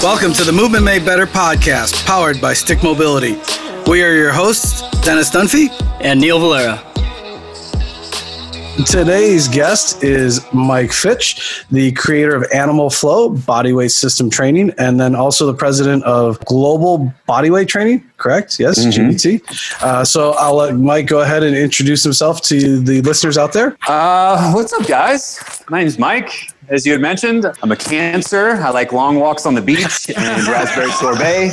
Welcome 0.00 0.32
to 0.34 0.44
the 0.44 0.52
Movement 0.52 0.84
Made 0.84 1.04
Better 1.04 1.26
podcast, 1.26 2.06
powered 2.06 2.40
by 2.40 2.52
Stick 2.52 2.84
Mobility. 2.84 3.32
We 3.90 4.04
are 4.04 4.14
your 4.14 4.30
hosts, 4.30 4.82
Dennis 5.00 5.28
Dunphy 5.28 5.70
and 6.00 6.20
Neil 6.20 6.38
Valera. 6.38 6.80
Today's 8.86 9.48
guest 9.48 10.04
is 10.04 10.40
Mike 10.52 10.92
Fitch, 10.92 11.64
the 11.72 11.90
creator 11.92 12.36
of 12.36 12.46
Animal 12.54 12.90
Flow 12.90 13.30
Bodyweight 13.30 13.90
System 13.90 14.30
Training, 14.30 14.72
and 14.78 15.00
then 15.00 15.16
also 15.16 15.46
the 15.46 15.54
president 15.54 16.04
of 16.04 16.38
Global 16.44 17.12
Bodyweight 17.28 17.66
Training. 17.66 18.08
Correct? 18.18 18.60
Yes, 18.60 18.78
mm-hmm. 18.78 19.10
GBT. 19.10 19.82
Uh, 19.82 20.04
so 20.04 20.30
I'll 20.34 20.54
let 20.54 20.76
Mike 20.76 21.08
go 21.08 21.22
ahead 21.22 21.42
and 21.42 21.56
introduce 21.56 22.04
himself 22.04 22.40
to 22.42 22.78
the 22.78 23.02
listeners 23.02 23.36
out 23.36 23.52
there. 23.52 23.76
Uh, 23.88 24.52
what's 24.52 24.72
up, 24.72 24.86
guys? 24.86 25.60
My 25.68 25.78
name 25.78 25.88
is 25.88 25.98
Mike 25.98 26.52
as 26.70 26.84
you 26.84 26.92
had 26.92 27.00
mentioned, 27.00 27.46
I'm 27.62 27.72
a 27.72 27.76
cancer. 27.76 28.50
I 28.50 28.70
like 28.70 28.92
long 28.92 29.18
walks 29.18 29.46
on 29.46 29.54
the 29.54 29.62
beach 29.62 30.10
and 30.10 30.46
raspberry 30.48 30.90
sorbet. 30.92 31.52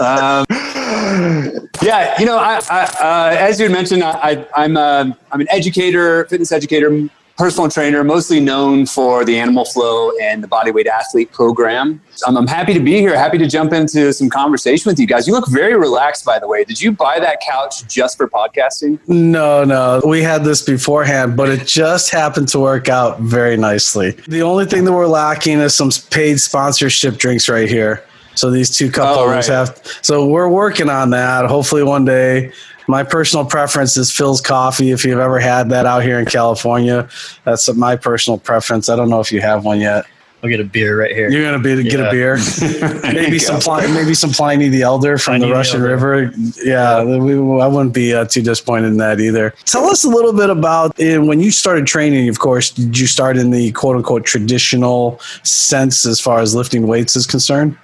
Um, 0.00 0.46
yeah, 1.82 2.18
you 2.18 2.26
know, 2.26 2.38
I, 2.38 2.60
I, 2.70 2.84
uh, 3.00 3.36
as 3.38 3.58
you 3.60 3.66
had 3.66 3.72
mentioned, 3.72 4.02
I, 4.02 4.46
am 4.56 4.76
uh, 4.76 5.12
I'm 5.32 5.40
an 5.40 5.48
educator, 5.50 6.24
fitness 6.26 6.50
educator, 6.52 7.08
personal 7.38 7.70
trainer, 7.70 8.02
mostly 8.02 8.40
known 8.40 8.84
for 8.84 9.24
the 9.24 9.38
Animal 9.38 9.64
Flow 9.64 10.10
and 10.20 10.42
the 10.42 10.48
Bodyweight 10.48 10.86
Athlete 10.86 11.30
program. 11.30 12.00
Um, 12.26 12.36
I'm 12.36 12.48
happy 12.48 12.74
to 12.74 12.80
be 12.80 12.98
here. 12.98 13.16
Happy 13.16 13.38
to 13.38 13.46
jump 13.46 13.72
into 13.72 14.12
some 14.12 14.28
conversation 14.28 14.90
with 14.90 14.98
you 14.98 15.06
guys. 15.06 15.28
You 15.28 15.34
look 15.34 15.48
very 15.48 15.76
relaxed, 15.76 16.24
by 16.24 16.40
the 16.40 16.48
way. 16.48 16.64
Did 16.64 16.80
you 16.80 16.90
buy 16.90 17.20
that 17.20 17.40
couch 17.40 17.86
just 17.86 18.16
for 18.16 18.28
podcasting? 18.28 18.98
No, 19.06 19.62
no. 19.62 20.02
We 20.04 20.20
had 20.20 20.42
this 20.42 20.62
beforehand, 20.62 21.36
but 21.36 21.48
it 21.48 21.64
just 21.64 22.10
happened 22.10 22.48
to 22.48 22.58
work 22.58 22.88
out 22.88 23.20
very 23.20 23.56
nicely. 23.56 24.10
The 24.26 24.42
only 24.42 24.66
thing 24.66 24.84
that 24.84 24.92
we're 24.92 25.06
lacking 25.06 25.60
is 25.60 25.76
some 25.76 25.92
paid 26.10 26.40
sponsorship 26.40 27.18
drinks 27.18 27.48
right 27.48 27.68
here. 27.68 28.04
So 28.34 28.50
these 28.50 28.76
two 28.76 28.90
couples 28.90 29.18
oh, 29.18 29.30
right. 29.30 29.46
have. 29.46 29.80
So 30.02 30.26
we're 30.26 30.48
working 30.48 30.90
on 30.90 31.10
that. 31.10 31.46
Hopefully 31.46 31.84
one 31.84 32.04
day 32.04 32.52
my 32.88 33.02
personal 33.04 33.44
preference 33.44 33.96
is 33.96 34.10
Philz 34.10 34.42
Coffee. 34.42 34.90
If 34.90 35.04
you've 35.04 35.20
ever 35.20 35.38
had 35.38 35.68
that 35.70 35.86
out 35.86 36.02
here 36.02 36.18
in 36.18 36.24
California, 36.24 37.08
that's 37.44 37.72
my 37.74 37.94
personal 37.96 38.38
preference. 38.38 38.88
I 38.88 38.96
don't 38.96 39.10
know 39.10 39.20
if 39.20 39.30
you 39.30 39.40
have 39.42 39.64
one 39.64 39.80
yet. 39.80 40.06
I'll 40.42 40.48
get 40.48 40.60
a 40.60 40.64
beer 40.64 41.00
right 41.00 41.10
here. 41.10 41.28
You're 41.28 41.42
gonna 41.42 41.58
be 41.58 41.82
get 41.82 41.98
yeah. 41.98 42.06
a 42.06 42.10
beer. 42.12 42.36
maybe 43.02 43.40
some 43.40 43.60
Pl- 43.60 43.88
maybe 43.92 44.14
some 44.14 44.30
Pliny 44.30 44.68
the 44.68 44.82
Elder 44.82 45.18
from 45.18 45.32
Pliny 45.32 45.46
the 45.46 45.52
Russian 45.52 45.80
the 45.80 45.88
River. 45.88 46.32
Yeah, 46.62 47.02
we, 47.02 47.34
I 47.60 47.66
wouldn't 47.66 47.92
be 47.92 48.14
uh, 48.14 48.24
too 48.24 48.42
disappointed 48.42 48.86
in 48.86 48.98
that 48.98 49.18
either. 49.18 49.52
Tell 49.64 49.86
us 49.86 50.04
a 50.04 50.08
little 50.08 50.32
bit 50.32 50.48
about 50.48 50.90
uh, 51.00 51.20
when 51.22 51.40
you 51.40 51.50
started 51.50 51.88
training. 51.88 52.28
Of 52.28 52.38
course, 52.38 52.70
did 52.70 52.96
you 52.96 53.08
start 53.08 53.36
in 53.36 53.50
the 53.50 53.72
quote 53.72 53.96
unquote 53.96 54.24
traditional 54.24 55.18
sense 55.42 56.06
as 56.06 56.20
far 56.20 56.38
as 56.38 56.54
lifting 56.54 56.86
weights 56.86 57.16
is 57.16 57.26
concerned? 57.26 57.76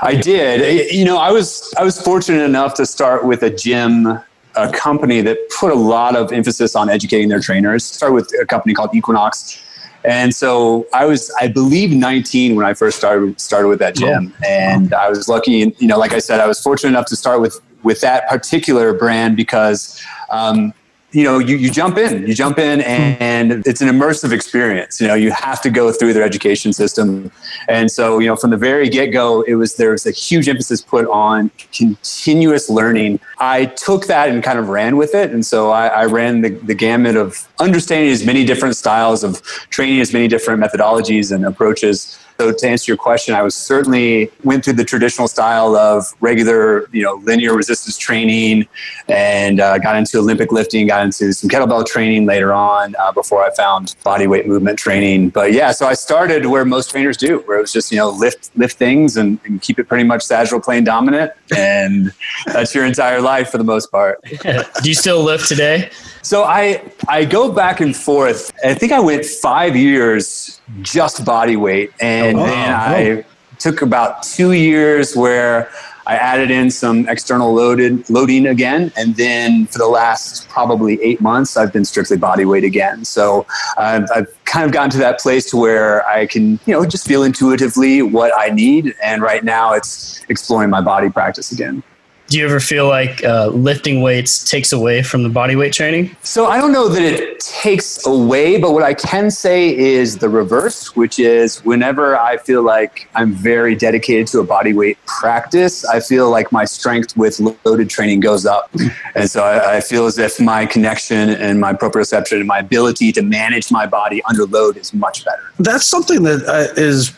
I 0.00 0.14
did. 0.14 0.92
You 0.92 1.04
know, 1.04 1.16
I 1.16 1.32
was 1.32 1.74
I 1.76 1.82
was 1.82 2.00
fortunate 2.00 2.44
enough 2.44 2.74
to 2.74 2.86
start 2.86 3.24
with 3.24 3.42
a 3.42 3.50
gym 3.50 4.20
a 4.56 4.70
company 4.72 5.20
that 5.22 5.38
put 5.58 5.72
a 5.72 5.76
lot 5.76 6.16
of 6.16 6.32
emphasis 6.32 6.74
on 6.74 6.88
educating 6.88 7.28
their 7.28 7.40
trainers. 7.40 7.84
Started 7.84 8.14
with 8.14 8.32
a 8.40 8.46
company 8.46 8.74
called 8.74 8.94
Equinox. 8.94 9.62
And 10.04 10.34
so 10.34 10.86
I 10.92 11.04
was, 11.04 11.32
I 11.40 11.48
believe, 11.48 11.90
19 11.90 12.54
when 12.54 12.64
I 12.64 12.74
first 12.74 12.96
started 12.96 13.40
started 13.40 13.68
with 13.68 13.80
that 13.80 13.96
gym, 13.96 14.32
and 14.46 14.94
I 14.94 15.08
was 15.08 15.28
lucky. 15.28 15.62
And, 15.62 15.74
You 15.78 15.88
know, 15.88 15.98
like 15.98 16.12
I 16.12 16.20
said, 16.20 16.38
I 16.38 16.46
was 16.46 16.60
fortunate 16.60 16.90
enough 16.90 17.06
to 17.06 17.16
start 17.16 17.40
with 17.40 17.60
with 17.82 18.00
that 18.02 18.28
particular 18.28 18.92
brand 18.92 19.36
because 19.36 20.00
um, 20.30 20.72
you 21.12 21.22
know 21.22 21.38
you, 21.38 21.56
you 21.56 21.70
jump 21.70 21.96
in 21.96 22.26
you 22.26 22.34
jump 22.34 22.58
in 22.58 22.80
and, 22.80 23.52
and, 23.52 23.66
it's 23.66 23.80
an 23.80 23.88
immersive 23.88 24.32
experience. 24.32 25.00
You 25.00 25.06
know 25.06 25.14
you 25.14 25.30
have 25.30 25.62
to 25.62 25.70
go 25.70 25.92
through 25.92 26.12
their 26.12 26.24
education 26.24 26.72
system. 26.72 27.30
And 27.68 27.90
so 27.90 28.18
you 28.18 28.26
know 28.26 28.36
from 28.36 28.50
the 28.50 28.56
very 28.56 28.88
get-go 28.88 29.42
it 29.42 29.54
was 29.54 29.76
there 29.76 29.92
was 29.92 30.04
a 30.06 30.10
huge 30.10 30.48
emphasis 30.48 30.80
put 30.80 31.06
on 31.06 31.50
continuous 31.72 32.68
learning. 32.68 33.20
I 33.38 33.66
took 33.66 34.06
that 34.06 34.28
and 34.28 34.42
kind 34.42 34.58
of 34.58 34.68
ran 34.68 34.96
with 34.96 35.14
it. 35.14 35.30
And 35.30 35.46
so 35.46 35.70
i, 35.70 35.86
I 35.86 36.06
ran 36.06 36.40
the, 36.40 36.50
the 36.50 36.74
gamut 36.74 37.16
of 37.16 37.48
understanding 37.60 38.10
as 38.10 38.24
many 38.24 38.44
different 38.44 38.76
styles 38.76 39.22
of 39.22 39.42
training 39.70 40.00
as 40.00 40.12
many 40.12 40.28
different 40.28 40.62
methodologies 40.62 41.34
and 41.34 41.44
approaches 41.44 42.18
so 42.38 42.52
to 42.52 42.68
answer 42.68 42.90
your 42.90 42.96
question, 42.96 43.34
I 43.34 43.42
was 43.42 43.54
certainly 43.54 44.30
went 44.44 44.64
through 44.64 44.74
the 44.74 44.84
traditional 44.84 45.26
style 45.28 45.74
of 45.74 46.04
regular, 46.20 46.88
you 46.92 47.02
know, 47.02 47.14
linear 47.14 47.54
resistance 47.54 47.96
training, 47.96 48.66
and 49.08 49.60
uh, 49.60 49.78
got 49.78 49.96
into 49.96 50.18
Olympic 50.18 50.52
lifting, 50.52 50.86
got 50.86 51.04
into 51.04 51.32
some 51.32 51.48
kettlebell 51.48 51.86
training 51.86 52.26
later 52.26 52.52
on 52.52 52.94
uh, 52.98 53.12
before 53.12 53.44
I 53.44 53.54
found 53.54 53.96
body 54.04 54.26
weight 54.26 54.46
movement 54.46 54.78
training. 54.78 55.30
But 55.30 55.52
yeah, 55.52 55.72
so 55.72 55.86
I 55.86 55.94
started 55.94 56.46
where 56.46 56.64
most 56.64 56.90
trainers 56.90 57.16
do, 57.16 57.38
where 57.40 57.58
it 57.58 57.62
was 57.62 57.72
just 57.72 57.90
you 57.90 57.98
know 57.98 58.10
lift 58.10 58.50
lift 58.56 58.76
things 58.76 59.16
and, 59.16 59.38
and 59.44 59.62
keep 59.62 59.78
it 59.78 59.84
pretty 59.88 60.04
much 60.04 60.22
sagittal 60.22 60.60
plane 60.60 60.84
dominant, 60.84 61.32
and 61.56 62.12
that's 62.46 62.74
your 62.74 62.84
entire 62.84 63.20
life 63.20 63.50
for 63.50 63.58
the 63.58 63.64
most 63.64 63.90
part. 63.90 64.22
do 64.42 64.88
you 64.88 64.94
still 64.94 65.22
lift 65.22 65.48
today? 65.48 65.90
So 66.22 66.42
I 66.42 66.82
I 67.08 67.24
go 67.24 67.52
back 67.52 67.80
and 67.80 67.96
forth. 67.96 68.52
I 68.64 68.74
think 68.74 68.92
I 68.92 69.00
went 69.00 69.24
five 69.24 69.76
years 69.76 70.60
just 70.82 71.24
body 71.24 71.56
weight, 71.56 71.92
and 72.00 72.25
oh, 72.34 72.44
then 72.44 72.72
I 72.74 73.24
took 73.58 73.82
about 73.82 74.22
two 74.22 74.52
years 74.52 75.14
where 75.14 75.70
I 76.06 76.16
added 76.16 76.50
in 76.50 76.70
some 76.70 77.08
external 77.08 77.52
loaded 77.52 78.08
loading 78.08 78.46
again, 78.46 78.92
and 78.96 79.16
then 79.16 79.66
for 79.66 79.78
the 79.78 79.88
last 79.88 80.48
probably 80.48 81.00
eight 81.02 81.20
months, 81.20 81.56
I've 81.56 81.72
been 81.72 81.84
strictly 81.84 82.16
body 82.16 82.44
weight 82.44 82.64
again. 82.64 83.04
So 83.04 83.46
I've, 83.76 84.06
I've 84.14 84.44
kind 84.44 84.64
of 84.64 84.72
gotten 84.72 84.90
to 84.90 84.98
that 84.98 85.18
place 85.20 85.50
to 85.50 85.56
where 85.56 86.06
I 86.06 86.26
can, 86.26 86.60
you 86.64 86.74
know, 86.74 86.84
just 86.84 87.06
feel 87.06 87.22
intuitively 87.22 88.02
what 88.02 88.32
I 88.36 88.50
need, 88.50 88.94
and 89.02 89.20
right 89.20 89.44
now 89.44 89.72
it's 89.72 90.24
exploring 90.28 90.70
my 90.70 90.80
body 90.80 91.10
practice 91.10 91.52
again 91.52 91.82
do 92.28 92.38
you 92.38 92.44
ever 92.44 92.60
feel 92.60 92.88
like 92.88 93.22
uh, 93.24 93.48
lifting 93.48 94.02
weights 94.02 94.48
takes 94.48 94.72
away 94.72 95.02
from 95.02 95.22
the 95.22 95.28
body 95.28 95.56
weight 95.56 95.72
training? 95.72 96.16
So 96.22 96.46
I 96.46 96.58
don't 96.58 96.72
know 96.72 96.88
that 96.88 97.02
it 97.02 97.40
takes 97.40 98.04
away, 98.06 98.60
but 98.60 98.72
what 98.72 98.82
I 98.82 98.94
can 98.94 99.30
say 99.30 99.76
is 99.76 100.18
the 100.18 100.28
reverse, 100.28 100.96
which 100.96 101.18
is 101.18 101.64
whenever 101.64 102.18
I 102.18 102.36
feel 102.38 102.62
like 102.62 103.08
I'm 103.14 103.32
very 103.32 103.74
dedicated 103.74 104.26
to 104.28 104.40
a 104.40 104.44
body 104.44 104.72
weight 104.72 104.98
practice, 105.06 105.84
I 105.84 106.00
feel 106.00 106.30
like 106.30 106.50
my 106.50 106.64
strength 106.64 107.16
with 107.16 107.38
loaded 107.64 107.88
training 107.90 108.20
goes 108.20 108.46
up. 108.46 108.70
And 109.14 109.30
so 109.30 109.42
I, 109.42 109.76
I 109.76 109.80
feel 109.80 110.04
as 110.04 110.18
if 110.18 110.38
my 110.38 110.66
connection 110.66 111.30
and 111.30 111.58
my 111.58 111.72
proprioception 111.72 112.38
and 112.38 112.46
my 112.46 112.58
ability 112.58 113.12
to 113.12 113.22
manage 113.22 113.70
my 113.70 113.86
body 113.86 114.22
under 114.28 114.44
load 114.44 114.76
is 114.76 114.92
much 114.92 115.24
better. 115.24 115.42
That's 115.58 115.86
something 115.86 116.22
that 116.24 116.44
uh, 116.46 116.78
is 116.78 117.16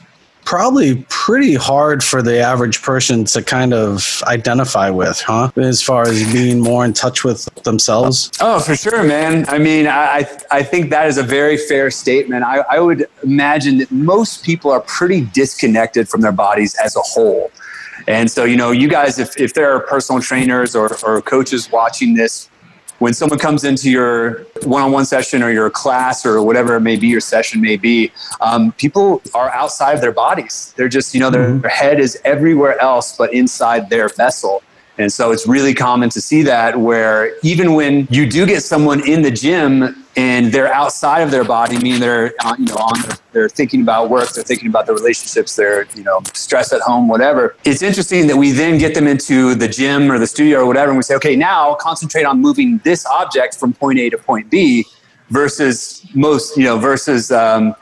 probably 0.49 1.05
pretty 1.11 1.55
hard 1.55 2.03
for 2.03 2.23
the 2.23 2.41
average 2.41 2.81
person 2.81 3.23
to 3.23 3.43
kind 3.43 3.75
of 3.75 4.23
identify 4.27 4.89
with, 4.89 5.21
huh? 5.21 5.51
As 5.57 5.83
far 5.83 6.09
as 6.09 6.33
being 6.33 6.59
more 6.61 6.87
in 6.87 6.95
touch 6.95 7.23
with 7.23 7.45
themselves. 7.65 8.31
Oh, 8.41 8.59
for 8.59 8.75
sure, 8.75 9.05
man. 9.05 9.45
I 9.49 9.59
mean, 9.59 9.87
I 9.87 10.27
I 10.51 10.63
think 10.63 10.89
that 10.89 11.07
is 11.07 11.19
a 11.19 11.23
very 11.23 11.59
fair 11.59 11.91
statement. 11.91 12.45
I, 12.45 12.65
I 12.71 12.81
would 12.81 13.07
imagine 13.23 13.77
that 13.77 13.93
most 13.93 14.43
people 14.43 14.71
are 14.71 14.81
pretty 14.81 15.21
disconnected 15.21 16.09
from 16.09 16.23
their 16.23 16.33
bodies 16.33 16.75
as 16.83 16.97
a 16.97 17.03
whole. 17.03 17.51
And 18.07 18.31
so, 18.31 18.45
you 18.45 18.57
know, 18.57 18.71
you 18.71 18.89
guys, 18.89 19.19
if, 19.19 19.39
if 19.39 19.53
there 19.53 19.71
are 19.71 19.81
personal 19.81 20.23
trainers 20.23 20.75
or, 20.75 20.97
or 21.05 21.21
coaches 21.21 21.71
watching 21.71 22.15
this, 22.15 22.49
when 22.99 23.15
someone 23.15 23.39
comes 23.39 23.65
into 23.65 23.91
your 23.91 24.45
one-on-one 24.65 25.05
session 25.05 25.43
or 25.43 25.51
your 25.51 25.71
class 25.71 26.27
or 26.27 26.43
whatever 26.43 26.77
it 26.77 26.81
may 26.81 26.97
be 26.97 27.07
your 27.07 27.21
session 27.21 27.61
may 27.61 27.77
be 27.77 28.13
um, 28.41 28.73
people 28.73 29.23
are 29.35 29.51
outside 29.51 29.93
of 29.93 30.01
their 30.01 30.13
bodies 30.13 30.73
they're 30.77 30.89
just 30.89 31.15
you 31.15 31.21
know 31.21 31.31
their, 31.31 31.49
mm-hmm. 31.49 31.61
their 31.61 31.71
head 31.71 32.01
is 32.01 32.21
everywhere 32.25 32.79
else 32.81 33.17
but 33.17 33.33
inside 33.33 33.89
their 33.91 34.09
vessel 34.09 34.63
and 34.99 35.13
so 35.13 35.31
it's 35.31 35.47
really 35.47 35.75
common 35.75 36.11
to 36.11 36.21
see 36.21 36.43
that 36.43 36.79
where 36.79 37.37
even 37.43 37.75
when 37.75 38.09
you 38.11 38.29
do 38.29 38.45
get 38.47 38.63
someone 38.63 39.07
in 39.09 39.23
the 39.23 39.31
gym 39.31 40.05
and 40.19 40.53
they're 40.53 40.73
outside 40.75 41.21
of 41.21 41.31
their 41.31 41.45
body, 41.45 41.79
meaning 41.79 42.01
they're 42.01 42.35
uh, 42.45 42.57
you 42.59 42.67
know 42.67 42.75
on 42.75 43.01
their, 43.03 43.17
they're 43.33 43.49
thinking 43.49 43.83
about 43.83 44.11
work, 44.11 44.29
they're 44.33 44.43
thinking 44.43 44.69
about 44.69 44.85
their 44.87 44.97
relationships, 44.97 45.55
they're 45.55 45.87
you 45.95 46.03
know 46.03 46.21
stressed 46.35 46.73
at 46.73 46.81
home, 46.81 47.07
whatever. 47.07 47.55
It's 47.63 47.83
interesting 47.83 48.27
that 48.27 48.37
we 48.37 48.51
then 48.51 48.79
get 48.79 48.95
them 48.95 49.07
into 49.07 49.55
the 49.55 49.69
gym 49.69 50.11
or 50.11 50.19
the 50.19 50.27
studio 50.27 50.59
or 50.63 50.67
whatever, 50.67 50.91
and 50.91 50.97
we 50.97 51.05
say, 51.05 51.15
okay, 51.15 51.37
now 51.37 51.75
concentrate 51.75 52.25
on 52.25 52.41
moving 52.41 52.79
this 52.79 53.07
object 53.07 53.55
from 53.61 53.73
point 53.73 54.01
A 54.01 54.11
to 54.11 54.19
point 54.19 54.51
B, 54.51 54.85
versus 55.31 56.05
most 56.15 56.57
you 56.57 56.65
know 56.65 56.79
versus 56.79 57.31
um, 57.31 57.77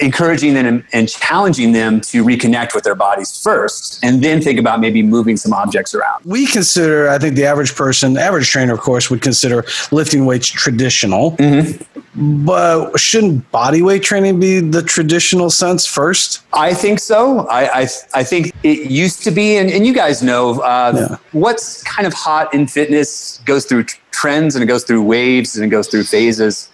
encouraging 0.00 0.54
them 0.54 0.84
and 0.92 1.08
challenging 1.08 1.72
them 1.72 2.00
to 2.00 2.24
reconnect 2.24 2.74
with 2.74 2.84
their 2.84 2.94
bodies 2.94 3.42
first 3.42 4.02
and 4.02 4.22
then 4.22 4.40
think 4.40 4.58
about 4.58 4.80
maybe 4.80 5.02
moving 5.02 5.36
some 5.36 5.52
objects 5.52 5.94
around. 5.94 6.24
We 6.24 6.46
consider, 6.46 7.08
I 7.08 7.18
think 7.18 7.36
the 7.36 7.44
average 7.44 7.74
person, 7.74 8.16
average 8.16 8.50
trainer, 8.50 8.74
of 8.74 8.80
course, 8.80 9.10
would 9.10 9.22
consider 9.22 9.64
lifting 9.90 10.24
weights 10.24 10.48
traditional. 10.48 11.32
Mm-hmm. 11.32 12.44
But 12.44 12.98
shouldn't 12.98 13.50
body 13.52 13.82
weight 13.82 14.02
training 14.02 14.38
be 14.38 14.60
the 14.60 14.82
traditional 14.82 15.50
sense 15.50 15.86
first? 15.86 16.42
I 16.52 16.74
think 16.74 16.98
so. 16.98 17.46
I, 17.46 17.82
I, 17.82 17.88
I 18.14 18.24
think 18.24 18.52
it 18.62 18.90
used 18.90 19.22
to 19.24 19.30
be, 19.30 19.56
and, 19.56 19.70
and 19.70 19.86
you 19.86 19.94
guys 19.94 20.22
know 20.22 20.60
uh, 20.60 21.08
yeah. 21.10 21.16
what's 21.32 21.82
kind 21.84 22.06
of 22.06 22.12
hot 22.12 22.52
in 22.52 22.66
fitness 22.66 23.40
goes 23.46 23.64
through 23.64 23.84
trends 24.10 24.54
and 24.54 24.62
it 24.62 24.66
goes 24.66 24.84
through 24.84 25.02
waves 25.02 25.56
and 25.56 25.64
it 25.64 25.68
goes 25.68 25.88
through 25.88 26.04
phases. 26.04 26.68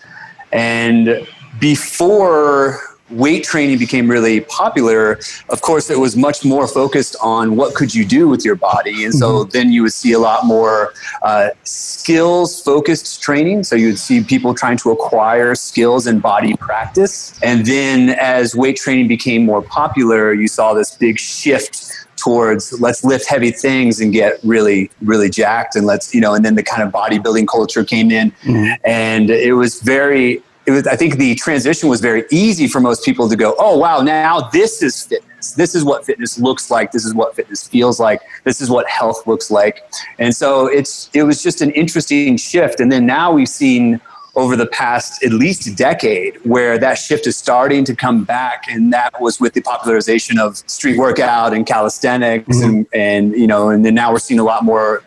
And 0.51 1.27
before 1.61 2.81
weight 3.11 3.45
training 3.45 3.79
became 3.79 4.11
really 4.11 4.41
popular, 4.43 5.19
of 5.49 5.63
course, 5.63 5.91
it 5.91 5.99
was 5.99 6.17
much 6.17 6.45
more 6.45 6.67
focused 6.67 7.17
on 7.23 7.57
what 7.57 7.75
could 7.75 7.95
you 7.95 8.05
do 8.05 8.29
with 8.29 8.45
your 8.45 8.55
body. 8.55 9.05
And 9.05 9.15
so 9.15 9.45
mm-hmm. 9.45 9.51
then 9.51 9.73
you 9.73 9.83
would 9.83 9.93
see 9.93 10.13
a 10.13 10.19
lot 10.19 10.45
more 10.45 10.93
uh, 11.23 11.51
skills 11.65 12.63
focused 12.63 13.23
training. 13.23 13.65
So 13.65 13.77
you 13.77 13.89
would 13.89 13.99
see 13.99 14.23
people 14.23 14.55
trying 14.55 14.77
to 14.79 14.91
acquire 14.91 15.55
skills 15.55 16.07
and 16.07 16.21
body 16.21 16.55
practice. 16.57 17.39
And 17.43 17.65
then 17.65 18.11
as 18.11 18.55
weight 18.55 18.77
training 18.77 19.09
became 19.09 19.45
more 19.45 19.63
popular, 19.63 20.33
you 20.33 20.49
saw 20.49 20.75
this 20.75 20.95
big 20.97 21.19
shift 21.19 21.93
towards 22.17 22.81
let's 22.81 23.05
lift 23.05 23.29
heavy 23.29 23.53
things 23.53 24.01
and 24.01 24.13
get 24.13 24.41
really 24.43 24.91
really 25.03 25.31
jacked 25.31 25.77
and 25.77 25.87
let's 25.87 26.13
you 26.13 26.21
know 26.21 26.35
and 26.35 26.45
then 26.45 26.57
the 26.57 26.63
kind 26.65 26.83
of 26.83 26.93
bodybuilding 26.93 27.47
culture 27.47 27.85
came 27.85 28.11
in 28.11 28.33
mm-hmm. 28.43 28.73
and 28.85 29.31
it 29.31 29.53
was 29.53 29.81
very 29.81 30.43
it 30.69 30.73
was, 30.73 30.87
I 30.87 30.97
think 30.97 31.17
the 31.17 31.35
transition 31.35 31.89
was 31.89 32.03
very 32.03 32.25
easy 32.31 32.69
for 32.69 32.79
most 32.79 33.03
people 33.03 33.27
to 33.31 33.37
go, 33.37 33.55
oh, 33.59 33.79
wow, 33.79 34.03
now 34.03 34.51
this 34.51 34.83
is 34.83 35.03
fitness. 35.03 35.53
This 35.53 35.75
is 35.75 35.83
what 35.83 36.05
fitness 36.05 36.39
looks 36.39 36.71
like. 36.71 36.93
This 36.93 37.07
is 37.07 37.15
what 37.15 37.35
fitness 37.35 37.67
feels 37.67 37.99
like. 37.99 38.21
This 38.45 38.61
is 38.61 38.69
what 38.69 38.87
health 38.87 39.27
looks 39.27 39.51
like. 39.51 39.83
And 40.19 40.37
so 40.37 40.67
it's, 40.67 41.09
it 41.15 41.23
was 41.23 41.43
just 41.43 41.63
an 41.63 41.71
interesting 41.71 42.37
shift. 42.37 42.81
And 42.81 42.93
then 42.93 43.07
now 43.07 43.33
we've 43.33 43.49
seen 43.49 43.99
over 44.37 44.57
the 44.57 44.67
past 44.67 45.25
at 45.25 45.33
least 45.33 45.75
decade 45.75 46.37
where 46.45 46.77
that 46.77 46.99
shift 46.99 47.27
is 47.27 47.35
starting 47.35 47.83
to 47.85 47.97
come 47.97 48.25
back 48.25 48.65
and 48.69 48.93
that 48.93 49.19
was 49.23 49.41
with 49.41 49.55
the 49.55 49.63
popularization 49.63 50.39
of 50.39 50.59
street 50.59 50.99
workout 50.99 51.55
and 51.55 51.67
calisthenics 51.67 52.47
mm-hmm. 52.47 52.69
and, 52.69 52.87
and 52.93 53.33
you 53.33 53.49
know 53.49 53.71
and 53.71 53.85
then 53.85 53.95
now 53.95 54.13
we're 54.13 54.19
seeing 54.19 54.39
a 54.39 54.45
lot 54.45 54.63
more 54.65 55.03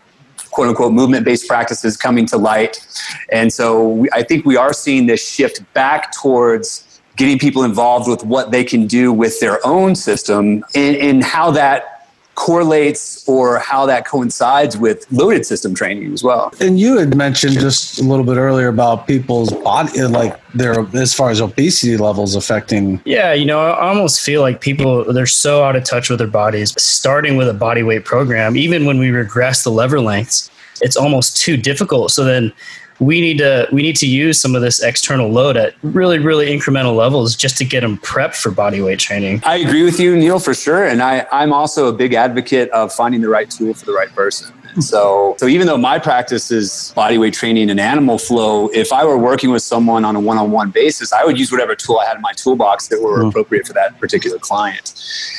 quote 0.52 0.68
unquote 0.68 0.94
movement 0.94 1.26
based 1.26 1.48
practices 1.48 1.98
coming 1.98 2.26
to 2.28 2.38
light. 2.38 2.86
And 3.32 3.52
so 3.52 3.88
we, 3.90 4.10
I 4.14 4.24
think 4.24 4.46
we 4.46 4.58
are 4.58 4.74
seeing 4.74 5.08
this 5.08 5.28
shift 5.28 5.62
back 5.74 6.12
towards 6.12 7.02
getting 7.16 7.38
people 7.38 7.64
involved 7.64 8.10
with 8.10 8.24
what 8.24 8.52
they 8.52 8.64
can 8.64 8.88
do 8.88 9.12
with 9.12 9.40
their 9.40 9.66
own 9.66 9.96
system 9.96 10.64
and, 10.76 10.96
and 10.96 11.24
how 11.24 11.52
that 11.52 12.01
correlates 12.42 13.24
or 13.28 13.60
how 13.60 13.86
that 13.86 14.04
coincides 14.08 14.76
with 14.76 15.06
loaded 15.12 15.46
system 15.46 15.76
training 15.76 16.12
as 16.12 16.24
well. 16.24 16.52
And 16.60 16.80
you 16.80 16.98
had 16.98 17.16
mentioned 17.16 17.60
just 17.60 18.00
a 18.00 18.04
little 18.04 18.26
bit 18.26 18.38
earlier 18.38 18.68
about 18.68 19.06
people's 19.06 19.54
body, 19.54 20.02
like 20.02 20.40
their 20.54 20.80
as 20.96 21.14
far 21.14 21.30
as 21.30 21.40
obesity 21.40 21.98
levels 21.98 22.34
affecting. 22.34 23.00
Yeah, 23.06 23.32
you 23.34 23.46
know, 23.46 23.60
I 23.60 23.90
almost 23.90 24.22
feel 24.22 24.42
like 24.42 24.60
people 24.60 25.14
they're 25.14 25.28
so 25.28 25.64
out 25.64 25.76
of 25.76 25.84
touch 25.84 26.10
with 26.10 26.18
their 26.18 26.28
bodies. 26.28 26.74
Starting 26.82 27.38
with 27.38 27.48
a 27.48 27.54
body 27.54 27.84
weight 27.84 28.06
program, 28.06 28.58
even 28.58 28.86
when 28.86 28.98
we 28.98 29.12
regress 29.12 29.64
the 29.64 29.70
lever 29.70 30.02
lengths, 30.02 30.50
it's 30.82 30.98
almost 30.98 31.38
too 31.38 31.58
difficult. 31.58 32.10
So 32.10 32.24
then 32.24 32.52
we 33.02 33.20
need 33.20 33.40
to 33.40 33.68
we 33.72 33.82
need 33.82 33.96
to 33.96 34.06
use 34.06 34.40
some 34.40 34.56
of 34.56 34.62
this 34.62 34.82
external 34.82 35.30
load 35.30 35.58
at 35.58 35.74
really 35.82 36.20
really 36.20 36.48
incremental 36.48 36.96
levels 36.96 37.36
just 37.36 37.58
to 37.58 37.66
get 37.66 37.82
them 37.82 37.98
prepped 37.98 38.36
for 38.36 38.52
body 38.52 38.80
weight 38.80 39.00
training. 39.00 39.42
I 39.44 39.58
agree 39.58 39.84
with 39.84 40.00
you, 40.00 40.16
Neil, 40.16 40.40
for 40.40 40.54
sure, 40.54 40.86
and 40.86 41.02
I 41.02 41.26
I'm 41.32 41.52
also 41.52 41.88
a 41.88 41.94
big 41.94 42.14
advocate 42.14 42.70
of 42.70 42.94
finding 42.94 43.22
the 43.22 43.30
right 43.30 43.50
tool 43.50 43.74
for 43.74 43.86
the 43.86 43.94
right 43.94 44.10
person. 44.10 44.54
So, 44.82 45.36
so 45.38 45.48
even 45.48 45.68
though 45.68 45.78
my 45.78 46.00
practice 46.00 46.52
is 46.52 46.92
body 46.96 47.18
weight 47.18 47.34
training 47.34 47.70
and 47.70 47.80
animal 47.80 48.18
flow, 48.18 48.68
if 48.70 48.92
I 48.92 49.06
were 49.06 49.18
working 49.18 49.52
with 49.52 49.62
someone 49.62 50.04
on 50.04 50.16
a 50.16 50.20
one-on-one 50.20 50.72
basis, 50.72 51.14
I 51.14 51.24
would 51.24 51.40
use 51.40 51.52
whatever 51.52 51.76
tool 51.76 52.00
I 52.00 52.06
had 52.06 52.18
in 52.18 52.22
my 52.22 52.34
toolbox 52.34 52.88
that 52.88 53.02
were 53.02 53.24
mm. 53.24 53.30
appropriate 53.30 53.68
for 53.68 53.74
that 53.74 53.98
particular 54.00 54.38
client. 54.38 54.94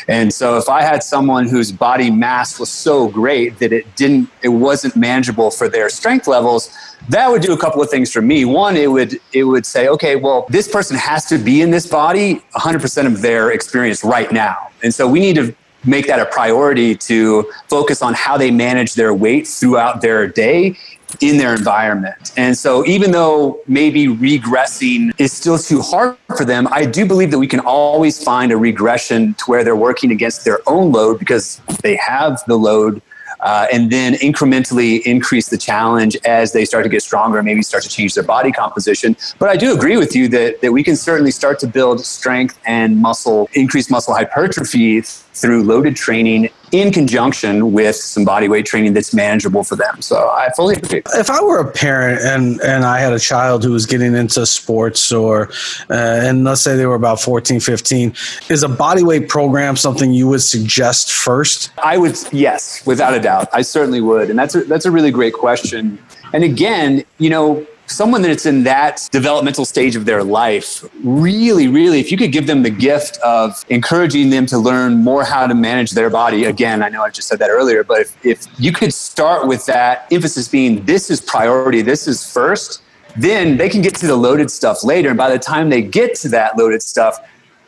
And 0.09 0.33
so, 0.33 0.57
if 0.57 0.69
I 0.69 0.83
had 0.83 1.03
someone 1.03 1.49
whose 1.49 1.71
body 1.71 2.11
mass 2.11 2.59
was 2.59 2.71
so 2.71 3.09
great 3.09 3.59
that 3.59 3.73
it 3.73 3.95
didn't, 3.97 4.31
it 4.43 4.49
wasn't 4.49 4.97
manageable 4.97 5.51
for 5.51 5.69
their 5.69 5.89
strength 5.89 6.27
levels, 6.27 6.71
that 7.09 7.31
would 7.31 7.43
do 7.43 7.53
a 7.53 7.59
couple 7.59 7.83
of 7.83 7.91
things 7.91 8.13
for 8.13 8.23
me. 8.23 8.45
One, 8.45 8.77
it 8.77 8.91
would 8.91 9.21
it 9.33 9.45
would 9.45 9.67
say, 9.67 9.89
okay, 9.89 10.17
well, 10.17 10.47
this 10.49 10.69
person 10.69 10.97
has 10.97 11.27
to 11.27 11.39
be 11.39 11.61
in 11.61 11.71
this 11.71 11.87
body 11.87 12.43
100% 12.55 13.07
of 13.07 13.23
their 13.23 13.51
experience 13.51 14.05
right 14.05 14.31
now. 14.33 14.69
And 14.83 14.95
so 14.95 15.09
we 15.09 15.21
need 15.21 15.37
to 15.37 15.55
make 15.85 16.07
that 16.07 16.21
a 16.21 16.27
priority 16.27 16.95
to 16.95 17.51
focus 17.69 18.03
on 18.03 18.15
how 18.15 18.37
they 18.37 18.51
manage 18.51 18.95
their 18.95 19.15
weight 19.15 19.47
throughout 19.47 20.01
their 20.01 20.27
day 20.27 20.77
in 21.21 21.37
their 21.37 21.55
environment. 21.55 22.33
And 22.37 22.57
so, 22.57 22.87
even 22.87 23.11
though 23.11 23.61
maybe 23.67 24.07
regressing 24.07 25.13
is 25.19 25.33
still 25.33 25.59
too 25.59 25.83
hard 25.83 26.17
for 26.37 26.45
them, 26.45 26.67
I 26.71 26.87
do 26.87 27.05
believe 27.05 27.31
that 27.33 27.39
we 27.39 27.47
can 27.47 27.61
always 27.61 28.23
find 28.23 28.51
a 28.51 28.57
regression 28.57 29.35
to 29.35 29.45
where 29.47 29.65
they're 29.65 29.77
working 29.77 30.11
against 30.11 30.45
their 30.45 30.61
own 30.67 30.93
load 30.93 31.19
because 31.19 31.61
they 31.83 31.97
have 31.97 32.43
the 32.47 32.57
load 32.57 33.03
uh, 33.43 33.67
and 33.73 33.91
then 33.91 34.15
incrementally 34.15 35.03
increase 35.03 35.49
the 35.49 35.59
challenge 35.59 36.17
as 36.25 36.53
they 36.53 36.65
start 36.65 36.85
to 36.85 36.89
get 36.89 37.03
stronger 37.03 37.43
maybe 37.43 37.63
start 37.63 37.83
to 37.83 37.89
change 37.89 38.15
their 38.15 38.25
body 38.25 38.53
composition. 38.53 39.17
But 39.39 39.49
I 39.49 39.57
do 39.57 39.75
agree 39.75 39.97
with 39.97 40.15
you 40.15 40.29
that, 40.29 40.61
that 40.61 40.73
we 40.73 40.83
can 40.83 40.97
certainly 40.97 41.31
start 41.31 41.59
to 41.61 41.67
build 41.67 42.05
strength 42.05 42.59
and 42.67 42.99
muscle, 42.99 43.49
increase 43.55 43.91
muscle 43.91 44.15
hypertrophy 44.15 45.01
through 45.03 45.63
loaded 45.65 45.97
training 45.97 46.51
in 46.73 46.91
conjunction 46.91 47.73
with 47.73 47.97
some 47.97 48.25
body 48.25 48.49
weight 48.49 48.65
training 48.65 48.95
that's 48.95 49.13
manageable 49.13 49.63
for 49.63 49.77
them. 49.77 50.01
So 50.01 50.17
I 50.31 50.51
fully 50.57 50.77
agree. 50.77 51.03
If 51.15 51.31
I 51.31 51.43
were 51.43 51.59
a 51.59 51.71
parent 51.71 52.23
and 52.23 52.61
and 52.63 52.85
I 52.85 52.99
had 52.99 53.13
a 53.13 53.19
child 53.19 53.63
who 53.63 53.73
was 53.73 53.87
getting 53.87 54.15
into 54.15 54.45
sports 54.47 55.13
or 55.13 55.51
uh, 55.91 55.95
and 56.23 56.45
let's 56.45 56.63
say 56.63 56.75
they 56.77 56.87
were 56.87 56.95
about 56.95 57.21
14, 57.21 57.61
15, 57.61 58.15
is 58.49 58.63
a 58.63 58.69
body 58.69 59.05
weight 59.05 59.29
program 59.29 59.77
something 59.77 60.13
you 60.13 60.27
would 60.29 60.43
suggest 60.43 61.13
first? 61.13 61.71
I 61.83 61.99
would 61.99 62.17
yes, 62.33 62.85
without 62.87 63.15
a 63.15 63.21
doubt. 63.21 63.49
I 63.53 63.63
certainly 63.63 64.01
would. 64.01 64.31
And 64.31 64.39
that's 64.39 64.55
a, 64.55 64.65
that's 64.65 64.87
a 64.87 64.91
really 64.91 65.11
great 65.11 65.35
question. 65.35 65.99
And 66.33 66.43
again, 66.43 67.05
you 67.19 67.29
know, 67.29 67.67
someone 67.93 68.23
that's 68.23 68.47
in 68.47 68.65
that 68.65 69.09
developmental 69.13 69.65
stage 69.65 69.97
of 69.97 70.05
their 70.05 70.25
life, 70.25 70.85
really, 71.05 71.69
really, 71.69 72.01
if 72.01 72.11
you 72.11 72.17
could 72.17 72.33
give 72.33 72.47
them 72.47 72.63
the 72.63 72.71
gift 72.71 73.19
of 73.19 73.65
encouraging 73.69 74.31
them 74.31 74.47
to 74.47 74.59
learn 74.59 75.03
more 75.05 75.25
how 75.25 75.47
to 75.47 75.55
manage 75.55 75.93
their 75.93 76.11
body, 76.11 76.45
again, 76.45 76.83
I 76.83 76.89
know 76.89 77.03
I 77.03 77.11
just 77.11 77.29
said 77.29 77.39
that 77.41 77.51
earlier, 77.51 77.85
but 77.85 78.01
if, 78.01 78.27
if 78.27 78.47
you 78.59 78.73
could 78.73 78.93
start 78.93 79.47
with 79.47 79.67
that 79.67 80.07
emphasis 80.11 80.49
being 80.49 80.85
this 80.85 81.11
is 81.11 81.21
priority, 81.21 81.83
this 81.83 82.09
is 82.09 82.31
first, 82.31 82.83
then 83.17 83.57
they 83.57 83.69
can 83.69 83.83
get 83.83 83.95
to 83.97 84.07
the 84.07 84.17
loaded 84.17 84.51
stuff 84.51 84.85
later. 84.85 85.11
And 85.11 85.19
by 85.19 85.31
the 85.31 85.39
time 85.39 85.69
they 85.69 85.83
get 85.83 86.15
to 86.17 86.29
that 86.31 86.57
loaded 86.57 86.83
stuff, 86.83 87.19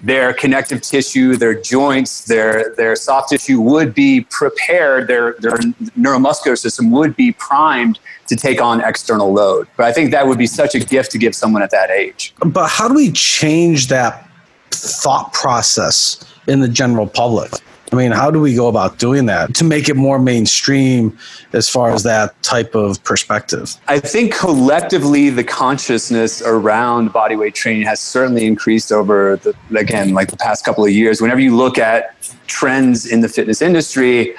their 0.01 0.35
connective 0.35 0.83
tissue, 0.83 1.37
their 1.37 1.55
joints, 1.55 2.25
their 2.25 2.75
their 2.77 2.95
soft 2.97 3.31
tissue 3.31 3.61
would 3.61 3.95
be 3.95 4.23
prepared, 4.23 5.09
their 5.09 5.35
their 5.41 5.57
neuromuscular 5.99 6.59
system 6.59 6.91
would 6.91 7.17
be 7.17 7.33
primed 7.33 7.99
to 8.27 8.37
take 8.37 8.61
on 8.61 8.83
external 8.83 9.33
load. 9.33 9.67
But 9.77 9.87
I 9.87 9.93
think 9.93 10.11
that 10.11 10.27
would 10.27 10.39
be 10.39 10.47
such 10.47 10.75
a 10.75 10.81
gift 10.81 11.11
to 11.13 11.19
give 11.19 11.35
someone 11.35 11.63
at 11.63 11.71
that 11.71 11.91
age. 11.91 12.35
But 12.45 12.69
how 12.69 12.89
do 12.89 12.95
we 12.95 13.13
change 13.13 13.89
that 13.89 14.29
thought 14.71 15.33
process 15.33 16.25
in 16.47 16.61
the 16.61 16.69
general 16.69 17.07
public? 17.07 17.53
I 17.95 17.97
mean, 17.97 18.11
how 18.11 18.29
do 18.29 18.41
we 18.41 18.57
go 18.57 18.67
about 18.67 18.99
doing 18.99 19.27
that 19.27 19.55
to 19.55 19.65
make 19.65 19.89
it 19.89 19.95
more 19.95 20.19
mainstream 20.19 21.17
as 21.53 21.69
far 21.69 21.93
as 21.93 22.03
that 22.03 22.43
type 22.43 22.75
of 22.75 23.03
perspective? 23.05 23.77
I 23.87 24.01
think 24.01 24.35
collectively 24.35 25.31
the 25.31 25.45
consciousness 25.45 26.43
around 26.43 27.11
bodyweight 27.11 27.55
training 27.55 27.83
has 27.83 28.01
certainly 28.01 28.47
increased 28.47 28.91
over 28.91 29.37
the 29.37 29.55
again 29.79 30.13
like 30.13 30.33
the 30.33 30.37
past 30.37 30.65
couple 30.65 30.85
of 30.85 30.91
years. 30.91 31.21
Whenever 31.21 31.39
you 31.39 31.55
look 31.55 31.79
at 31.79 32.21
trends 32.49 33.07
in 33.07 33.21
the 33.21 33.29
fitness 33.29 33.63
industry, 33.63 34.35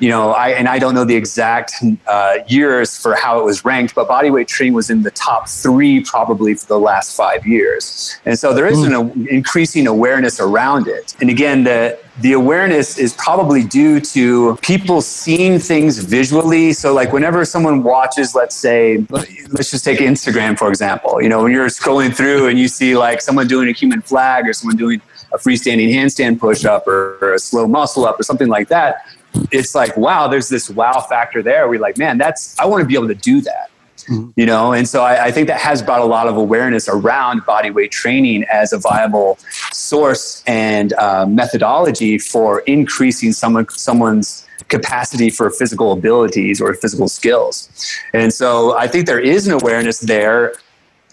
you 0.00 0.10
know, 0.10 0.32
I 0.32 0.50
and 0.50 0.68
I 0.68 0.78
don't 0.78 0.94
know 0.94 1.04
the 1.04 1.16
exact 1.16 1.72
uh, 2.06 2.34
years 2.46 2.98
for 2.98 3.14
how 3.14 3.40
it 3.40 3.44
was 3.44 3.64
ranked, 3.64 3.94
but 3.94 4.06
bodyweight 4.06 4.48
training 4.48 4.74
was 4.74 4.90
in 4.90 5.02
the 5.02 5.12
top 5.12 5.48
three 5.48 6.04
probably 6.04 6.54
for 6.56 6.66
the 6.66 6.78
last 6.78 7.16
five 7.16 7.46
years, 7.46 8.20
and 8.26 8.38
so 8.38 8.52
there 8.52 8.66
is 8.66 8.80
mm. 8.80 9.16
an 9.16 9.28
increasing 9.28 9.86
awareness 9.86 10.40
around 10.40 10.88
it. 10.88 11.16
And 11.22 11.30
again, 11.30 11.64
the 11.64 11.98
the 12.20 12.32
awareness 12.32 12.98
is 12.98 13.12
probably 13.14 13.62
due 13.64 14.00
to 14.00 14.56
people 14.56 15.00
seeing 15.00 15.58
things 15.58 15.98
visually. 15.98 16.72
So, 16.72 16.92
like 16.92 17.12
whenever 17.12 17.44
someone 17.44 17.82
watches, 17.82 18.34
let's 18.34 18.56
say, 18.56 19.06
let's 19.10 19.70
just 19.70 19.84
take 19.84 20.00
Instagram 20.00 20.58
for 20.58 20.68
example. 20.68 21.22
You 21.22 21.28
know, 21.28 21.42
when 21.42 21.52
you're 21.52 21.66
scrolling 21.66 22.14
through 22.14 22.48
and 22.48 22.58
you 22.58 22.68
see 22.68 22.96
like 22.96 23.20
someone 23.20 23.46
doing 23.46 23.68
a 23.68 23.72
human 23.72 24.02
flag 24.02 24.48
or 24.48 24.52
someone 24.52 24.76
doing 24.76 25.00
a 25.32 25.38
freestanding 25.38 25.92
handstand 25.92 26.40
push 26.40 26.64
up 26.64 26.86
or, 26.88 27.18
or 27.20 27.34
a 27.34 27.38
slow 27.38 27.66
muscle 27.66 28.04
up 28.04 28.18
or 28.18 28.22
something 28.22 28.48
like 28.48 28.68
that, 28.68 29.06
it's 29.50 29.74
like, 29.74 29.96
wow, 29.96 30.26
there's 30.26 30.48
this 30.48 30.70
wow 30.70 31.00
factor 31.00 31.42
there. 31.42 31.68
We're 31.68 31.80
like, 31.80 31.98
man, 31.98 32.18
that's, 32.18 32.58
I 32.58 32.64
want 32.66 32.82
to 32.82 32.86
be 32.86 32.94
able 32.94 33.08
to 33.08 33.14
do 33.14 33.40
that. 33.42 33.70
Mm-hmm. 34.04 34.30
You 34.36 34.46
know, 34.46 34.72
and 34.72 34.88
so 34.88 35.02
I, 35.02 35.26
I, 35.26 35.30
think 35.30 35.48
that 35.48 35.60
has 35.60 35.82
brought 35.82 36.00
a 36.00 36.06
lot 36.06 36.28
of 36.28 36.36
awareness 36.36 36.88
around 36.88 37.44
body 37.44 37.70
weight 37.70 37.90
training 37.90 38.44
as 38.50 38.72
a 38.72 38.78
viable 38.78 39.38
source 39.72 40.42
and 40.46 40.92
uh, 40.94 41.26
methodology 41.26 42.18
for 42.18 42.60
increasing 42.60 43.32
someone 43.32 43.68
someone's 43.70 44.46
capacity 44.68 45.30
for 45.30 45.50
physical 45.50 45.92
abilities 45.92 46.60
or 46.60 46.74
physical 46.74 47.08
skills. 47.08 47.68
And 48.12 48.32
so 48.32 48.76
I 48.76 48.86
think 48.86 49.06
there 49.06 49.20
is 49.20 49.46
an 49.46 49.54
awareness 49.54 50.00
there. 50.00 50.54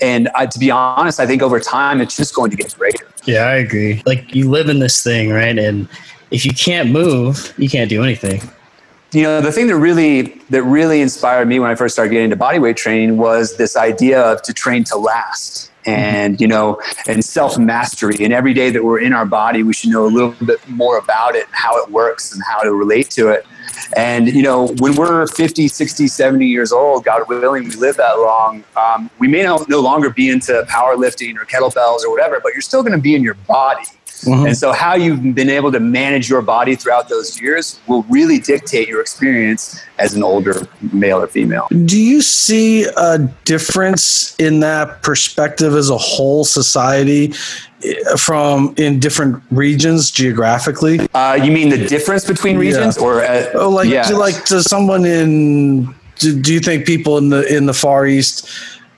And 0.02 0.28
I, 0.36 0.46
to 0.46 0.60
be 0.60 0.72
honest, 0.72 1.20
I 1.20 1.26
think 1.26 1.42
over 1.42 1.60
time 1.60 2.02
it's 2.02 2.18
just 2.18 2.36
going 2.36 2.52
to 2.52 2.58
get 2.58 2.76
greater. 2.78 3.08
Yeah, 3.24 3.44
I 3.44 3.56
agree. 3.56 4.04
Like 4.06 4.36
you 4.36 4.50
live 4.50 4.70
in 4.70 4.80
this 4.80 5.02
thing, 5.02 5.30
right? 5.30 5.58
And 5.58 5.88
if 6.32 6.46
you 6.46 6.54
can't 6.54 6.92
move, 6.92 7.54
you 7.58 7.70
can't 7.70 7.90
do 7.90 8.04
anything. 8.04 8.42
You 9.12 9.24
know, 9.24 9.40
the 9.42 9.52
thing 9.52 9.68
that 9.68 9.78
really 9.78 10.24
that 10.50 10.64
really 10.64 11.02
inspired 11.02 11.48
me 11.48 11.60
when 11.60 11.72
I 11.72 11.76
first 11.76 11.96
started 11.96 12.12
getting 12.12 12.26
into 12.26 12.36
bodyweight 12.36 12.76
training 12.76 13.18
was 13.18 13.56
this 13.58 13.78
idea 13.78 14.22
of 14.22 14.42
to 14.44 14.54
train 14.54 14.84
to 14.86 14.98
last. 14.98 15.72
and 15.86 16.42
you 16.42 16.48
know 16.48 16.82
and 17.08 17.24
self 17.24 17.58
mastery 17.60 18.18
and 18.20 18.34
every 18.34 18.54
day 18.54 18.72
that 18.72 18.84
we're 18.84 19.00
in 19.00 19.14
our 19.14 19.26
body 19.26 19.62
we 19.62 19.72
should 19.72 19.92
know 19.92 20.06
a 20.06 20.10
little 20.10 20.34
bit 20.44 20.60
more 20.68 20.98
about 20.98 21.36
it 21.36 21.46
and 21.46 21.54
how 21.54 21.78
it 21.82 21.90
works 21.92 22.34
and 22.34 22.42
how 22.44 22.60
to 22.62 22.74
relate 22.74 23.10
to 23.12 23.30
it. 23.30 23.46
And 23.96 24.28
you 24.28 24.42
know 24.42 24.68
when 24.80 24.96
we're 24.96 25.28
50 25.28 25.68
60 25.68 26.08
70 26.08 26.48
years 26.48 26.72
old 26.72 27.06
god 27.06 27.22
willing 27.30 27.66
we 27.66 27.76
live 27.76 27.98
that 27.98 28.18
long 28.18 28.64
um, 28.76 29.10
we 29.20 29.28
may 29.28 29.44
not, 29.44 29.70
no 29.70 29.80
longer 29.80 30.10
be 30.10 30.30
into 30.30 30.66
powerlifting 30.68 31.36
or 31.38 31.46
kettlebells 31.46 32.04
or 32.04 32.10
whatever 32.10 32.40
but 32.42 32.54
you're 32.54 32.62
still 32.62 32.82
going 32.82 32.94
to 32.94 33.02
be 33.02 33.14
in 33.14 33.22
your 33.22 33.36
body 33.48 33.84
Mm-hmm. 34.24 34.48
And 34.48 34.58
so, 34.58 34.72
how 34.72 34.96
you've 34.96 35.36
been 35.36 35.50
able 35.50 35.72
to 35.72 35.80
manage 35.80 36.30
your 36.30 36.42
body 36.42 36.76
throughout 36.76 37.10
those 37.10 37.40
years 37.40 37.80
will 37.88 38.04
really 38.04 38.40
dictate 38.40 38.88
your 38.88 39.02
experience 39.02 39.82
as 40.00 40.14
an 40.14 40.24
older 40.24 40.68
male 40.94 41.22
or 41.22 41.28
female. 41.28 41.68
Do 41.86 42.00
you 42.00 42.22
see 42.22 42.86
a 42.98 43.20
difference 43.44 44.36
in 44.38 44.62
that 44.62 45.04
perspective 45.04 45.76
as 45.76 45.90
a 45.90 45.98
whole 45.98 46.44
society 46.44 47.34
eh, 47.84 48.16
from 48.18 48.74
in 48.78 49.00
different 49.00 49.44
regions 49.52 50.12
geographically? 50.12 51.00
Uh, 51.14 51.38
you 51.42 51.52
mean 51.52 51.70
the 51.70 51.86
difference 51.86 52.26
between 52.26 52.58
regions, 52.58 52.98
yeah. 52.98 53.04
or 53.04 53.24
uh, 53.24 53.52
oh, 53.56 53.70
like 53.70 53.90
yeah. 53.90 54.08
like 54.10 54.46
does 54.46 54.70
someone 54.70 55.06
in 55.06 55.94
do, 56.18 56.42
do 56.42 56.54
you 56.54 56.60
think 56.60 56.86
people 56.86 57.18
in 57.18 57.30
the 57.30 57.46
in 57.54 57.66
the 57.66 57.74
Far 57.74 58.08
East 58.08 58.50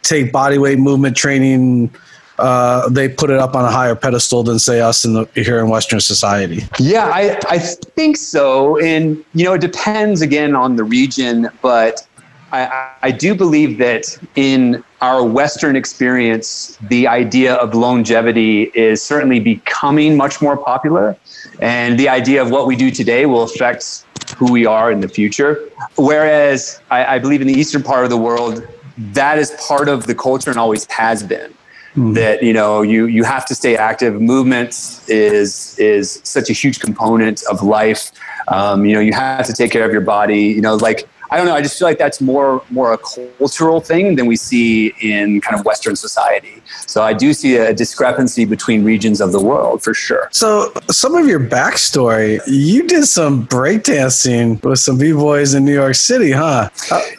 take 0.04 0.32
body 0.32 0.58
weight 0.58 0.80
movement 0.80 1.18
training? 1.18 1.92
Uh, 2.40 2.88
they 2.90 3.10
put 3.10 3.30
it 3.30 3.40
up 3.40 3.56
on 3.56 3.66
a 3.66 3.72
higher 3.72 3.96
pedestal 3.96 4.44
than 4.44 4.60
say 4.60 4.80
us 4.80 5.06
in 5.06 5.14
the 5.14 5.26
here 5.34 5.60
in 5.60 5.70
Western 5.70 6.00
society. 6.00 6.64
Yeah, 6.80 7.10
I, 7.14 7.40
I 7.50 7.58
think 7.60 8.18
so. 8.18 8.80
And 8.80 9.24
you 9.34 9.46
know, 9.46 9.54
it 9.54 9.62
depends 9.62 10.22
again 10.22 10.56
on 10.56 10.76
the 10.76 10.84
region, 10.84 11.50
but 11.62 12.08
I, 12.52 12.92
I 13.02 13.12
do 13.12 13.36
believe 13.36 13.78
that 13.80 14.18
in 14.36 14.84
our 15.02 15.24
Western 15.24 15.76
experience, 15.76 16.78
the 16.90 17.08
idea 17.08 17.56
of 17.56 17.76
longevity 17.76 18.72
is 18.74 19.02
certainly 19.02 19.40
becoming 19.40 20.16
much 20.16 20.42
more 20.42 20.58
popular. 20.58 21.18
And 21.60 22.00
the 22.00 22.08
idea 22.08 22.42
of 22.42 22.52
what 22.52 22.68
we 22.68 22.76
do 22.76 22.90
today 22.90 23.26
will 23.26 23.44
affect 23.44 24.06
who 24.38 24.52
we 24.52 24.66
are 24.66 24.92
in 24.92 25.02
the 25.02 25.10
future. 25.10 25.70
Whereas 25.98 26.80
I, 26.90 27.16
I 27.16 27.20
believe 27.20 27.42
in 27.42 27.48
the 27.48 27.54
Eastern 27.54 27.84
part 27.84 28.04
of 28.04 28.10
the 28.10 28.18
world, 28.18 28.66
that 28.98 29.38
is 29.38 29.52
part 29.68 29.90
of 29.90 30.08
the 30.08 30.16
culture 30.16 30.50
and 30.50 30.60
always 30.60 30.86
has 30.86 31.24
been 31.24 31.54
mm. 31.98 32.14
that 32.14 32.44
you 32.44 32.54
know 32.54 32.82
you 32.82 33.06
you 33.08 33.24
have 33.24 33.46
to 33.48 33.56
stay 33.56 33.76
active. 33.76 34.22
Movement 34.22 34.70
is 35.08 35.78
is 35.78 36.22
such 36.24 36.50
a 36.50 36.54
huge 36.54 36.80
component 36.80 37.44
of 37.50 37.64
life. 37.64 38.12
Um, 38.48 38.86
you 38.86 38.94
know, 38.94 39.02
you 39.02 39.14
have 39.14 39.46
to 39.48 39.54
take 39.54 39.72
care 39.72 39.86
of 39.86 39.92
your 39.92 40.02
body. 40.02 40.44
You 40.44 40.62
know, 40.62 40.76
like 40.76 41.10
I 41.30 41.38
don't 41.38 41.46
know. 41.46 41.56
I 41.56 41.62
just 41.62 41.78
feel 41.78 41.88
like 41.88 41.98
that's 41.98 42.22
more 42.22 42.64
more 42.70 42.94
a 42.94 42.98
cultural 42.98 43.82
thing 43.82 44.16
than 44.16 44.28
we 44.28 44.36
see 44.36 44.94
in 45.02 45.42
kind 45.42 45.60
of 45.60 45.66
Western 45.66 45.96
society. 45.96 46.62
So 46.86 47.04
I 47.04 47.14
do 47.14 47.34
see 47.34 47.58
a 47.58 47.74
discrepancy 47.74 48.46
between 48.46 48.84
regions 48.84 49.20
of 49.20 49.32
the 49.32 49.42
world 49.42 49.84
for 49.84 49.94
sure. 49.94 50.30
So 50.32 50.72
some 50.90 51.16
of 51.16 51.28
your 51.28 51.40
backstory, 51.40 52.40
you 52.48 52.88
did 52.88 53.06
some 53.06 53.46
breakdancing 53.48 54.64
with 54.64 54.80
some 54.80 54.98
b 54.98 55.12
boys 55.12 55.54
in 55.54 55.66
New 55.66 55.74
York 55.74 55.96
City, 55.96 56.32
huh? 56.32 56.70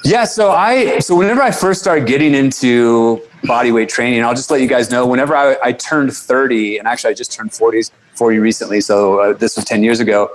Yeah. 0.04 0.24
So 0.24 0.50
I 0.50 1.00
so 1.00 1.14
whenever 1.14 1.42
I 1.42 1.50
first 1.50 1.80
started 1.80 2.06
getting 2.06 2.34
into 2.34 3.20
body 3.44 3.72
weight 3.72 3.88
training. 3.88 4.22
I'll 4.24 4.34
just 4.34 4.50
let 4.50 4.60
you 4.60 4.66
guys 4.66 4.90
know 4.90 5.06
whenever 5.06 5.34
I, 5.36 5.56
I 5.62 5.72
turned 5.72 6.12
30, 6.12 6.78
and 6.78 6.88
actually 6.88 7.10
I 7.10 7.14
just 7.14 7.32
turned 7.32 7.52
40, 7.52 7.82
40 8.14 8.38
recently, 8.38 8.80
so 8.80 9.20
uh, 9.20 9.32
this 9.32 9.56
was 9.56 9.64
10 9.64 9.82
years 9.82 10.00
ago. 10.00 10.30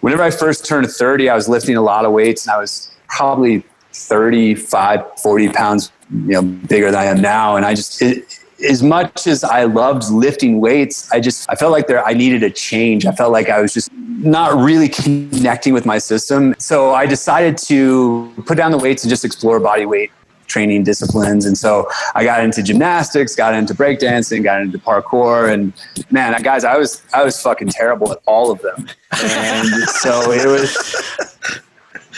Whenever 0.00 0.22
I 0.22 0.30
first 0.30 0.66
turned 0.66 0.90
30, 0.90 1.28
I 1.28 1.34
was 1.34 1.48
lifting 1.48 1.76
a 1.76 1.82
lot 1.82 2.04
of 2.04 2.12
weights, 2.12 2.46
and 2.46 2.52
I 2.52 2.58
was 2.58 2.90
probably 3.08 3.64
35, 3.92 5.20
40 5.20 5.48
pounds, 5.50 5.92
you 6.10 6.32
know, 6.32 6.42
bigger 6.42 6.90
than 6.90 7.00
I 7.00 7.04
am 7.04 7.20
now. 7.20 7.56
And 7.56 7.64
I 7.64 7.74
just, 7.74 8.00
it, 8.02 8.38
as 8.68 8.82
much 8.82 9.26
as 9.26 9.44
I 9.44 9.64
loved 9.64 10.10
lifting 10.10 10.60
weights, 10.60 11.10
I 11.12 11.20
just 11.20 11.48
I 11.50 11.54
felt 11.54 11.72
like 11.72 11.86
there 11.86 12.04
I 12.04 12.12
needed 12.12 12.42
a 12.42 12.50
change. 12.50 13.06
I 13.06 13.12
felt 13.12 13.32
like 13.32 13.48
I 13.48 13.60
was 13.60 13.74
just 13.74 13.92
not 13.92 14.56
really 14.56 14.88
connecting 14.88 15.72
with 15.72 15.84
my 15.84 15.98
system. 15.98 16.54
So 16.58 16.94
I 16.94 17.06
decided 17.06 17.58
to 17.58 18.32
put 18.46 18.56
down 18.56 18.70
the 18.70 18.78
weights 18.78 19.02
and 19.02 19.10
just 19.10 19.24
explore 19.24 19.58
body 19.58 19.84
weight 19.84 20.12
training 20.46 20.84
disciplines. 20.84 21.46
And 21.46 21.56
so 21.56 21.88
I 22.14 22.24
got 22.24 22.42
into 22.44 22.62
gymnastics, 22.62 23.34
got 23.34 23.54
into 23.54 23.74
breakdancing, 23.74 24.44
got 24.44 24.60
into 24.60 24.78
parkour, 24.78 25.52
and 25.52 25.72
man, 26.10 26.40
guys, 26.42 26.64
I 26.64 26.76
was 26.76 27.02
I 27.12 27.24
was 27.24 27.40
fucking 27.40 27.68
terrible 27.68 28.12
at 28.12 28.18
all 28.26 28.50
of 28.50 28.60
them. 28.62 28.88
And 29.22 29.68
so 29.88 30.32
it 30.32 30.46
was 30.46 30.76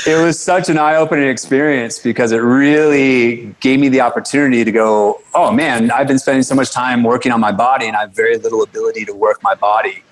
it 0.06 0.22
was 0.22 0.38
such 0.40 0.68
an 0.68 0.78
eye-opening 0.78 1.28
experience 1.28 1.98
because 1.98 2.32
it 2.32 2.38
really 2.38 3.54
gave 3.60 3.78
me 3.78 3.88
the 3.88 4.00
opportunity 4.00 4.64
to 4.64 4.72
go, 4.72 5.22
oh 5.34 5.52
man, 5.52 5.90
I've 5.90 6.08
been 6.08 6.18
spending 6.18 6.42
so 6.42 6.54
much 6.54 6.70
time 6.70 7.02
working 7.02 7.32
on 7.32 7.40
my 7.40 7.52
body 7.52 7.86
and 7.86 7.96
I 7.96 8.00
have 8.00 8.12
very 8.12 8.36
little 8.36 8.62
ability 8.62 9.04
to 9.06 9.14
work 9.14 9.42
my 9.42 9.54
body. 9.54 10.02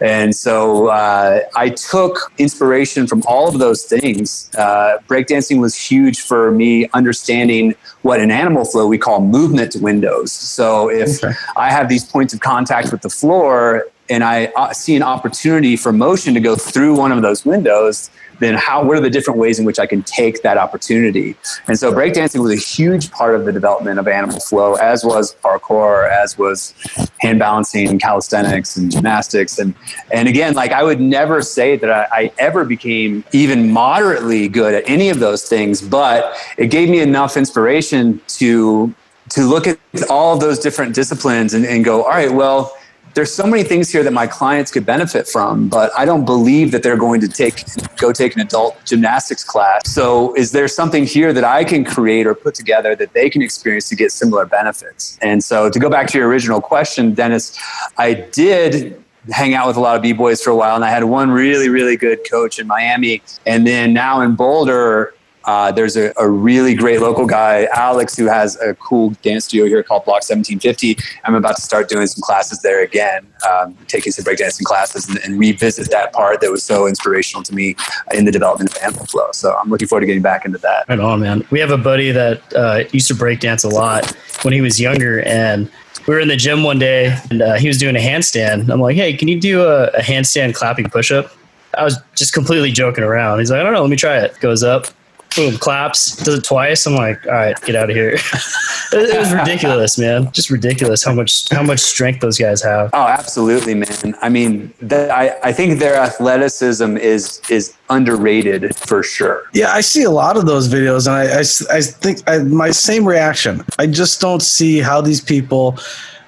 And 0.00 0.34
so 0.34 0.88
uh, 0.88 1.40
I 1.54 1.70
took 1.70 2.32
inspiration 2.38 3.06
from 3.06 3.22
all 3.26 3.48
of 3.48 3.58
those 3.58 3.84
things. 3.84 4.50
Uh, 4.56 4.98
breakdancing 5.08 5.60
was 5.60 5.74
huge 5.74 6.20
for 6.20 6.50
me 6.50 6.88
understanding 6.92 7.74
what 8.02 8.20
in 8.20 8.30
animal 8.30 8.64
flow 8.64 8.86
we 8.86 8.98
call 8.98 9.20
movement 9.20 9.76
windows. 9.76 10.32
So 10.32 10.90
if 10.90 11.24
okay. 11.24 11.34
I 11.56 11.70
have 11.70 11.88
these 11.88 12.04
points 12.04 12.34
of 12.34 12.40
contact 12.40 12.92
with 12.92 13.02
the 13.02 13.10
floor 13.10 13.86
and 14.08 14.22
I 14.22 14.46
uh, 14.56 14.72
see 14.72 14.94
an 14.96 15.02
opportunity 15.02 15.76
for 15.76 15.92
motion 15.92 16.34
to 16.34 16.40
go 16.40 16.56
through 16.56 16.94
one 16.94 17.10
of 17.10 17.22
those 17.22 17.44
windows, 17.44 18.10
then 18.38 18.54
how 18.54 18.84
what 18.84 18.96
are 18.96 19.00
the 19.00 19.10
different 19.10 19.38
ways 19.38 19.58
in 19.58 19.64
which 19.64 19.78
I 19.78 19.86
can 19.86 20.02
take 20.02 20.42
that 20.42 20.58
opportunity? 20.58 21.36
And 21.66 21.78
so 21.78 21.92
breakdancing 21.92 22.42
was 22.42 22.52
a 22.52 22.56
huge 22.56 23.10
part 23.10 23.34
of 23.34 23.44
the 23.44 23.52
development 23.52 23.98
of 23.98 24.08
animal 24.08 24.40
flow, 24.40 24.74
as 24.74 25.04
was 25.04 25.34
parkour, 25.36 26.10
as 26.10 26.36
was 26.38 26.74
hand 27.20 27.38
balancing, 27.38 27.98
calisthenics, 27.98 28.76
and 28.76 28.90
gymnastics. 28.90 29.58
And 29.58 29.74
and 30.10 30.28
again, 30.28 30.54
like 30.54 30.72
I 30.72 30.82
would 30.82 31.00
never 31.00 31.42
say 31.42 31.76
that 31.76 31.90
I, 31.90 32.06
I 32.12 32.32
ever 32.38 32.64
became 32.64 33.24
even 33.32 33.70
moderately 33.70 34.48
good 34.48 34.74
at 34.74 34.88
any 34.88 35.08
of 35.08 35.18
those 35.18 35.44
things, 35.44 35.80
but 35.80 36.36
it 36.58 36.68
gave 36.68 36.88
me 36.88 37.00
enough 37.00 37.36
inspiration 37.36 38.20
to 38.28 38.94
to 39.30 39.42
look 39.42 39.66
at 39.66 39.78
all 40.08 40.38
those 40.38 40.58
different 40.58 40.94
disciplines 40.94 41.54
and, 41.54 41.64
and 41.66 41.84
go, 41.84 42.04
all 42.04 42.10
right, 42.10 42.32
well 42.32 42.76
there's 43.16 43.32
so 43.32 43.46
many 43.46 43.62
things 43.62 43.90
here 43.90 44.02
that 44.02 44.12
my 44.12 44.26
clients 44.26 44.70
could 44.70 44.84
benefit 44.84 45.26
from, 45.26 45.68
but 45.68 45.90
I 45.96 46.04
don't 46.04 46.26
believe 46.26 46.70
that 46.72 46.82
they're 46.82 46.98
going 46.98 47.22
to 47.22 47.28
take 47.28 47.64
go 47.96 48.12
take 48.12 48.34
an 48.34 48.42
adult 48.42 48.76
gymnastics 48.84 49.42
class. 49.42 49.90
So 49.90 50.34
is 50.34 50.52
there 50.52 50.68
something 50.68 51.04
here 51.06 51.32
that 51.32 51.42
I 51.42 51.64
can 51.64 51.82
create 51.82 52.26
or 52.26 52.34
put 52.34 52.54
together 52.54 52.94
that 52.94 53.14
they 53.14 53.30
can 53.30 53.40
experience 53.40 53.88
to 53.88 53.96
get 53.96 54.12
similar 54.12 54.44
benefits? 54.44 55.18
And 55.22 55.42
so 55.42 55.70
to 55.70 55.78
go 55.78 55.88
back 55.88 56.08
to 56.08 56.18
your 56.18 56.28
original 56.28 56.60
question, 56.60 57.14
Dennis, 57.14 57.58
I 57.96 58.12
did 58.12 59.02
hang 59.32 59.54
out 59.54 59.66
with 59.66 59.76
a 59.76 59.80
lot 59.80 59.96
of 59.96 60.02
b-boys 60.02 60.40
for 60.40 60.50
a 60.50 60.56
while 60.56 60.76
and 60.76 60.84
i 60.84 60.88
had 60.88 61.02
one 61.02 61.32
really 61.32 61.68
really 61.68 61.96
good 61.96 62.20
coach 62.30 62.60
in 62.60 62.66
miami 62.68 63.20
and 63.44 63.66
then 63.66 63.92
now 63.92 64.20
in 64.20 64.36
boulder 64.36 65.12
uh, 65.46 65.70
there's 65.70 65.96
a, 65.96 66.12
a, 66.18 66.28
really 66.28 66.74
great 66.74 67.00
local 67.00 67.24
guy, 67.24 67.68
Alex, 67.72 68.16
who 68.16 68.26
has 68.26 68.60
a 68.60 68.74
cool 68.74 69.10
dance 69.22 69.44
studio 69.44 69.64
here 69.66 69.80
called 69.80 70.04
Block 70.04 70.22
1750. 70.28 70.96
I'm 71.24 71.36
about 71.36 71.54
to 71.54 71.62
start 71.62 71.88
doing 71.88 72.08
some 72.08 72.20
classes 72.20 72.60
there 72.62 72.82
again, 72.82 73.24
um, 73.48 73.76
taking 73.86 74.10
some 74.10 74.24
breakdancing 74.24 74.64
classes 74.64 75.08
and, 75.08 75.18
and, 75.18 75.38
revisit 75.38 75.90
that 75.90 76.12
part 76.12 76.40
that 76.40 76.50
was 76.50 76.64
so 76.64 76.88
inspirational 76.88 77.44
to 77.44 77.54
me 77.54 77.76
in 78.12 78.24
the 78.24 78.32
development 78.32 78.74
of 78.74 78.82
Animal 78.82 79.06
Flow. 79.06 79.28
So 79.32 79.56
I'm 79.56 79.70
looking 79.70 79.86
forward 79.86 80.00
to 80.00 80.06
getting 80.06 80.22
back 80.22 80.44
into 80.44 80.58
that. 80.58 80.88
Right 80.88 80.98
on, 80.98 81.20
man. 81.20 81.46
We 81.50 81.60
have 81.60 81.70
a 81.70 81.78
buddy 81.78 82.10
that 82.10 82.54
uh, 82.54 82.84
used 82.90 83.06
to 83.08 83.14
breakdance 83.14 83.64
a 83.64 83.68
lot 83.68 84.16
when 84.42 84.52
he 84.52 84.60
was 84.60 84.80
younger, 84.80 85.22
and 85.22 85.70
we 86.08 86.14
were 86.14 86.20
in 86.20 86.28
the 86.28 86.36
gym 86.36 86.64
one 86.64 86.80
day, 86.80 87.16
and 87.30 87.42
uh, 87.42 87.54
he 87.54 87.68
was 87.68 87.78
doing 87.78 87.94
a 87.94 88.00
handstand. 88.00 88.68
I'm 88.68 88.80
like, 88.80 88.96
hey, 88.96 89.12
can 89.12 89.28
you 89.28 89.40
do 89.40 89.62
a, 89.62 89.88
a 89.88 90.00
handstand 90.00 90.54
clapping 90.54 90.88
push-up? 90.88 91.30
I 91.76 91.84
was 91.84 91.98
just 92.16 92.32
completely 92.32 92.72
joking 92.72 93.04
around. 93.04 93.38
He's 93.38 93.50
like, 93.50 93.60
I 93.60 93.62
don't 93.62 93.74
know, 93.74 93.82
let 93.82 93.90
me 93.90 93.96
try 93.96 94.18
it. 94.18 94.38
Goes 94.40 94.62
up, 94.62 94.86
boom, 95.34 95.56
claps, 95.58 96.16
does 96.16 96.38
it 96.38 96.44
twice. 96.44 96.86
I'm 96.86 96.94
like, 96.94 97.26
all 97.26 97.32
right, 97.32 97.60
get 97.62 97.76
out 97.76 97.90
of 97.90 97.96
here. 97.96 98.10
it, 98.92 99.18
was 99.18 99.32
ridiculous, 99.32 99.98
man. 99.98 100.30
Just 100.32 100.50
ridiculous 100.50 101.04
how 101.04 101.12
much 101.12 101.48
how 101.50 101.62
much 101.62 101.80
strength 101.80 102.20
those 102.20 102.38
guys 102.38 102.62
have. 102.62 102.90
Oh, 102.92 103.06
absolutely, 103.06 103.74
man. 103.74 104.14
I 104.22 104.28
mean, 104.28 104.72
the, 104.80 105.12
I 105.12 105.36
I 105.42 105.52
think 105.52 105.78
their 105.78 105.96
athleticism 105.96 106.96
is 106.96 107.40
is 107.50 107.74
underrated 107.90 108.74
for 108.76 109.02
sure. 109.02 109.44
Yeah, 109.52 109.72
I 109.72 109.80
see 109.80 110.02
a 110.02 110.10
lot 110.10 110.36
of 110.36 110.46
those 110.46 110.68
videos, 110.68 111.06
and 111.06 111.16
I 111.16 111.38
I, 111.38 111.78
I 111.78 111.80
think 111.82 112.28
I, 112.28 112.38
my 112.38 112.70
same 112.70 113.06
reaction. 113.06 113.64
I 113.78 113.86
just 113.86 114.20
don't 114.20 114.42
see 114.42 114.78
how 114.80 115.00
these 115.00 115.20
people 115.20 115.78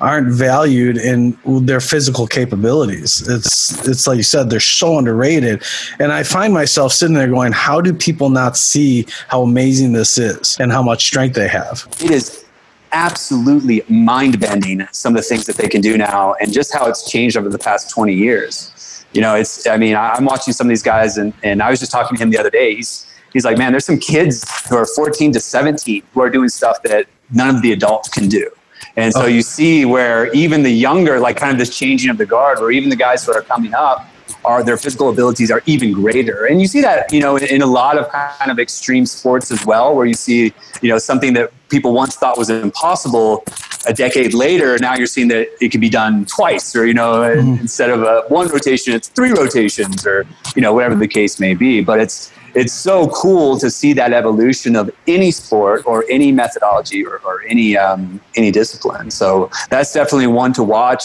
aren't 0.01 0.29
valued 0.33 0.97
in 0.97 1.37
their 1.45 1.81
physical 1.81 2.27
capabilities. 2.27 3.27
It's 3.29 3.87
it's 3.87 4.07
like 4.07 4.17
you 4.17 4.23
said, 4.23 4.51
they're 4.51 4.61
so 4.61 4.99
underrated. 4.99 5.63
And 5.99 6.13
I 6.13 6.23
find 6.23 6.53
myself 6.53 6.93
sitting 6.93 7.15
there 7.15 7.29
going, 7.29 7.53
how 7.53 7.81
do 7.81 7.93
people 7.93 8.31
not 8.31 8.57
see 8.57 9.07
how 9.29 9.43
amazing 9.43 9.93
this 9.93 10.19
is 10.19 10.57
and 10.61 10.73
how 10.73 10.83
much 10.83 11.05
strength 11.05 11.35
they 11.35 11.49
have? 11.49 11.87
It 12.01 12.11
is 12.11 12.45
absolutely 12.93 13.83
mind 13.89 14.41
bending 14.41 14.87
some 14.93 15.15
of 15.15 15.23
the 15.23 15.29
things 15.29 15.47
that 15.47 15.57
they 15.57 15.69
can 15.69 15.81
do 15.81 15.99
now 15.99 16.35
and 16.41 16.53
just 16.53 16.73
how 16.73 16.89
it's 16.89 17.11
changed 17.11 17.37
over 17.37 17.49
the 17.49 17.59
past 17.59 17.91
20 17.91 18.15
years. 18.15 19.05
You 19.13 19.21
know, 19.21 19.35
it's 19.35 19.67
I 19.67 19.77
mean, 19.77 19.97
I'm 19.97 20.25
watching 20.25 20.53
some 20.53 20.67
of 20.67 20.69
these 20.69 20.83
guys 20.83 21.19
and, 21.19 21.33
and 21.43 21.63
I 21.63 21.71
was 21.71 21.81
just 21.81 21.93
talking 21.93 22.17
to 22.17 22.23
him 22.23 22.31
the 22.31 22.39
other 22.39 22.51
day. 22.51 22.77
He's 22.77 23.07
he's 23.33 23.45
like, 23.45 23.59
man, 23.59 23.73
there's 23.73 23.85
some 23.85 23.99
kids 23.99 24.45
who 24.69 24.77
are 24.77 24.87
14 24.87 25.33
to 25.33 25.41
17 25.41 26.03
who 26.13 26.21
are 26.21 26.31
doing 26.31 26.49
stuff 26.49 26.83
that 26.85 27.07
none 27.31 27.55
of 27.55 27.63
the 27.63 27.73
adults 27.73 28.09
can 28.09 28.29
do 28.29 28.51
And 28.99 29.13
so 29.13 29.27
you 29.27 29.43
see 29.43 29.85
where 29.85 30.31
even 30.33 30.65
the 30.65 30.71
younger, 30.71 31.21
like 31.21 31.37
kind 31.37 31.53
of 31.53 31.59
this 31.59 31.77
changing 31.77 32.11
of 32.11 32.19
the 32.19 32.27
guard, 32.27 32.59
where 32.59 32.73
even 32.73 32.91
the 32.91 32.97
guys 32.97 33.25
who 33.25 33.33
are 33.33 33.43
coming 33.43 33.73
up, 33.73 34.05
are 34.45 34.63
their 34.63 34.77
physical 34.77 35.09
abilities 35.09 35.51
are 35.51 35.63
even 35.67 35.93
greater. 35.93 36.47
And 36.47 36.61
you 36.61 36.67
see 36.67 36.81
that, 36.81 37.13
you 37.13 37.21
know, 37.21 37.37
in, 37.37 37.45
in, 37.45 37.63
a 37.63 37.67
lot 37.67 37.99
of 37.99 38.11
kind 38.11 38.51
of 38.51 38.59
extreme 38.59 39.05
sports 39.07 39.51
as 39.51 39.65
well, 39.65 39.95
where 39.95 40.07
you 40.07 40.15
see, 40.15 40.53
you 40.81 40.89
know, 40.89 40.99
something 40.99 41.33
that 41.35 41.53
people 41.69 41.93
once 41.93 42.17
thought 42.17 42.39
was 42.39 42.51
impossible 42.51 43.45
a 43.87 43.93
decade 43.93 44.35
later, 44.35 44.79
now 44.79 44.95
you're 44.97 45.07
seeing 45.07 45.29
that 45.29 45.49
it 45.61 45.71
can 45.71 45.81
be 45.81 45.89
done 45.89 46.25
twice, 46.27 46.75
or, 46.75 46.87
you 46.87 46.95
know, 46.95 47.21
mm-hmm. 47.21 47.61
instead 47.61 47.91
of 47.91 48.03
a 48.03 48.25
one 48.29 48.49
rotation, 48.49 48.95
it's 48.95 49.09
three 49.09 49.33
rotations, 49.33 50.07
or, 50.07 50.27
you 50.57 50.63
know, 50.63 50.73
whatever 50.73 50.95
the 50.95 51.09
case 51.09 51.39
may 51.39 51.55
be. 51.55 51.81
But 51.81 52.01
it's, 52.01 52.33
it's 52.59 52.73
so 52.73 53.09
cool 53.09 53.57
to 53.59 53.71
see 53.71 53.93
that 53.93 54.13
evolution 54.13 54.75
of 54.75 54.91
any 55.07 55.31
sport 55.31 55.83
or 55.87 56.05
any 56.11 56.33
methodology 56.33 57.07
or, 57.07 57.21
or 57.25 57.43
any 57.47 57.77
um, 57.77 58.21
any 58.35 58.51
discipline. 58.51 59.11
So 59.11 59.51
that's 59.71 59.93
definitely 59.93 60.27
one 60.27 60.53
to 60.55 60.65
watch. 60.65 61.05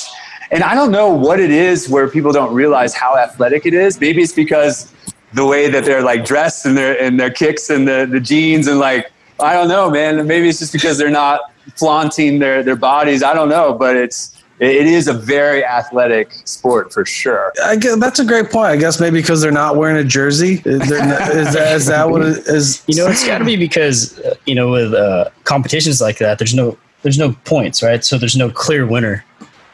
And 0.49 0.63
I 0.63 0.73
don't 0.73 0.91
know 0.91 1.09
what 1.09 1.39
it 1.39 1.51
is 1.51 1.87
where 1.89 2.07
people 2.09 2.31
don't 2.31 2.53
realize 2.53 2.93
how 2.93 3.17
athletic 3.17 3.65
it 3.65 3.73
is. 3.73 3.99
Maybe 3.99 4.23
it's 4.23 4.33
because 4.33 4.91
the 5.33 5.45
way 5.45 5.69
that 5.69 5.85
they're 5.85 6.03
like 6.03 6.25
dressed 6.25 6.65
and 6.65 6.75
their 6.75 6.99
and 6.99 7.19
their 7.19 7.31
kicks 7.31 7.69
and 7.69 7.87
the, 7.87 8.07
the 8.09 8.19
jeans 8.19 8.67
and 8.67 8.79
like 8.79 9.11
I 9.39 9.53
don't 9.53 9.67
know, 9.67 9.89
man. 9.91 10.25
Maybe 10.25 10.49
it's 10.49 10.59
just 10.59 10.73
because 10.73 10.97
they're 10.97 11.09
not 11.09 11.41
flaunting 11.75 12.39
their 12.39 12.63
their 12.63 12.75
bodies. 12.75 13.21
I 13.21 13.33
don't 13.33 13.49
know, 13.49 13.73
but 13.73 13.95
it's 13.95 14.42
it 14.63 14.85
is 14.85 15.07
a 15.07 15.13
very 15.13 15.65
athletic 15.65 16.31
sport 16.45 16.93
for 16.93 17.05
sure. 17.05 17.51
I 17.63 17.75
guess 17.75 17.99
that's 17.99 18.19
a 18.19 18.25
great 18.25 18.49
point. 18.49 18.67
I 18.67 18.77
guess 18.77 18.99
maybe 18.99 19.19
because 19.19 19.41
they're 19.41 19.51
not 19.51 19.75
wearing 19.75 19.97
a 19.97 20.03
jersey. 20.03 20.61
Is, 20.65 20.89
not, 20.89 21.31
is, 21.31 21.53
that, 21.53 21.75
is 21.75 21.85
that 21.87 22.09
what 22.09 22.21
it 22.21 22.47
is? 22.47 22.83
You 22.87 22.95
know, 22.95 23.07
it's 23.07 23.25
got 23.25 23.39
to 23.39 23.45
be 23.45 23.55
because 23.55 24.19
uh, 24.19 24.35
you 24.45 24.55
know 24.55 24.71
with 24.71 24.93
uh, 24.93 25.29
competitions 25.43 26.01
like 26.01 26.17
that, 26.19 26.39
there's 26.39 26.53
no 26.53 26.77
there's 27.01 27.17
no 27.17 27.33
points, 27.45 27.83
right? 27.83 28.03
So 28.03 28.17
there's 28.17 28.37
no 28.37 28.49
clear 28.49 28.85
winner 28.85 29.23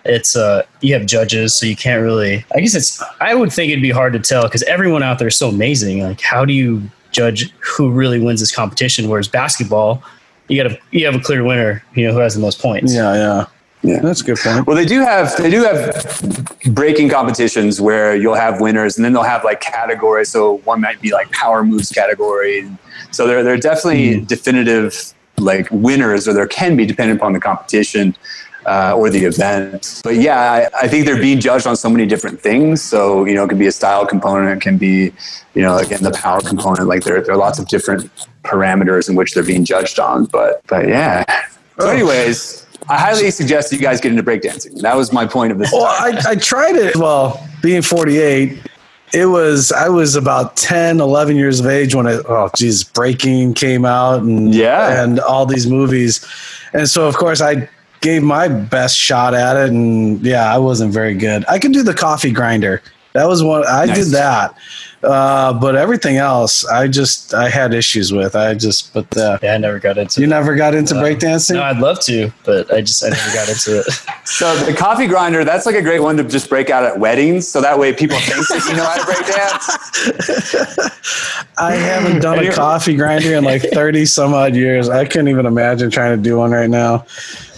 it's 0.05 0.35
uh 0.35 0.63
you 0.81 0.93
have 0.93 1.05
judges 1.05 1.55
so 1.55 1.65
you 1.65 1.75
can't 1.75 2.01
really 2.01 2.43
i 2.55 2.59
guess 2.59 2.73
it's 2.73 3.01
i 3.19 3.35
would 3.35 3.51
think 3.51 3.71
it'd 3.71 3.81
be 3.81 3.91
hard 3.91 4.13
to 4.13 4.19
tell 4.19 4.43
because 4.43 4.63
everyone 4.63 5.03
out 5.03 5.19
there 5.19 5.27
is 5.27 5.37
so 5.37 5.49
amazing 5.49 6.01
like 6.01 6.21
how 6.21 6.45
do 6.45 6.53
you 6.53 6.81
judge 7.11 7.51
who 7.59 7.91
really 7.91 8.19
wins 8.19 8.39
this 8.39 8.53
competition 8.53 9.09
whereas 9.09 9.27
basketball 9.27 10.01
you 10.47 10.61
got 10.61 10.71
a 10.71 10.79
you 10.91 11.05
have 11.05 11.15
a 11.15 11.19
clear 11.19 11.43
winner 11.43 11.83
you 11.95 12.05
know 12.05 12.13
who 12.13 12.19
has 12.19 12.33
the 12.33 12.39
most 12.39 12.59
points 12.59 12.93
yeah 12.93 13.13
yeah 13.13 13.45
yeah, 13.81 13.99
that's 13.99 14.21
a 14.21 14.23
good 14.25 14.37
point. 14.37 14.67
Well, 14.67 14.75
they 14.75 14.85
do 14.85 15.01
have 15.01 15.35
they 15.37 15.49
do 15.49 15.63
have 15.63 16.51
breaking 16.67 17.09
competitions 17.09 17.79
where 17.79 18.15
you'll 18.15 18.35
have 18.35 18.59
winners, 18.59 18.97
and 18.97 19.05
then 19.05 19.13
they'll 19.13 19.23
have 19.23 19.43
like 19.43 19.61
categories. 19.61 20.29
So 20.29 20.57
one 20.59 20.81
might 20.81 21.01
be 21.01 21.11
like 21.11 21.31
power 21.31 21.63
moves 21.63 21.89
category. 21.89 22.69
So 23.11 23.25
there 23.25 23.43
there 23.43 23.53
are 23.53 23.57
definitely 23.57 24.21
mm. 24.21 24.27
definitive 24.27 25.13
like 25.37 25.67
winners, 25.71 26.27
or 26.27 26.33
there 26.33 26.47
can 26.47 26.75
be 26.75 26.85
depending 26.85 27.15
upon 27.15 27.33
the 27.33 27.39
competition 27.39 28.15
uh, 28.65 28.93
or 28.95 29.09
the 29.09 29.25
event. 29.25 30.01
But 30.03 30.15
yeah, 30.15 30.69
I, 30.73 30.83
I, 30.83 30.87
think 30.87 31.05
they're 31.05 31.19
being 31.19 31.39
judged 31.39 31.65
on 31.65 31.75
so 31.75 31.89
many 31.89 32.05
different 32.05 32.41
things. 32.41 32.81
So, 32.81 33.25
you 33.25 33.33
know, 33.33 33.45
it 33.45 33.49
can 33.49 33.57
be 33.57 33.67
a 33.67 33.71
style 33.71 34.05
component, 34.05 34.57
it 34.57 34.61
can 34.61 34.77
be, 34.77 35.13
you 35.53 35.61
know, 35.61 35.77
again, 35.77 36.03
the 36.03 36.11
power 36.11 36.41
component. 36.41 36.87
Like 36.87 37.03
there, 37.03 37.21
there 37.21 37.33
are 37.33 37.37
lots 37.37 37.59
of 37.59 37.67
different 37.67 38.11
parameters 38.43 39.09
in 39.09 39.15
which 39.15 39.33
they're 39.33 39.43
being 39.43 39.65
judged 39.65 39.99
on. 39.99 40.25
But, 40.25 40.61
but 40.67 40.87
yeah. 40.87 41.23
So, 41.79 41.87
oh. 41.87 41.89
anyways, 41.89 42.67
I 42.89 42.97
highly 42.97 43.31
suggest 43.31 43.69
that 43.69 43.75
you 43.77 43.81
guys 43.81 44.01
get 44.01 44.11
into 44.11 44.23
breakdancing. 44.23 44.81
That 44.81 44.95
was 44.97 45.13
my 45.13 45.25
point 45.25 45.51
of 45.51 45.59
this. 45.59 45.71
Well, 45.71 45.85
I, 45.85 46.19
I 46.29 46.35
tried 46.35 46.75
it. 46.75 46.95
Well, 46.95 47.41
being 47.61 47.81
48, 47.81 48.61
it 49.11 49.25
was 49.25 49.71
i 49.71 49.89
was 49.89 50.15
about 50.15 50.55
10 50.55 50.99
11 50.99 51.35
years 51.35 51.59
of 51.59 51.65
age 51.65 51.95
when 51.95 52.05
it 52.05 52.23
oh 52.29 52.47
geez 52.55 52.83
breaking 52.83 53.55
came 53.55 53.83
out 53.83 54.21
and 54.21 54.53
yeah 54.53 55.03
and 55.03 55.19
all 55.21 55.47
these 55.47 55.65
movies 55.65 56.23
and 56.73 56.87
so 56.87 57.07
of 57.07 57.17
course 57.17 57.41
i 57.41 57.67
gave 58.01 58.23
my 58.23 58.47
best 58.47 58.97
shot 58.97 59.33
at 59.33 59.57
it, 59.57 59.69
and 59.69 60.21
yeah, 60.21 60.53
I 60.53 60.57
wasn't 60.57 60.93
very 60.93 61.13
good. 61.13 61.45
I 61.47 61.59
can 61.59 61.71
do 61.71 61.83
the 61.83 61.93
coffee 61.93 62.31
grinder. 62.31 62.81
That 63.13 63.27
was 63.27 63.43
one 63.43 63.63
I 63.67 63.85
nice. 63.85 63.97
did 63.97 64.07
that. 64.13 64.55
Uh, 65.01 65.53
but 65.53 65.75
everything 65.75 66.17
else, 66.17 66.65
I 66.65 66.87
just 66.87 67.33
I 67.33 67.49
had 67.49 67.73
issues 67.73 68.11
with. 68.11 68.35
I 68.35 68.53
just 68.53 68.93
but 68.93 69.15
uh, 69.17 69.39
yeah, 69.41 69.53
I 69.53 69.57
never 69.57 69.79
got 69.79 69.97
into. 69.97 70.19
You 70.19 70.27
it. 70.27 70.29
never 70.29 70.55
got 70.55 70.75
into 70.75 70.95
uh, 70.95 71.01
breakdancing? 71.01 71.53
No, 71.53 71.63
I'd 71.63 71.77
love 71.77 72.01
to, 72.01 72.31
but 72.43 72.71
I 72.73 72.81
just 72.81 73.03
I 73.03 73.09
never 73.09 73.33
got 73.33 73.47
into 73.47 73.79
it. 73.79 73.85
so 74.25 74.55
the 74.65 74.73
coffee 74.73 75.07
grinder, 75.07 75.45
that's 75.45 75.65
like 75.65 75.75
a 75.75 75.81
great 75.81 76.01
one 76.01 76.17
to 76.17 76.23
just 76.25 76.49
break 76.49 76.69
out 76.69 76.83
at 76.83 76.99
weddings, 76.99 77.47
so 77.47 77.61
that 77.61 77.79
way 77.79 77.93
people 77.93 78.17
think 78.19 78.45
that 78.49 78.65
you 78.67 78.75
know 78.75 78.83
how 78.83 78.97
to 78.97 79.05
break 79.05 79.25
dance. 80.79 81.41
I 81.57 81.75
haven't 81.75 82.21
done 82.21 82.39
a 82.39 82.51
coffee 82.51 82.97
grinder 82.97 83.35
in 83.35 83.45
like 83.45 83.61
thirty 83.71 84.05
some 84.05 84.33
odd 84.33 84.53
years. 84.53 84.89
I 84.89 85.05
couldn't 85.05 85.29
even 85.29 85.45
imagine 85.45 85.89
trying 85.89 86.17
to 86.17 86.21
do 86.21 86.37
one 86.37 86.51
right 86.51 86.69
now. 86.69 87.05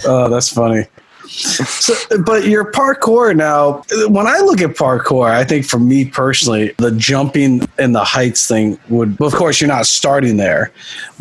Oh, 0.05 0.29
that's 0.29 0.49
funny. 0.49 0.85
So, 1.31 1.93
but 2.25 2.45
your 2.45 2.69
parkour 2.71 3.35
now, 3.35 3.83
when 4.09 4.27
I 4.27 4.39
look 4.39 4.61
at 4.61 4.71
parkour, 4.71 5.31
I 5.31 5.45
think 5.45 5.65
for 5.65 5.79
me 5.79 6.05
personally, 6.05 6.73
the 6.77 6.91
jumping 6.91 7.67
and 7.77 7.95
the 7.95 8.03
heights 8.03 8.47
thing 8.47 8.77
would, 8.89 9.19
of 9.21 9.33
course, 9.33 9.61
you're 9.61 9.69
not 9.69 9.85
starting 9.85 10.35
there, 10.35 10.71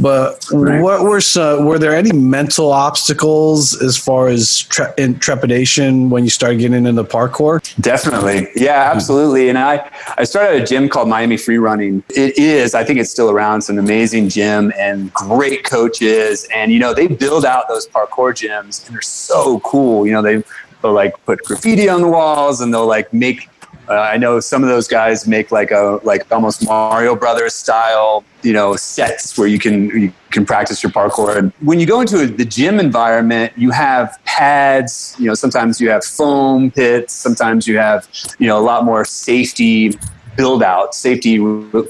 but 0.01 0.45
right. 0.53 0.83
what 0.83 1.03
were 1.03 1.21
some, 1.21 1.65
were 1.65 1.79
there 1.79 1.95
any 1.95 2.13
mental 2.13 2.73
obstacles 2.73 3.81
as 3.81 3.97
far 3.97 4.29
as 4.29 4.63
tre- 4.63 4.93
trepidation 5.21 6.11
when 6.11 6.25
you 6.25 6.31
started 6.31 6.59
getting 6.59 6.87
into 6.87 7.05
parkour? 7.05 7.61
Definitely. 7.81 8.49
Yeah, 8.57 8.91
hmm. 8.91 8.97
absolutely. 8.97 9.49
And 9.49 9.59
I, 9.59 9.89
I 10.19 10.25
started 10.25 10.63
a 10.63 10.67
gym 10.67 10.89
called 10.89 11.09
Miami 11.09 11.37
Free 11.37 11.59
Running. 11.59 12.03
It 12.11 12.37
is, 12.37 12.75
I 12.75 12.83
think 12.83 12.99
it's 12.99 13.11
still 13.11 13.31
around. 13.31 13.59
It's 13.59 13.69
an 13.69 13.79
amazing 13.79 14.29
gym 14.29 14.73
and 14.77 15.13
great 15.13 15.63
coaches. 15.63 16.49
And, 16.53 16.73
you 16.73 16.81
know, 16.81 16.93
they 16.93 17.07
build 17.07 17.45
out 17.45 17.69
those 17.69 17.87
parkour 17.87 18.33
gyms 18.33 18.85
and 18.87 18.95
they're 18.95 19.03
so 19.03 19.61
cool 19.61 20.00
you 20.07 20.13
know, 20.13 20.23
they 20.23 20.43
they'll 20.83 20.93
like 20.93 21.15
put 21.27 21.43
graffiti 21.45 21.89
on 21.89 22.01
the 22.01 22.09
walls 22.09 22.61
and 22.61 22.73
they'll 22.73 22.87
like 22.87 23.13
make. 23.13 23.49
Uh, 23.89 23.95
I 23.95 24.19
know 24.19 24.39
some 24.39 24.63
of 24.63 24.69
those 24.69 24.87
guys 24.87 25.27
make 25.27 25.51
like 25.51 25.73
a 25.73 25.99
like 26.05 26.31
almost 26.31 26.65
Mario 26.65 27.17
Brothers 27.17 27.55
style, 27.55 28.25
you 28.43 28.53
know, 28.53 28.77
sets 28.77 29.37
where 29.37 29.49
you 29.49 29.59
can 29.59 29.89
you 29.89 30.13
can 30.31 30.47
practice 30.47 30.83
your 30.83 30.93
parkour. 30.93 31.37
And 31.37 31.53
when 31.61 31.81
you 31.81 31.87
go 31.87 32.01
into 32.01 32.27
the 32.27 32.45
gym 32.45 32.79
environment, 32.79 33.53
you 33.57 33.71
have 33.73 34.17
pads. 34.25 35.17
You 35.19 35.27
know, 35.27 35.35
sometimes 35.35 35.81
you 35.81 35.91
have 35.91 36.05
foam 36.05 36.71
pits. 36.71 37.13
Sometimes 37.13 37.67
you 37.67 37.79
have 37.79 38.09
you 38.39 38.47
know 38.47 38.59
a 38.59 38.63
lot 38.63 38.85
more 38.85 39.05
safety 39.05 39.99
build 40.41 40.63
out, 40.63 40.95
safety 40.95 41.37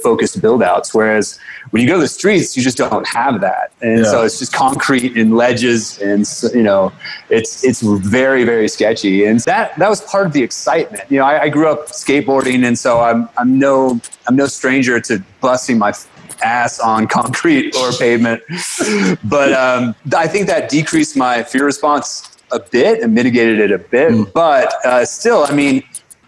focused 0.02 0.40
build 0.42 0.60
outs. 0.60 0.92
Whereas 0.92 1.38
when 1.70 1.80
you 1.80 1.88
go 1.88 1.94
to 1.94 2.00
the 2.00 2.08
streets, 2.08 2.56
you 2.56 2.64
just 2.64 2.76
don't 2.76 3.06
have 3.06 3.40
that. 3.42 3.70
And 3.80 3.98
yeah. 3.98 4.10
so 4.10 4.24
it's 4.24 4.40
just 4.40 4.52
concrete 4.52 5.16
and 5.16 5.36
ledges 5.36 6.00
and, 6.00 6.26
you 6.52 6.64
know, 6.64 6.92
it's, 7.28 7.62
it's 7.62 7.80
very, 7.80 8.42
very 8.42 8.66
sketchy. 8.66 9.24
And 9.24 9.38
that, 9.40 9.78
that 9.78 9.88
was 9.88 10.00
part 10.00 10.26
of 10.26 10.32
the 10.32 10.42
excitement. 10.42 11.04
You 11.08 11.20
know, 11.20 11.26
I, 11.26 11.42
I 11.42 11.48
grew 11.48 11.68
up 11.68 11.90
skateboarding 11.90 12.66
and 12.66 12.76
so 12.76 12.98
I'm, 12.98 13.28
I'm 13.38 13.56
no, 13.56 14.00
I'm 14.26 14.34
no 14.34 14.46
stranger 14.46 15.00
to 15.02 15.22
busting 15.40 15.78
my 15.78 15.92
ass 16.42 16.80
on 16.80 17.06
concrete 17.06 17.76
or 17.80 17.92
pavement. 17.92 18.42
but 19.22 19.52
um, 19.52 19.94
I 20.16 20.26
think 20.26 20.48
that 20.48 20.68
decreased 20.68 21.16
my 21.16 21.44
fear 21.44 21.64
response 21.64 22.36
a 22.50 22.58
bit 22.58 23.00
and 23.00 23.14
mitigated 23.14 23.60
it 23.60 23.70
a 23.70 23.78
bit. 23.78 24.10
Mm. 24.10 24.32
But 24.32 24.74
uh, 24.84 25.04
still, 25.04 25.44
I 25.44 25.52
mean, 25.52 25.84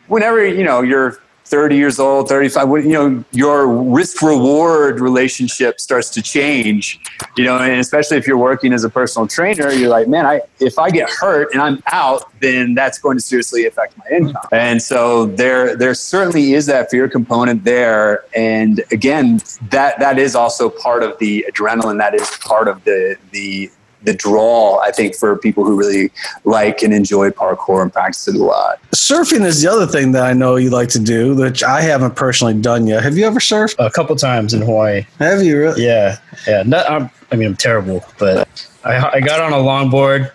whenever 0.06 0.46
you 0.46 0.62
know 0.62 0.82
you're 0.82 1.21
30 1.52 1.76
years 1.76 2.00
old, 2.00 2.30
35, 2.30 2.86
you 2.86 2.92
know, 2.92 3.22
your 3.30 3.68
risk 3.68 4.22
reward 4.22 5.00
relationship 5.00 5.78
starts 5.78 6.08
to 6.08 6.22
change, 6.22 6.98
you 7.36 7.44
know, 7.44 7.58
and 7.58 7.78
especially 7.78 8.16
if 8.16 8.26
you're 8.26 8.38
working 8.38 8.72
as 8.72 8.84
a 8.84 8.88
personal 8.88 9.28
trainer, 9.28 9.70
you're 9.70 9.90
like, 9.90 10.08
man, 10.08 10.24
I, 10.24 10.40
if 10.60 10.78
I 10.78 10.88
get 10.88 11.10
hurt 11.10 11.52
and 11.52 11.60
I'm 11.60 11.82
out, 11.92 12.22
then 12.40 12.72
that's 12.72 12.98
going 12.98 13.18
to 13.18 13.22
seriously 13.22 13.66
affect 13.66 13.98
my 13.98 14.16
income. 14.16 14.46
And 14.50 14.80
so 14.80 15.26
there, 15.26 15.76
there 15.76 15.92
certainly 15.92 16.54
is 16.54 16.64
that 16.66 16.90
fear 16.90 17.06
component 17.06 17.64
there. 17.64 18.24
And 18.34 18.82
again, 18.90 19.42
that, 19.68 19.98
that 19.98 20.18
is 20.18 20.34
also 20.34 20.70
part 20.70 21.02
of 21.02 21.18
the 21.18 21.44
adrenaline. 21.52 21.98
That 21.98 22.14
is 22.14 22.30
part 22.38 22.66
of 22.66 22.82
the, 22.84 23.16
the, 23.30 23.70
the 24.04 24.14
draw, 24.14 24.78
I 24.80 24.90
think, 24.90 25.14
for 25.14 25.36
people 25.36 25.64
who 25.64 25.76
really 25.76 26.10
like 26.44 26.82
and 26.82 26.92
enjoy 26.92 27.30
parkour 27.30 27.82
and 27.82 27.92
practice 27.92 28.28
it 28.28 28.34
a 28.34 28.42
lot. 28.42 28.80
Surfing 28.92 29.44
is 29.44 29.62
the 29.62 29.70
other 29.70 29.86
thing 29.86 30.12
that 30.12 30.24
I 30.24 30.32
know 30.32 30.56
you 30.56 30.70
like 30.70 30.88
to 30.90 30.98
do, 30.98 31.34
which 31.34 31.62
I 31.62 31.80
haven't 31.80 32.16
personally 32.16 32.54
done 32.54 32.86
yet. 32.86 33.02
Have 33.02 33.16
you 33.16 33.26
ever 33.26 33.40
surfed? 33.40 33.76
A 33.78 33.90
couple 33.90 34.14
times 34.16 34.54
in 34.54 34.62
Hawaii. 34.62 35.06
Have 35.18 35.42
you 35.42 35.58
really? 35.58 35.84
Yeah, 35.84 36.18
yeah. 36.46 36.62
Not, 36.64 36.90
I'm, 36.90 37.10
i 37.30 37.36
mean, 37.36 37.48
I'm 37.48 37.56
terrible, 37.56 38.04
but 38.18 38.48
I, 38.84 39.10
I 39.14 39.20
got 39.20 39.40
on 39.40 39.52
a 39.52 39.56
longboard. 39.56 40.30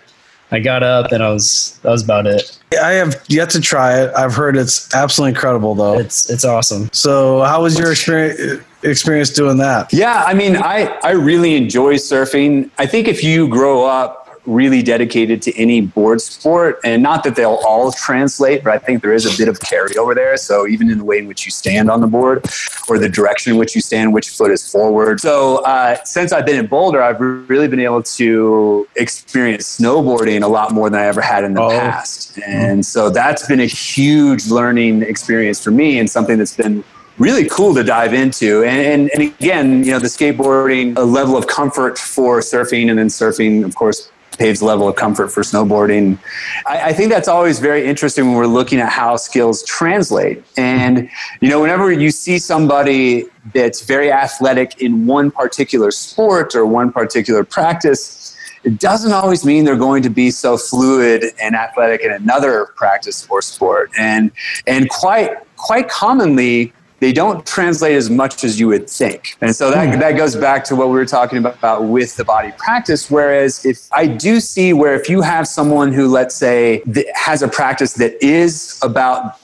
I 0.50 0.60
got 0.60 0.82
up 0.82 1.12
and 1.12 1.22
I 1.22 1.30
was 1.30 1.78
that 1.82 1.90
was 1.90 2.02
about 2.02 2.26
it. 2.26 2.58
I 2.82 2.92
have 2.92 3.22
yet 3.28 3.50
to 3.50 3.60
try 3.60 4.00
it. 4.00 4.14
I've 4.14 4.34
heard 4.34 4.56
it's 4.56 4.94
absolutely 4.94 5.30
incredible 5.30 5.74
though. 5.74 5.98
It's 5.98 6.28
it's 6.30 6.44
awesome. 6.44 6.88
So, 6.92 7.42
how 7.42 7.62
was 7.62 7.78
your 7.78 7.90
experience 7.90 8.62
experience 8.82 9.30
doing 9.30 9.58
that? 9.58 9.92
Yeah, 9.92 10.24
I 10.26 10.34
mean, 10.34 10.56
I 10.56 10.98
I 11.02 11.12
really 11.12 11.56
enjoy 11.56 11.94
surfing. 11.94 12.70
I 12.78 12.86
think 12.86 13.08
if 13.08 13.22
you 13.22 13.48
grow 13.48 13.84
up 13.84 14.27
really 14.46 14.82
dedicated 14.82 15.42
to 15.42 15.56
any 15.56 15.80
board 15.80 16.20
sport. 16.20 16.78
And 16.84 17.02
not 17.02 17.24
that 17.24 17.36
they'll 17.36 17.60
all 17.66 17.92
translate, 17.92 18.64
but 18.64 18.72
I 18.72 18.78
think 18.78 19.02
there 19.02 19.12
is 19.12 19.26
a 19.26 19.36
bit 19.36 19.48
of 19.48 19.58
carryover 19.60 20.14
there. 20.14 20.36
So 20.36 20.66
even 20.66 20.90
in 20.90 20.98
the 20.98 21.04
way 21.04 21.18
in 21.18 21.26
which 21.26 21.44
you 21.44 21.50
stand 21.50 21.90
on 21.90 22.00
the 22.00 22.06
board 22.06 22.46
or 22.88 22.98
the 22.98 23.08
direction 23.08 23.52
in 23.52 23.58
which 23.58 23.74
you 23.74 23.80
stand, 23.80 24.12
which 24.12 24.30
foot 24.30 24.50
is 24.50 24.70
forward. 24.70 25.20
So 25.20 25.58
uh, 25.64 26.02
since 26.04 26.32
I've 26.32 26.46
been 26.46 26.58
in 26.58 26.66
Boulder, 26.66 27.02
I've 27.02 27.20
really 27.20 27.68
been 27.68 27.80
able 27.80 28.02
to 28.02 28.88
experience 28.96 29.78
snowboarding 29.78 30.42
a 30.42 30.48
lot 30.48 30.72
more 30.72 30.90
than 30.90 31.00
I 31.00 31.06
ever 31.06 31.20
had 31.20 31.44
in 31.44 31.54
the 31.54 31.62
oh. 31.62 31.70
past. 31.70 32.38
And 32.46 32.84
so 32.84 33.10
that's 33.10 33.46
been 33.46 33.60
a 33.60 33.66
huge 33.66 34.48
learning 34.48 35.02
experience 35.02 35.62
for 35.62 35.70
me 35.70 35.98
and 35.98 36.08
something 36.08 36.38
that's 36.38 36.56
been 36.56 36.84
really 37.18 37.48
cool 37.48 37.74
to 37.74 37.82
dive 37.82 38.14
into. 38.14 38.62
And, 38.64 38.80
and, 38.80 39.10
and 39.10 39.22
again, 39.22 39.84
you 39.84 39.90
know, 39.90 39.98
the 39.98 40.06
skateboarding, 40.06 40.96
a 40.96 41.02
level 41.02 41.36
of 41.36 41.46
comfort 41.46 41.98
for 41.98 42.40
surfing, 42.40 42.88
and 42.88 42.98
then 42.98 43.08
surfing, 43.08 43.64
of 43.64 43.74
course, 43.74 44.10
paves 44.38 44.62
level 44.62 44.88
of 44.88 44.96
comfort 44.96 45.28
for 45.28 45.42
snowboarding. 45.42 46.18
I, 46.66 46.90
I, 46.90 46.92
think 46.92 47.10
that's 47.10 47.28
always 47.28 47.58
very 47.58 47.86
interesting 47.86 48.26
when 48.26 48.36
we're 48.36 48.46
looking 48.46 48.78
at 48.78 48.90
how 48.90 49.16
skills 49.16 49.64
translate. 49.64 50.44
And, 50.56 51.10
you 51.40 51.48
know, 51.48 51.60
whenever 51.60 51.92
you 51.92 52.10
see 52.10 52.38
somebody 52.38 53.24
that's 53.52 53.82
very 53.82 54.12
athletic 54.12 54.80
in 54.80 55.06
one 55.06 55.30
particular 55.30 55.90
sport 55.90 56.54
or 56.54 56.64
one 56.66 56.92
particular 56.92 57.44
practice, 57.44 58.36
it 58.64 58.78
doesn't 58.78 59.12
always 59.12 59.44
mean 59.44 59.64
they're 59.64 59.76
going 59.76 60.02
to 60.02 60.10
be 60.10 60.30
so 60.30 60.56
fluid 60.56 61.24
and 61.40 61.54
athletic 61.54 62.02
in 62.02 62.12
another 62.12 62.66
practice 62.76 63.26
or 63.28 63.42
sport. 63.42 63.90
And, 63.98 64.30
and 64.66 64.88
quite, 64.88 65.30
quite 65.56 65.88
commonly, 65.88 66.72
they 67.00 67.12
don't 67.12 67.46
translate 67.46 67.94
as 67.94 68.10
much 68.10 68.42
as 68.42 68.58
you 68.58 68.68
would 68.68 68.90
think. 68.90 69.36
And 69.40 69.54
so 69.54 69.70
that, 69.70 69.94
hmm. 69.94 70.00
that 70.00 70.12
goes 70.12 70.34
back 70.34 70.64
to 70.64 70.76
what 70.76 70.88
we 70.88 70.94
were 70.94 71.06
talking 71.06 71.38
about 71.38 71.84
with 71.84 72.16
the 72.16 72.24
body 72.24 72.52
practice. 72.58 73.10
Whereas 73.10 73.64
if 73.64 73.88
I 73.92 74.06
do 74.06 74.40
see 74.40 74.72
where 74.72 74.94
if 74.94 75.08
you 75.08 75.20
have 75.22 75.46
someone 75.46 75.92
who, 75.92 76.08
let's 76.08 76.34
say, 76.34 76.82
has 77.14 77.42
a 77.42 77.48
practice 77.48 77.94
that 77.94 78.22
is 78.22 78.78
about 78.82 79.38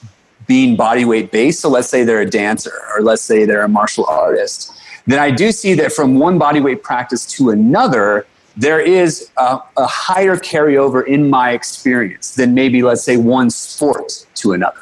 being 0.47 0.77
body 0.77 1.05
weight 1.05 1.31
based, 1.31 1.61
so 1.61 1.69
let's 1.69 1.88
say 1.88 2.03
they're 2.03 2.21
a 2.21 2.29
dancer 2.29 2.73
or 2.95 3.03
let's 3.03 3.23
say 3.23 3.45
they're 3.45 3.64
a 3.64 3.69
martial 3.69 4.05
artist, 4.07 4.73
then 5.07 5.19
I 5.19 5.31
do 5.31 5.53
see 5.53 5.75
that 5.75 5.93
from 5.93 6.19
one 6.19 6.38
body 6.38 6.61
weight 6.61 6.83
practice 6.83 7.25
to 7.37 7.51
another, 7.51 8.27
there 8.57 8.81
is 8.81 9.31
a, 9.37 9.61
a 9.77 9.87
higher 9.87 10.37
carryover 10.37 11.07
in 11.07 11.31
my 11.31 11.53
experience 11.53 12.35
than 12.35 12.55
maybe, 12.55 12.83
let's 12.83 13.03
say, 13.03 13.17
one 13.17 13.51
sport 13.51 14.27
to 14.37 14.53
another 14.53 14.81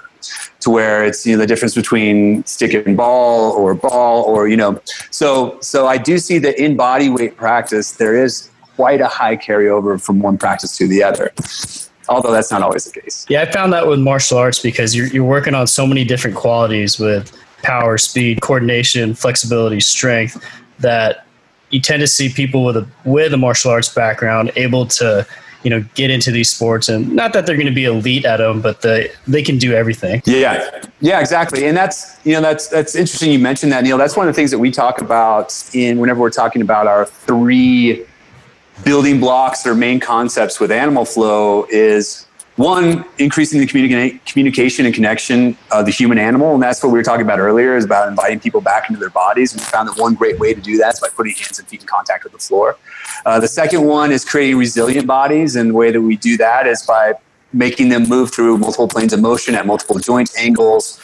to 0.61 0.71
where 0.71 1.05
it's 1.05 1.27
you 1.27 1.35
know 1.35 1.41
the 1.41 1.47
difference 1.47 1.75
between 1.75 2.45
stick 2.45 2.75
and 2.75 2.97
ball 2.97 3.53
or 3.53 3.75
ball 3.75 4.23
or 4.25 4.49
you 4.49 4.57
know. 4.57 4.81
So 5.11 5.59
so 5.61 5.87
I 5.87 5.99
do 5.99 6.19
see 6.19 6.39
that 6.39 6.63
in 6.63 6.77
body 6.77 7.09
weight 7.09 7.37
practice 7.37 7.93
there 7.93 8.17
is 8.17 8.51
quite 8.77 9.01
a 9.01 9.09
high 9.09 9.37
carryover 9.37 10.01
from 10.01 10.21
one 10.21 10.39
practice 10.39 10.77
to 10.79 10.87
the 10.87 11.03
other 11.03 11.33
although 12.09 12.33
that's 12.33 12.51
not 12.51 12.63
always 12.63 12.85
the 12.85 13.01
case. 13.01 13.27
Yeah 13.29 13.43
I 13.43 13.51
found 13.51 13.73
that 13.73 13.87
with 13.87 13.99
martial 13.99 14.39
arts 14.39 14.59
because 14.59 14.95
you're, 14.95 15.07
you're 15.09 15.25
working 15.25 15.55
on 15.55 15.67
so 15.67 15.87
many 15.87 16.05
different 16.05 16.37
qualities 16.37 16.99
with 16.99 17.33
power 17.63 17.97
speed 17.97 18.41
coordination 18.41 19.15
flexibility 19.15 19.81
strength 19.81 20.43
that 20.81 21.27
you 21.71 21.81
tend 21.81 22.01
to 22.01 22.07
see 22.07 22.29
people 22.29 22.65
with 22.65 22.77
a 22.77 22.87
with 23.05 23.33
a 23.33 23.37
martial 23.37 23.71
arts 23.71 23.89
background 23.89 24.53
able 24.57 24.87
to 24.87 25.27
you 25.63 25.71
know 25.71 25.85
get 25.95 26.11
into 26.11 26.31
these 26.31 26.51
sports 26.51 26.89
and 26.89 27.13
not 27.13 27.33
that 27.33 27.47
they're 27.47 27.57
going 27.57 27.67
to 27.67 27.75
be 27.75 27.85
elite 27.85 28.25
at 28.25 28.39
them 28.39 28.61
but 28.61 28.83
the, 28.83 29.11
they 29.27 29.43
can 29.43 29.59
do 29.59 29.73
everything. 29.73 30.23
Yeah. 30.25 30.83
Yeah 31.01 31.21
exactly. 31.21 31.67
And 31.67 31.77
that's 31.77 32.19
you 32.25 32.33
know 32.33 32.41
that's 32.41 32.69
that's 32.69 32.95
interesting 32.95 33.33
you 33.33 33.39
mentioned 33.39 33.73
that 33.73 33.85
neil. 33.85 33.99
That's 33.99 34.17
one 34.17 34.29
of 34.29 34.35
the 34.35 34.37
things 34.37 34.51
that 34.51 34.59
we 34.59 34.71
talk 34.71 35.01
about 35.01 35.55
in 35.75 35.99
whenever 35.99 36.21
we're 36.21 36.31
talking 36.31 36.63
about 36.63 36.87
our 36.87 37.07
three 37.07 38.05
building 38.85 39.21
blocks 39.21 39.67
or 39.67 39.75
main 39.75 40.01
concepts 40.01 40.59
with 40.59 40.71
animal 40.71 41.05
flow 41.05 41.67
is 41.71 42.27
one 42.57 43.05
increasing 43.19 43.61
the 43.61 43.67
communi- 43.67 44.25
communication 44.27 44.85
and 44.85 44.95
connection 44.95 45.57
of 45.71 45.87
the 45.87 45.91
human 45.91 46.19
animal 46.19 46.55
and 46.55 46.63
that's 46.63 46.83
what 46.83 46.93
we 46.93 46.99
were 46.99 47.03
talking 47.03 47.25
about 47.25 47.39
earlier 47.39 47.77
is 47.77 47.85
about 47.85 48.09
inviting 48.09 48.39
people 48.39 48.61
back 48.61 48.89
into 48.89 49.01
their 49.01 49.11
bodies 49.11 49.53
and 49.53 49.61
we 49.61 49.65
found 49.65 49.89
that 49.89 49.99
one 49.99 50.15
great 50.15 50.39
way 50.39 50.53
to 50.53 50.61
do 50.61 50.77
that 50.77 50.95
is 50.95 51.01
by 51.01 51.09
putting 51.09 51.35
hands 51.35 51.59
and 51.59 51.67
feet 51.69 51.81
in 51.81 51.87
contact 51.87 52.25
with 52.25 52.33
the 52.33 52.39
floor. 52.39 52.77
Uh, 53.25 53.41
the 53.41 53.49
second 53.49 53.85
one 53.85 54.13
is 54.13 54.25
creating 54.25 54.57
resilient 54.57 55.07
bodies 55.07 55.57
and 55.57 55.71
the 55.71 55.75
way 55.75 55.91
that 55.91 56.01
we 56.01 56.17
do 56.17 56.37
that 56.37 56.67
is 56.67 56.83
by 56.83 57.15
making 57.53 57.89
them 57.89 58.09
move 58.09 58.33
through 58.33 58.59
multiple 58.59 58.89
planes 58.89 59.13
of 59.13 59.21
motion 59.21 59.55
at 59.55 59.67
multiple 59.67 59.99
joint 59.99 60.31
angles. 60.39 60.99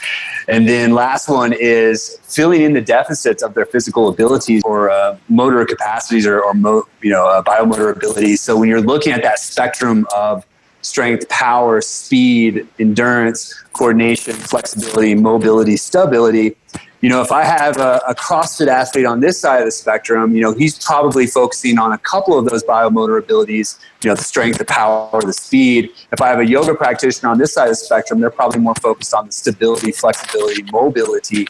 And 0.49 0.67
then 0.67 0.95
last 0.95 1.29
one 1.29 1.53
is 1.53 2.19
filling 2.23 2.63
in 2.63 2.73
the 2.73 2.81
deficits 2.81 3.43
of 3.43 3.55
their 3.55 3.67
physical 3.67 4.09
abilities 4.09 4.63
or 4.65 4.91
uh, 4.91 5.19
motor 5.29 5.65
capacities 5.67 6.27
or, 6.27 6.41
or 6.41 6.55
mo- 6.55 6.89
you 7.03 7.11
know 7.11 7.27
uh, 7.29 7.43
biomotor 7.43 7.95
abilities. 7.95 8.41
So 8.41 8.57
when 8.57 8.69
you're 8.69 8.81
looking 8.81 9.13
at 9.13 9.23
that 9.23 9.39
spectrum 9.39 10.07
of 10.15 10.45
strength, 10.89 11.29
power, 11.29 11.81
speed, 11.81 12.67
endurance, 12.79 13.55
coordination, 13.73 14.33
flexibility, 14.33 15.15
mobility, 15.15 15.77
stability. 15.77 16.57
You 17.01 17.09
know, 17.09 17.23
if 17.23 17.31
I 17.31 17.45
have 17.45 17.77
a, 17.77 18.01
a, 18.09 18.15
CrossFit 18.15 18.67
athlete 18.67 19.07
on 19.07 19.21
this 19.21 19.41
side 19.41 19.61
of 19.61 19.67
the 19.67 19.71
spectrum, 19.71 20.35
you 20.35 20.43
know, 20.43 20.53
he's 20.53 20.85
probably 20.85 21.29
focusing 21.29 21.79
on 21.79 21.93
a 21.93 21.99
couple 21.99 22.37
of 22.37 22.45
those 22.47 22.65
biomotor 22.65 23.21
abilities, 23.21 23.79
you 24.03 24.09
know, 24.09 24.17
the 24.17 24.25
strength, 24.25 24.59
the 24.59 24.65
power, 24.65 25.23
the 25.23 25.33
speed. 25.33 25.91
If 26.11 26.21
I 26.21 26.29
have 26.29 26.41
a 26.41 26.47
yoga 26.47 26.75
practitioner 26.75 27.31
on 27.31 27.39
this 27.39 27.53
side 27.53 27.65
of 27.65 27.71
the 27.71 27.77
spectrum, 27.77 28.19
they're 28.19 28.31
probably 28.31 28.61
more 28.61 28.75
focused 28.75 29.15
on 29.15 29.27
the 29.27 29.33
stability, 29.33 29.93
flexibility, 29.93 30.65
mobility. 30.73 31.47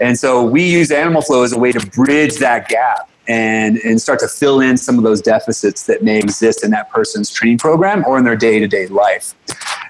And 0.00 0.18
so 0.18 0.42
we 0.44 0.66
use 0.66 0.90
animal 0.90 1.20
flow 1.20 1.42
as 1.42 1.52
a 1.52 1.58
way 1.58 1.72
to 1.72 1.86
bridge 1.88 2.36
that 2.38 2.68
gap 2.68 3.10
and, 3.28 3.78
and 3.78 4.00
start 4.00 4.20
to 4.20 4.28
fill 4.28 4.60
in 4.60 4.76
some 4.76 4.98
of 4.98 5.04
those 5.04 5.20
deficits 5.20 5.84
that 5.84 6.02
may 6.02 6.18
exist 6.18 6.64
in 6.64 6.70
that 6.70 6.90
person's 6.90 7.30
training 7.30 7.58
program 7.58 8.04
or 8.06 8.18
in 8.18 8.24
their 8.24 8.36
day 8.36 8.58
to 8.58 8.68
day 8.68 8.86
life. 8.88 9.34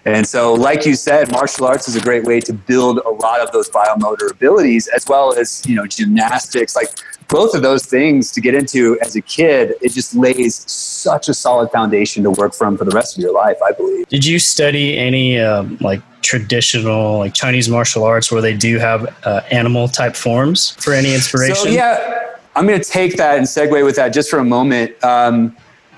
And 0.04 0.24
so, 0.24 0.54
like 0.54 0.86
you 0.86 0.94
said, 0.94 1.32
martial 1.32 1.66
arts 1.66 1.88
is 1.88 1.96
a 1.96 2.00
great 2.00 2.24
way 2.24 2.38
to 2.40 2.52
build 2.52 2.98
a 2.98 3.10
lot 3.10 3.40
of 3.40 3.50
those 3.50 3.68
biomotor 3.68 4.30
abilities 4.30 4.86
as 4.88 5.04
well 5.08 5.36
as, 5.36 5.66
you 5.66 5.74
know, 5.74 5.84
gymnastics. 5.84 6.76
Like 6.76 6.90
both 7.26 7.54
of 7.54 7.62
those 7.62 7.84
things 7.86 8.30
to 8.32 8.40
get 8.40 8.54
into 8.54 8.98
as 9.00 9.16
a 9.16 9.20
kid, 9.20 9.74
it 9.82 9.90
just 9.92 10.14
lays 10.14 10.70
such 10.70 11.28
a 11.28 11.34
solid 11.34 11.72
foundation 11.72 12.22
to 12.22 12.30
work 12.30 12.54
from 12.54 12.78
for 12.78 12.84
the 12.84 12.92
rest 12.92 13.18
of 13.18 13.22
your 13.22 13.32
life, 13.32 13.56
I 13.66 13.72
believe. 13.72 14.06
Did 14.06 14.24
you 14.24 14.38
study 14.38 14.96
any 14.96 15.40
um, 15.40 15.76
like 15.80 16.02
traditional 16.22 17.18
like 17.18 17.34
Chinese 17.34 17.68
martial 17.68 18.04
arts 18.04 18.30
where 18.30 18.40
they 18.40 18.56
do 18.56 18.78
have 18.78 19.12
uh, 19.24 19.40
animal 19.50 19.88
type 19.88 20.14
forms 20.14 20.70
for 20.70 20.92
any 20.92 21.14
inspiration? 21.14 21.56
So, 21.56 21.68
yeah. 21.68 22.35
I'm 22.56 22.66
going 22.66 22.80
to 22.80 22.90
take 22.90 23.18
that 23.18 23.36
and 23.36 23.46
segue 23.46 23.84
with 23.84 23.96
that 23.96 24.14
just 24.14 24.30
for 24.30 24.38
a 24.38 24.44
moment. 24.44 24.92
Um, 25.04 25.54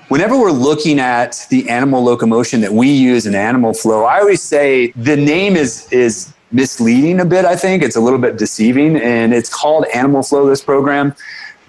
whenever 0.09 0.37
we're 0.37 0.51
looking 0.51 0.99
at 0.99 1.47
the 1.49 1.69
animal 1.69 2.03
locomotion 2.03 2.59
that 2.61 2.73
we 2.73 2.91
use 2.91 3.25
in 3.25 3.33
animal 3.33 3.73
flow, 3.73 4.03
I 4.03 4.19
always 4.19 4.41
say 4.41 4.91
the 4.91 5.15
name 5.15 5.55
is 5.55 5.87
is 5.91 6.33
misleading 6.51 7.21
a 7.21 7.25
bit. 7.25 7.45
I 7.45 7.55
think 7.55 7.81
it's 7.81 7.95
a 7.95 8.01
little 8.01 8.19
bit 8.19 8.37
deceiving, 8.37 8.97
and 8.97 9.33
it's 9.33 9.49
called 9.49 9.85
animal 9.93 10.21
flow. 10.21 10.49
This 10.49 10.61
program, 10.61 11.15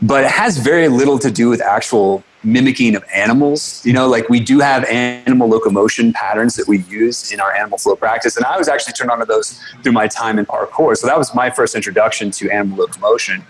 but 0.03 0.25
it 0.25 0.31
has 0.31 0.59
very 0.59 0.89
little 0.89 1.21
to 1.21 1.31
do 1.31 1.49
with 1.49 1.61
actual 1.61 2.25
mimicking 2.43 2.97
of 2.97 3.05
animals. 3.15 3.85
You 3.85 3.93
know, 3.93 4.09
like 4.09 4.29
we 4.29 4.41
do 4.41 4.61
have 4.61 4.85
animal 4.85 5.49
locomotion 5.49 6.13
patterns 6.13 6.57
that 6.57 6.67
we 6.67 6.79
use 6.81 7.33
in 7.33 7.41
our 7.41 7.53
animal 7.53 7.79
flow 7.79 7.97
practice. 7.97 8.37
And 8.37 8.47
I 8.47 8.57
was 8.57 8.69
actually 8.69 8.95
turned 8.95 9.11
on 9.11 9.19
to 9.19 9.25
those 9.25 9.61
through 9.83 9.93
my 9.93 10.07
time 10.09 10.39
in 10.39 10.47
parkour. 10.47 10.97
So 10.97 11.07
that 11.07 11.19
was 11.19 11.35
my 11.35 11.51
first 11.51 11.75
introduction 11.75 12.31
to 12.33 12.51
animal 12.51 12.79
locomotion. 12.79 13.45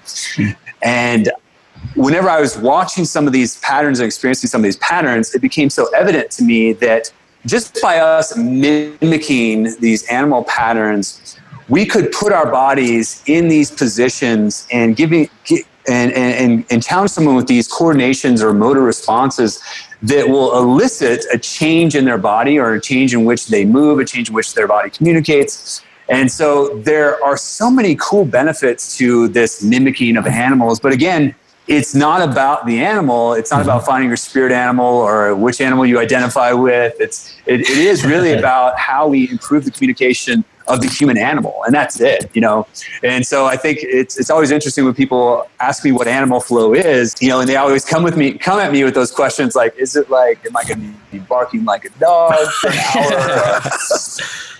And 0.82 1.30
whenever 1.94 2.28
I 2.28 2.40
was 2.40 2.58
watching 2.58 3.04
some 3.04 3.26
of 3.26 3.32
these 3.32 3.58
patterns 3.60 4.00
and 4.00 4.06
experiencing 4.06 4.48
some 4.48 4.60
of 4.60 4.64
these 4.64 4.76
patterns, 4.76 5.34
it 5.34 5.40
became 5.40 5.70
so 5.70 5.88
evident 5.94 6.30
to 6.32 6.42
me 6.42 6.72
that 6.74 7.12
just 7.46 7.80
by 7.80 7.98
us 7.98 8.36
mimicking 8.36 9.74
these 9.80 10.06
animal 10.08 10.44
patterns, 10.44 11.38
we 11.68 11.86
could 11.86 12.12
put 12.12 12.32
our 12.32 12.50
bodies 12.50 13.22
in 13.26 13.48
these 13.48 13.70
positions 13.70 14.66
and 14.72 14.96
giving 14.96 15.30
and, 15.88 16.12
and, 16.12 16.64
and 16.70 16.82
challenge 16.82 17.10
someone 17.10 17.36
with 17.36 17.46
these 17.46 17.68
coordinations 17.68 18.42
or 18.42 18.52
motor 18.52 18.82
responses 18.82 19.62
that 20.02 20.28
will 20.28 20.56
elicit 20.56 21.24
a 21.32 21.38
change 21.38 21.94
in 21.94 22.04
their 22.04 22.18
body 22.18 22.58
or 22.58 22.74
a 22.74 22.80
change 22.80 23.14
in 23.14 23.24
which 23.24 23.48
they 23.48 23.64
move, 23.64 23.98
a 23.98 24.04
change 24.04 24.28
in 24.28 24.34
which 24.34 24.54
their 24.54 24.66
body 24.66 24.90
communicates. 24.90 25.82
And 26.08 26.30
so 26.30 26.76
there 26.78 27.22
are 27.22 27.36
so 27.36 27.70
many 27.70 27.96
cool 27.96 28.24
benefits 28.24 28.96
to 28.98 29.28
this 29.28 29.62
mimicking 29.62 30.16
of 30.16 30.26
animals. 30.26 30.80
But 30.80 30.92
again, 30.92 31.34
it's 31.68 31.94
not 31.94 32.20
about 32.28 32.66
the 32.66 32.80
animal. 32.80 33.34
It's 33.34 33.50
not 33.50 33.60
mm-hmm. 33.60 33.70
about 33.70 33.86
finding 33.86 34.08
your 34.08 34.16
spirit 34.16 34.50
animal 34.50 34.86
or 34.86 35.34
which 35.36 35.60
animal 35.60 35.86
you 35.86 36.00
identify 36.00 36.52
with. 36.52 36.96
It's 36.98 37.36
it, 37.46 37.60
it 37.60 37.68
is 37.68 38.04
really 38.04 38.32
about 38.38 38.78
how 38.78 39.06
we 39.06 39.30
improve 39.30 39.64
the 39.64 39.70
communication 39.70 40.44
of 40.66 40.80
the 40.80 40.88
human 40.88 41.18
animal, 41.18 41.62
and 41.66 41.74
that's 41.74 42.00
it. 42.00 42.30
You 42.34 42.40
know, 42.40 42.66
and 43.02 43.26
so 43.26 43.46
I 43.46 43.56
think 43.56 43.78
it's 43.82 44.18
it's 44.18 44.30
always 44.30 44.50
interesting 44.50 44.84
when 44.84 44.94
people 44.94 45.48
ask 45.60 45.84
me 45.84 45.92
what 45.92 46.06
animal 46.06 46.40
flow 46.40 46.74
is. 46.74 47.14
You 47.20 47.28
know, 47.28 47.40
and 47.40 47.48
they 47.48 47.56
always 47.56 47.84
come 47.84 48.02
with 48.02 48.16
me 48.16 48.32
come 48.34 48.58
at 48.60 48.72
me 48.72 48.84
with 48.84 48.94
those 48.94 49.10
questions 49.10 49.54
like, 49.54 49.76
is 49.76 49.96
it 49.96 50.10
like 50.10 50.44
am 50.46 50.56
I 50.56 50.64
going 50.64 50.80
to 50.80 51.10
be 51.10 51.18
barking 51.18 51.64
like 51.64 51.84
a 51.84 51.90
dog 51.98 52.34
for 52.60 52.70
an 52.70 52.78
hour? 52.96 53.60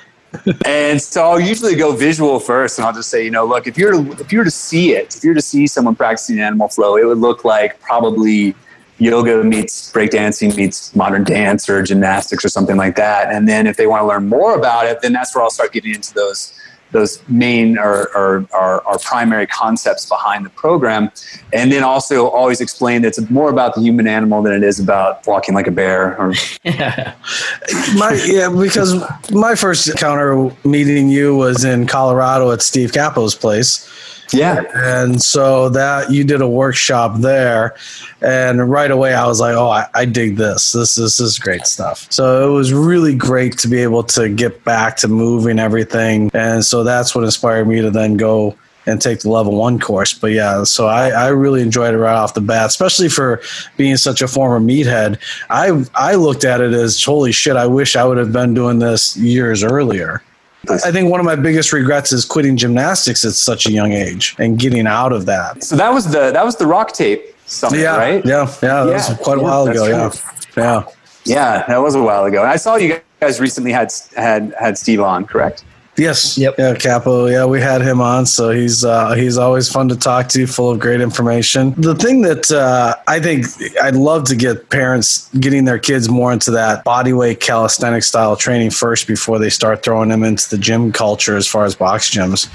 and 0.64 1.00
so 1.00 1.24
I'll 1.24 1.40
usually 1.40 1.74
go 1.74 1.92
visual 1.92 2.38
first, 2.38 2.78
and 2.78 2.86
I'll 2.86 2.92
just 2.92 3.10
say, 3.10 3.24
you 3.24 3.30
know, 3.30 3.44
look, 3.44 3.66
if 3.66 3.76
you're 3.76 3.92
to, 3.92 4.12
if 4.20 4.32
you 4.32 4.38
were 4.38 4.44
to 4.44 4.50
see 4.50 4.92
it, 4.92 5.16
if 5.16 5.24
you 5.24 5.30
were 5.30 5.34
to 5.34 5.42
see 5.42 5.66
someone 5.66 5.94
practicing 5.96 6.40
animal 6.40 6.68
flow, 6.68 6.96
it 6.96 7.04
would 7.04 7.18
look 7.18 7.44
like 7.44 7.80
probably 7.80 8.54
yoga 9.00 9.42
meets 9.42 9.90
breakdancing 9.90 10.56
meets 10.56 10.94
modern 10.94 11.24
dance 11.24 11.68
or 11.68 11.82
gymnastics 11.82 12.44
or 12.44 12.48
something 12.48 12.76
like 12.76 12.96
that. 12.96 13.32
And 13.32 13.48
then 13.48 13.66
if 13.66 13.76
they 13.76 13.86
want 13.86 14.02
to 14.02 14.06
learn 14.06 14.28
more 14.28 14.54
about 14.54 14.86
it, 14.86 15.00
then 15.00 15.12
that's 15.12 15.34
where 15.34 15.42
I'll 15.42 15.50
start 15.50 15.72
getting 15.72 15.94
into 15.94 16.14
those 16.14 16.56
those 16.92 17.22
main 17.28 17.78
or, 17.78 18.08
or, 18.16 18.46
or, 18.52 18.80
or, 18.82 18.98
primary 18.98 19.46
concepts 19.46 20.08
behind 20.08 20.44
the 20.44 20.50
program. 20.50 21.10
And 21.52 21.70
then 21.70 21.84
also 21.84 22.28
always 22.28 22.60
explain 22.60 23.02
that 23.02 23.16
it's 23.16 23.30
more 23.30 23.48
about 23.48 23.74
the 23.74 23.80
human 23.80 24.08
animal 24.08 24.42
than 24.42 24.52
it 24.52 24.64
is 24.64 24.80
about 24.80 25.24
walking 25.26 25.54
like 25.54 25.68
a 25.68 25.70
bear. 25.70 26.20
Or 26.20 26.34
my, 26.64 28.20
yeah, 28.26 28.48
because 28.48 29.02
my 29.30 29.54
first 29.54 29.88
encounter 29.88 30.50
meeting 30.64 31.08
you 31.08 31.36
was 31.36 31.64
in 31.64 31.86
Colorado 31.86 32.50
at 32.50 32.60
Steve 32.60 32.92
Capo's 32.92 33.36
place. 33.36 33.88
Yeah. 34.32 34.62
And 34.74 35.22
so 35.22 35.68
that 35.70 36.10
you 36.10 36.24
did 36.24 36.40
a 36.40 36.48
workshop 36.48 37.18
there. 37.18 37.76
And 38.20 38.70
right 38.70 38.90
away 38.90 39.14
I 39.14 39.26
was 39.26 39.40
like, 39.40 39.56
oh, 39.56 39.68
I, 39.68 39.86
I, 39.94 40.04
dig 40.04 40.36
this. 40.36 40.72
This, 40.72 40.94
this 40.94 41.20
is 41.20 41.38
great 41.38 41.66
stuff. 41.66 42.06
So 42.10 42.48
it 42.48 42.52
was 42.52 42.72
really 42.72 43.14
great 43.14 43.58
to 43.58 43.68
be 43.68 43.78
able 43.78 44.02
to 44.04 44.28
get 44.28 44.64
back 44.64 44.96
to 44.98 45.08
moving 45.08 45.58
everything. 45.58 46.30
And 46.34 46.64
so 46.64 46.84
that's 46.84 47.14
what 47.14 47.24
inspired 47.24 47.66
me 47.66 47.80
to 47.80 47.90
then 47.90 48.16
go 48.16 48.56
and 48.86 49.00
take 49.00 49.20
the 49.20 49.30
level 49.30 49.56
one 49.56 49.78
course. 49.78 50.12
But 50.14 50.32
yeah, 50.32 50.64
so 50.64 50.86
I, 50.86 51.10
I 51.10 51.28
really 51.28 51.62
enjoyed 51.62 51.94
it 51.94 51.98
right 51.98 52.14
off 52.14 52.34
the 52.34 52.40
bat, 52.40 52.66
especially 52.66 53.08
for 53.08 53.40
being 53.76 53.96
such 53.96 54.22
a 54.22 54.28
former 54.28 54.58
meathead. 54.58 55.18
I 55.48 55.84
I 55.94 56.14
looked 56.14 56.44
at 56.44 56.60
it 56.60 56.72
as 56.72 57.02
holy 57.02 57.32
shit, 57.32 57.56
I 57.56 57.66
wish 57.66 57.96
I 57.96 58.04
would 58.04 58.18
have 58.18 58.32
been 58.32 58.54
doing 58.54 58.78
this 58.78 59.16
years 59.16 59.62
earlier. 59.62 60.22
I 60.68 60.92
think 60.92 61.10
one 61.10 61.20
of 61.20 61.26
my 61.26 61.36
biggest 61.36 61.72
regrets 61.72 62.12
is 62.12 62.24
quitting 62.24 62.56
gymnastics 62.56 63.24
at 63.24 63.32
such 63.32 63.66
a 63.66 63.72
young 63.72 63.92
age 63.92 64.36
and 64.38 64.58
getting 64.58 64.86
out 64.86 65.12
of 65.12 65.26
that. 65.26 65.64
So 65.64 65.74
that 65.76 65.92
was 65.92 66.12
the 66.12 66.30
that 66.32 66.44
was 66.44 66.56
the 66.56 66.66
RockTape 66.66 67.22
summit, 67.46 67.80
yeah, 67.80 67.96
right? 67.96 68.24
Yeah, 68.24 68.40
yeah, 68.62 68.84
that 68.84 68.86
yeah, 68.86 68.92
was 68.92 69.18
quite 69.22 69.38
a 69.38 69.40
while 69.40 69.66
ago. 69.66 69.86
Yeah, 69.86 70.10
yeah, 70.56 70.84
yeah, 71.24 71.66
that 71.66 71.78
was 71.78 71.94
a 71.94 72.02
while 72.02 72.24
ago. 72.24 72.42
And 72.42 72.50
I 72.50 72.56
saw 72.56 72.76
you 72.76 73.00
guys 73.20 73.40
recently 73.40 73.72
had 73.72 73.92
had 74.16 74.54
had 74.58 74.76
Steve 74.76 75.00
on, 75.00 75.24
correct? 75.24 75.64
Yes. 76.00 76.38
Yep. 76.38 76.54
Yeah, 76.58 76.74
Capo. 76.76 77.26
Yeah, 77.26 77.44
we 77.44 77.60
had 77.60 77.82
him 77.82 78.00
on, 78.00 78.24
so 78.24 78.48
he's 78.48 78.86
uh, 78.86 79.12
he's 79.12 79.36
always 79.36 79.70
fun 79.70 79.86
to 79.88 79.96
talk 79.96 80.28
to, 80.30 80.46
full 80.46 80.70
of 80.70 80.78
great 80.78 81.02
information. 81.02 81.74
The 81.76 81.94
thing 81.94 82.22
that 82.22 82.50
uh, 82.50 82.94
I 83.06 83.20
think 83.20 83.44
I'd 83.82 83.96
love 83.96 84.24
to 84.24 84.36
get 84.36 84.70
parents 84.70 85.28
getting 85.40 85.66
their 85.66 85.78
kids 85.78 86.08
more 86.08 86.32
into 86.32 86.52
that 86.52 86.86
bodyweight 86.86 87.40
calisthenic 87.40 88.02
style 88.02 88.34
training 88.34 88.70
first 88.70 89.06
before 89.06 89.38
they 89.38 89.50
start 89.50 89.82
throwing 89.82 90.08
them 90.08 90.24
into 90.24 90.48
the 90.48 90.56
gym 90.56 90.90
culture 90.90 91.36
as 91.36 91.46
far 91.46 91.66
as 91.66 91.74
box 91.74 92.08
gyms, 92.08 92.48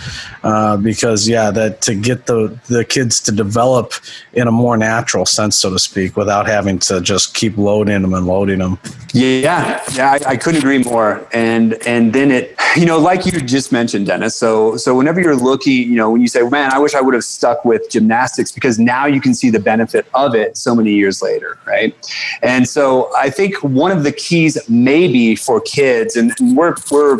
uh, 0.44 0.76
because 0.78 1.28
yeah, 1.30 1.52
that 1.52 1.82
to 1.82 1.94
get 1.94 2.26
the 2.26 2.58
the 2.66 2.84
kids 2.84 3.22
to 3.22 3.32
develop 3.32 3.94
in 4.34 4.48
a 4.48 4.52
more 4.52 4.76
natural 4.76 5.26
sense, 5.26 5.56
so 5.56 5.70
to 5.70 5.78
speak, 5.78 6.18
without 6.18 6.48
having 6.48 6.80
to 6.80 7.00
just 7.00 7.36
keep 7.36 7.58
loading 7.58 8.02
them 8.02 8.16
and 8.16 8.26
loading 8.26 8.58
them. 8.58 8.80
Yeah, 9.14 9.84
yeah, 9.94 10.12
I, 10.12 10.32
I 10.32 10.36
couldn't 10.36 10.62
agree 10.62 10.80
more. 10.84 11.26
And 11.32 11.76
and 11.86 12.12
then 12.12 12.32
it, 12.32 12.58
you 12.76 12.86
know, 12.88 12.98
like 12.98 13.26
you 13.26 13.35
you 13.36 13.42
just 13.42 13.72
mentioned, 13.72 14.08
Dennis. 14.08 14.36
So, 14.36 14.78
so 14.78 14.96
whenever 14.96 15.22
you're 15.22 15.36
looking, 15.36 15.90
you 15.90 15.96
know, 15.96 16.12
when 16.12 16.22
you 16.22 16.28
say, 16.28 16.42
"Man, 16.44 16.72
I 16.74 16.80
wish 16.80 16.96
I 16.96 17.02
would 17.02 17.14
have 17.14 17.24
stuck 17.24 17.66
with 17.66 17.90
gymnastics," 17.90 18.52
because 18.52 18.80
now 18.80 19.06
you 19.06 19.22
can 19.22 19.34
see 19.34 19.50
the 19.50 19.60
benefit 19.60 20.06
of 20.14 20.36
it 20.36 20.58
so 20.58 20.76
many 20.76 20.94
years 20.94 21.22
later, 21.22 21.58
right? 21.66 21.96
And 22.42 22.68
so, 22.68 23.12
I 23.16 23.30
think 23.30 23.56
one 23.64 23.92
of 23.92 24.04
the 24.04 24.12
keys, 24.12 24.58
maybe 24.70 25.36
for 25.36 25.62
kids, 25.62 26.16
and 26.16 26.34
we're 26.56 26.76
we're 26.92 27.20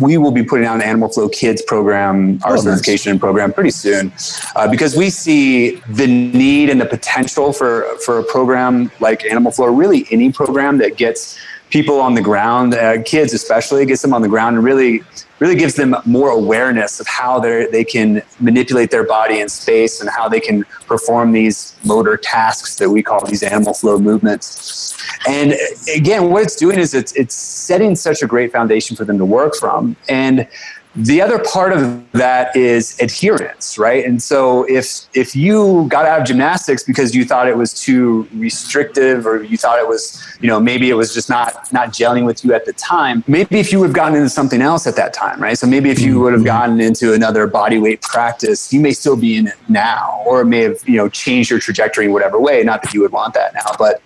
we 0.00 0.18
will 0.18 0.30
be 0.30 0.44
putting 0.44 0.66
out 0.66 0.76
an 0.76 0.82
Animal 0.82 1.08
Flow 1.08 1.28
Kids 1.28 1.62
program, 1.62 2.38
our 2.44 2.54
oh, 2.54 2.60
certification 2.60 3.12
nice. 3.12 3.20
program, 3.20 3.52
pretty 3.52 3.70
soon, 3.70 4.12
uh, 4.54 4.68
because 4.70 4.94
we 4.94 5.08
see 5.08 5.76
the 5.88 6.06
need 6.06 6.68
and 6.68 6.80
the 6.80 6.86
potential 6.86 7.52
for 7.52 7.96
for 8.04 8.18
a 8.18 8.24
program 8.24 8.90
like 9.00 9.24
Animal 9.24 9.52
Flow, 9.52 9.66
really 9.66 10.06
any 10.10 10.30
program 10.32 10.78
that 10.78 10.96
gets 10.96 11.38
people 11.70 12.00
on 12.00 12.14
the 12.14 12.20
ground, 12.20 12.74
uh, 12.74 13.02
kids 13.02 13.32
especially, 13.32 13.84
gets 13.86 14.02
them 14.02 14.12
on 14.12 14.22
the 14.22 14.28
ground 14.28 14.56
and 14.56 14.64
really 14.64 15.02
really 15.38 15.54
gives 15.54 15.74
them 15.74 15.94
more 16.04 16.30
awareness 16.30 17.00
of 17.00 17.06
how 17.06 17.38
they 17.38 17.84
can 17.84 18.22
manipulate 18.40 18.90
their 18.90 19.04
body 19.04 19.40
in 19.40 19.48
space 19.48 20.00
and 20.00 20.08
how 20.08 20.28
they 20.28 20.40
can 20.40 20.64
perform 20.86 21.32
these 21.32 21.76
motor 21.84 22.16
tasks 22.16 22.76
that 22.76 22.88
we 22.88 23.02
call 23.02 23.24
these 23.26 23.42
animal 23.42 23.74
flow 23.74 23.98
movements. 23.98 24.96
And 25.28 25.54
again, 25.94 26.30
what 26.30 26.42
it's 26.42 26.56
doing 26.56 26.78
is 26.78 26.94
it's, 26.94 27.12
it's 27.12 27.34
setting 27.34 27.94
such 27.94 28.22
a 28.22 28.26
great 28.26 28.52
foundation 28.52 28.96
for 28.96 29.04
them 29.04 29.18
to 29.18 29.24
work 29.24 29.54
from. 29.56 29.96
And 30.08 30.48
the 30.96 31.20
other 31.20 31.38
part 31.38 31.72
of 31.72 32.10
that 32.12 32.56
is 32.56 32.98
adherence 33.00 33.76
right 33.78 34.06
and 34.06 34.22
so 34.22 34.64
if 34.64 35.06
if 35.14 35.36
you 35.36 35.86
got 35.88 36.06
out 36.06 36.20
of 36.20 36.26
gymnastics 36.26 36.82
because 36.82 37.14
you 37.14 37.24
thought 37.24 37.46
it 37.46 37.56
was 37.56 37.74
too 37.74 38.26
restrictive 38.32 39.26
or 39.26 39.42
you 39.42 39.58
thought 39.58 39.78
it 39.78 39.86
was 39.86 40.22
you 40.40 40.48
know 40.48 40.58
maybe 40.58 40.88
it 40.88 40.94
was 40.94 41.12
just 41.12 41.28
not 41.28 41.70
not 41.70 41.88
gelling 41.88 42.24
with 42.24 42.44
you 42.44 42.54
at 42.54 42.64
the 42.64 42.72
time 42.72 43.22
maybe 43.26 43.58
if 43.58 43.70
you 43.70 43.78
would 43.78 43.88
have 43.88 43.94
gotten 43.94 44.16
into 44.16 44.30
something 44.30 44.62
else 44.62 44.86
at 44.86 44.96
that 44.96 45.12
time 45.12 45.40
right 45.40 45.58
so 45.58 45.66
maybe 45.66 45.90
if 45.90 46.00
you 46.00 46.18
would 46.18 46.32
have 46.32 46.40
mm-hmm. 46.40 46.46
gotten 46.46 46.80
into 46.80 47.12
another 47.12 47.46
body 47.46 47.78
weight 47.78 48.00
practice 48.00 48.72
you 48.72 48.80
may 48.80 48.92
still 48.92 49.16
be 49.16 49.36
in 49.36 49.48
it 49.48 49.56
now 49.68 50.22
or 50.24 50.40
it 50.40 50.46
may 50.46 50.62
have 50.62 50.76
you 50.88 50.96
know 50.96 51.10
changed 51.10 51.50
your 51.50 51.60
trajectory 51.60 52.06
in 52.06 52.12
whatever 52.12 52.40
way 52.40 52.62
not 52.62 52.82
that 52.82 52.94
you 52.94 53.02
would 53.02 53.12
want 53.12 53.34
that 53.34 53.52
now 53.52 53.70
but 53.78 54.00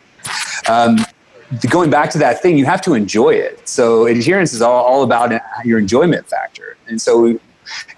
um, 0.68 0.98
going 1.68 1.90
back 1.90 2.10
to 2.10 2.18
that 2.18 2.42
thing, 2.42 2.56
you 2.56 2.64
have 2.64 2.80
to 2.82 2.94
enjoy 2.94 3.30
it. 3.30 3.68
So 3.68 4.06
adherence 4.06 4.52
is 4.52 4.62
all, 4.62 4.84
all 4.84 5.02
about 5.02 5.32
your 5.64 5.78
enjoyment 5.78 6.26
factor. 6.26 6.76
And 6.86 7.00
so, 7.00 7.26
you 7.26 7.40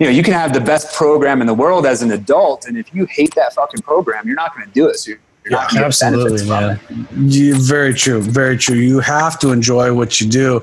know, 0.01 0.11
you 0.11 0.23
can 0.23 0.35
have 0.35 0.53
the 0.53 0.61
best 0.61 0.95
program 0.95 1.41
in 1.41 1.47
the 1.47 1.55
world 1.55 1.87
as 1.87 2.03
an 2.03 2.13
adult, 2.13 2.67
and 2.67 2.77
if 2.77 2.95
you 2.95 3.07
hate 3.07 3.35
that 3.35 3.55
fucking 3.55 3.83
program, 3.83 4.27
you're 4.27 4.37
not 4.37 4.55
going 4.55 4.67
to 4.67 4.73
do 4.73 4.89
it. 4.89 4.97
So 4.97 5.13
yeah, 5.51 5.67
absolutely, 5.75 6.49
man. 6.49 6.79
You, 7.17 7.57
very 7.57 7.95
true. 7.95 8.21
Very 8.21 8.57
true. 8.57 8.77
You 8.77 9.01
have 9.01 9.39
to 9.41 9.51
enjoy 9.51 9.93
what 9.93 10.21
you 10.21 10.29
do. 10.29 10.63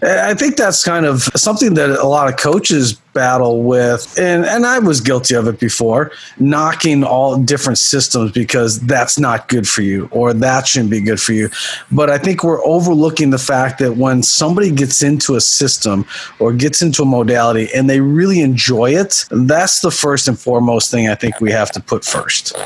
I 0.00 0.32
think 0.34 0.56
that's 0.56 0.82
kind 0.82 1.04
of 1.04 1.22
something 1.36 1.74
that 1.74 1.90
a 1.90 2.06
lot 2.06 2.28
of 2.28 2.38
coaches 2.38 2.94
battle 3.12 3.62
with, 3.62 4.18
and 4.18 4.44
and 4.46 4.64
I 4.64 4.78
was 4.78 5.00
guilty 5.00 5.34
of 5.34 5.46
it 5.46 5.60
before, 5.60 6.10
knocking 6.38 7.04
all 7.04 7.36
different 7.36 7.78
systems 7.78 8.32
because 8.32 8.80
that's 8.80 9.18
not 9.18 9.48
good 9.48 9.68
for 9.68 9.82
you 9.82 10.08
or 10.10 10.32
that 10.32 10.66
shouldn't 10.66 10.90
be 10.90 11.02
good 11.02 11.20
for 11.20 11.32
you. 11.32 11.50
But 11.92 12.08
I 12.08 12.16
think 12.16 12.42
we're 12.42 12.64
overlooking 12.64 13.28
the 13.28 13.38
fact 13.38 13.78
that 13.80 13.96
when 13.96 14.22
somebody 14.22 14.70
gets 14.70 15.02
into 15.02 15.36
a 15.36 15.40
system 15.40 16.06
or 16.38 16.54
gets 16.54 16.80
into 16.80 17.02
a 17.02 17.06
modality 17.06 17.68
and 17.74 17.90
they 17.90 18.00
really 18.00 18.40
enjoy 18.40 18.94
it, 18.94 19.26
that's 19.30 19.80
the 19.80 19.90
first 19.90 20.28
and 20.28 20.38
foremost 20.38 20.90
thing 20.90 21.08
I 21.08 21.14
think 21.14 21.40
we 21.40 21.50
have 21.52 21.70
to 21.72 21.80
put 21.80 22.04
first 22.04 22.56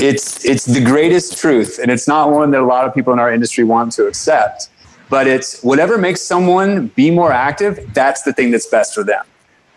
it's 0.00 0.44
it's 0.44 0.64
the 0.64 0.80
greatest 0.80 1.38
truth 1.38 1.78
and 1.80 1.90
it's 1.90 2.08
not 2.08 2.30
one 2.30 2.50
that 2.50 2.60
a 2.60 2.64
lot 2.64 2.86
of 2.86 2.94
people 2.94 3.12
in 3.12 3.18
our 3.18 3.32
industry 3.32 3.64
want 3.64 3.92
to 3.92 4.06
accept 4.06 4.68
but 5.08 5.26
it's 5.26 5.62
whatever 5.62 5.98
makes 5.98 6.20
someone 6.20 6.88
be 6.88 7.10
more 7.10 7.32
active 7.32 7.92
that's 7.92 8.22
the 8.22 8.32
thing 8.32 8.50
that's 8.50 8.66
best 8.66 8.94
for 8.94 9.04
them. 9.04 9.24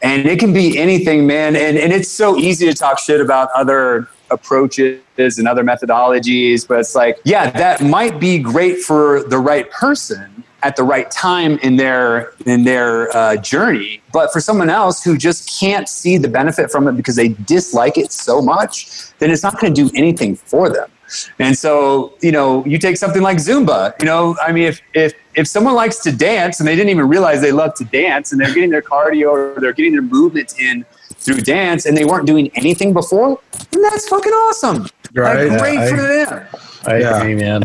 And 0.01 0.27
it 0.27 0.39
can 0.39 0.53
be 0.53 0.77
anything 0.77 1.25
man 1.25 1.55
and, 1.55 1.77
and 1.77 1.91
it's 1.91 2.09
so 2.09 2.37
easy 2.37 2.65
to 2.67 2.73
talk 2.73 2.99
shit 2.99 3.21
about 3.21 3.49
other 3.55 4.07
approaches 4.31 5.01
and 5.17 5.47
other 5.47 5.63
methodologies 5.63 6.67
but 6.67 6.79
it's 6.79 6.95
like 6.95 7.19
yeah 7.23 7.49
that 7.51 7.81
might 7.81 8.19
be 8.19 8.39
great 8.39 8.79
for 8.79 9.23
the 9.23 9.37
right 9.37 9.69
person 9.71 10.43
at 10.65 10.75
the 10.75 10.83
right 10.83 11.09
time 11.11 11.59
in 11.59 11.75
their 11.75 12.33
in 12.47 12.63
their 12.63 13.15
uh, 13.15 13.35
journey. 13.37 14.01
But 14.11 14.33
for 14.33 14.41
someone 14.41 14.69
else 14.69 15.03
who 15.03 15.15
just 15.15 15.59
can't 15.59 15.87
see 15.87 16.17
the 16.17 16.27
benefit 16.27 16.71
from 16.71 16.87
it 16.87 16.93
because 16.93 17.15
they 17.15 17.29
dislike 17.53 17.99
it 17.99 18.11
so 18.11 18.41
much, 18.41 19.13
then 19.19 19.29
it's 19.29 19.43
not 19.43 19.59
going 19.59 19.73
to 19.73 19.83
do 19.83 19.91
anything 19.95 20.35
for 20.35 20.69
them. 20.69 20.89
And 21.37 21.55
so, 21.55 22.15
you 22.21 22.31
know, 22.31 22.65
you 22.65 22.79
take 22.79 22.97
something 22.97 23.21
like 23.21 23.37
Zumba. 23.37 23.93
You 23.99 24.07
know, 24.07 24.35
I 24.41 24.51
mean, 24.51 24.63
if 24.63 24.81
if 24.95 25.13
if 25.35 25.47
someone 25.47 25.75
likes 25.75 25.97
to 25.99 26.11
dance 26.11 26.59
and 26.59 26.67
they 26.67 26.75
didn't 26.75 26.89
even 26.89 27.07
realize 27.07 27.41
they 27.41 27.51
love 27.51 27.75
to 27.75 27.85
dance, 27.85 28.31
and 28.31 28.41
they're 28.41 28.55
getting 28.55 28.71
their 28.71 28.81
cardio 28.81 29.29
or 29.29 29.61
they're 29.61 29.73
getting 29.73 29.93
their 29.93 30.01
movement 30.01 30.59
in 30.59 30.83
through 31.17 31.41
dance, 31.41 31.85
and 31.85 31.95
they 31.95 32.05
weren't 32.05 32.25
doing 32.25 32.49
anything 32.55 32.91
before, 32.91 33.39
then 33.69 33.83
that's 33.83 34.09
fucking 34.09 34.33
awesome. 34.33 34.87
Right? 35.13 35.47
Like, 35.47 35.59
great 35.59 35.75
yeah, 35.75 35.89
for 35.89 35.95
I, 35.95 36.25
them. 36.25 36.47
I 36.87 36.97
yeah. 36.97 37.17
agree, 37.19 37.35
man. 37.35 37.63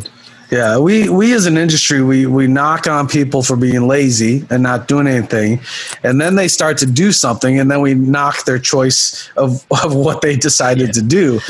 Yeah, 0.51 0.79
we 0.79 1.09
we 1.09 1.33
as 1.33 1.47
an 1.47 1.57
industry 1.57 2.03
we 2.03 2.27
we 2.27 2.49
knock 2.49 2.89
on 2.89 3.07
people 3.07 3.43
for 3.43 3.55
being 3.55 3.87
lazy 3.87 4.45
and 4.51 4.65
not 4.65 4.89
doing 4.89 5.07
anything, 5.07 5.61
and 6.03 6.21
then 6.21 6.35
they 6.35 6.49
start 6.49 6.77
to 6.79 6.87
do 6.87 7.13
something, 7.13 7.61
and 7.61 7.71
then 7.71 7.81
we 7.81 7.95
knock 7.95 8.45
their 8.47 8.59
choice 8.59 9.31
of, 9.37 9.65
of 9.71 9.95
what 9.95 10.23
they 10.23 10.35
decided 10.35 10.89
yeah. 10.89 10.93
to 10.93 11.03
do. 11.03 11.41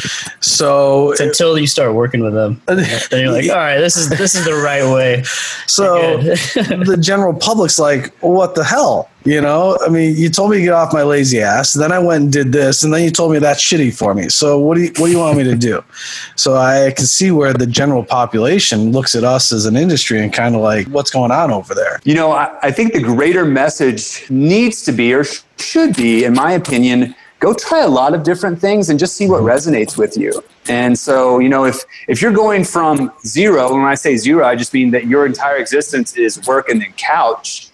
So 0.40 1.12
it's 1.12 1.20
until 1.20 1.58
you 1.58 1.66
start 1.66 1.94
working 1.94 2.22
with 2.22 2.34
them, 2.34 2.60
then 2.66 2.86
you're 3.12 3.32
like, 3.32 3.48
all 3.48 3.56
right, 3.56 3.78
this 3.78 3.96
is 3.96 4.10
this 4.10 4.34
is 4.34 4.44
the 4.44 4.54
right 4.54 4.84
way. 4.84 5.22
So 5.66 6.18
the 6.18 6.98
general 7.00 7.32
public's 7.32 7.78
like, 7.78 8.14
what 8.18 8.54
the 8.54 8.64
hell? 8.64 9.08
You 9.24 9.40
know, 9.40 9.78
I 9.84 9.90
mean, 9.90 10.16
you 10.16 10.30
told 10.30 10.50
me 10.50 10.58
to 10.58 10.62
get 10.62 10.72
off 10.72 10.94
my 10.94 11.02
lazy 11.02 11.42
ass. 11.42 11.74
Then 11.74 11.92
I 11.92 11.98
went 11.98 12.24
and 12.24 12.32
did 12.32 12.52
this, 12.52 12.84
and 12.84 12.92
then 12.92 13.04
you 13.04 13.10
told 13.10 13.32
me 13.32 13.38
that's 13.38 13.62
shitty 13.62 13.94
for 13.94 14.14
me. 14.14 14.30
So 14.30 14.58
what 14.58 14.76
do 14.76 14.82
you 14.84 14.92
what 14.96 15.06
do 15.06 15.10
you 15.12 15.18
want 15.18 15.36
me 15.36 15.44
to 15.44 15.56
do? 15.56 15.82
So 16.36 16.56
I 16.56 16.92
can 16.96 17.04
see 17.04 17.30
where 17.30 17.52
the 17.52 17.66
general 17.66 18.02
population 18.02 18.92
looks 18.92 19.14
at 19.14 19.24
us 19.24 19.52
as 19.52 19.66
an 19.66 19.76
industry 19.76 20.22
and 20.22 20.32
kind 20.32 20.54
of 20.54 20.62
like, 20.62 20.86
what's 20.86 21.10
going 21.10 21.30
on 21.30 21.50
over 21.50 21.74
there? 21.74 22.00
You 22.04 22.14
know, 22.14 22.32
I, 22.32 22.56
I 22.62 22.70
think 22.70 22.94
the 22.94 23.02
greater 23.02 23.44
message 23.44 24.24
needs 24.30 24.82
to 24.84 24.92
be, 24.92 25.12
or 25.12 25.24
should 25.58 25.94
be, 25.96 26.24
in 26.24 26.32
my 26.32 26.52
opinion, 26.52 27.14
go 27.40 27.54
try 27.54 27.80
a 27.80 27.88
lot 27.88 28.14
of 28.14 28.22
different 28.22 28.60
things 28.60 28.88
and 28.88 28.98
just 28.98 29.16
see 29.16 29.28
what 29.28 29.42
mm-hmm. 29.42 29.48
resonates 29.48 29.98
with 29.98 30.16
you. 30.16 30.42
And 30.68 30.96
so, 30.98 31.40
you 31.40 31.48
know, 31.48 31.64
if 31.64 31.84
if 32.06 32.22
you're 32.22 32.32
going 32.32 32.64
from 32.64 33.10
zero, 33.26 33.72
when 33.74 33.84
I 33.84 33.96
say 33.96 34.16
zero, 34.16 34.46
I 34.46 34.54
just 34.54 34.72
mean 34.72 34.90
that 34.92 35.06
your 35.06 35.26
entire 35.26 35.56
existence 35.56 36.16
is 36.16 36.46
work 36.46 36.68
and 36.68 36.80
then 36.80 36.92
couch, 36.96 37.69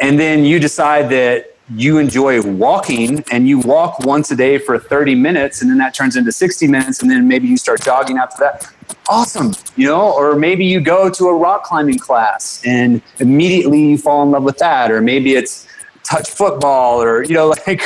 and 0.00 0.18
then 0.18 0.44
you 0.44 0.58
decide 0.58 1.10
that 1.10 1.54
you 1.74 1.98
enjoy 1.98 2.40
walking 2.42 3.22
and 3.30 3.46
you 3.46 3.58
walk 3.58 3.98
once 4.00 4.30
a 4.30 4.36
day 4.36 4.56
for 4.56 4.78
30 4.78 5.14
minutes 5.14 5.60
and 5.60 5.70
then 5.70 5.78
that 5.78 5.92
turns 5.92 6.16
into 6.16 6.32
60 6.32 6.66
minutes 6.66 7.02
and 7.02 7.10
then 7.10 7.28
maybe 7.28 7.46
you 7.46 7.58
start 7.58 7.82
jogging 7.82 8.16
after 8.16 8.40
that. 8.40 8.72
Awesome 9.08 9.52
you 9.78 9.86
know? 9.86 10.12
Or 10.12 10.34
maybe 10.34 10.64
you 10.66 10.80
go 10.80 11.08
to 11.08 11.28
a 11.28 11.34
rock 11.34 11.64
climbing 11.64 11.98
class 11.98 12.62
and 12.66 13.00
immediately 13.20 13.90
you 13.90 13.98
fall 13.98 14.22
in 14.24 14.32
love 14.32 14.42
with 14.42 14.58
that 14.58 14.90
or 14.90 15.00
maybe 15.00 15.34
it's 15.34 15.66
touch 16.02 16.30
football 16.30 17.02
or 17.02 17.24
you 17.24 17.34
know 17.34 17.48
like 17.66 17.82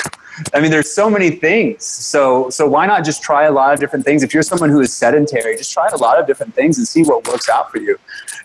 I 0.55 0.61
mean, 0.61 0.71
there's 0.71 0.91
so 0.91 1.11
many 1.11 1.31
things. 1.31 1.85
So, 1.85 2.49
so 2.51 2.67
why 2.67 2.87
not 2.87 3.05
just 3.05 3.23
try 3.23 3.45
a 3.45 3.53
lot 3.53 3.75
of 3.75 3.81
different 3.81 4.05
things? 4.05 4.23
If 4.23 4.33
you're 4.33 4.43
someone 4.43 4.71
who 4.71 4.81
is 4.81 4.93
sedentary, 4.93 5.57
just 5.57 5.73
try 5.73 5.89
a 5.89 5.97
lot 5.97 6.19
of 6.19 6.27
different 6.27 6.55
things 6.55 6.79
and 6.79 6.87
see 6.89 7.03
what 7.03 7.27
works 7.29 7.49
out 7.49 7.71
for 7.71 7.79
you. 7.79 7.99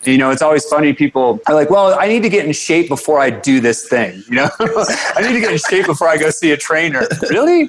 You 0.04 0.18
know, 0.18 0.30
it's 0.30 0.42
always 0.42 0.64
funny. 0.64 0.92
People 0.92 1.40
are 1.46 1.54
like, 1.54 1.70
"Well, 1.70 1.98
I 1.98 2.06
need 2.08 2.22
to 2.22 2.28
get 2.28 2.46
in 2.46 2.52
shape 2.52 2.88
before 2.88 3.20
I 3.20 3.30
do 3.30 3.60
this 3.60 3.88
thing." 3.88 4.22
You 4.28 4.36
know, 4.36 4.48
I 4.60 5.22
need 5.22 5.34
to 5.34 5.40
get 5.40 5.52
in 5.52 5.58
shape 5.58 5.86
before 5.86 6.08
I 6.08 6.16
go 6.16 6.30
see 6.30 6.52
a 6.52 6.56
trainer. 6.56 7.06
Really? 7.30 7.68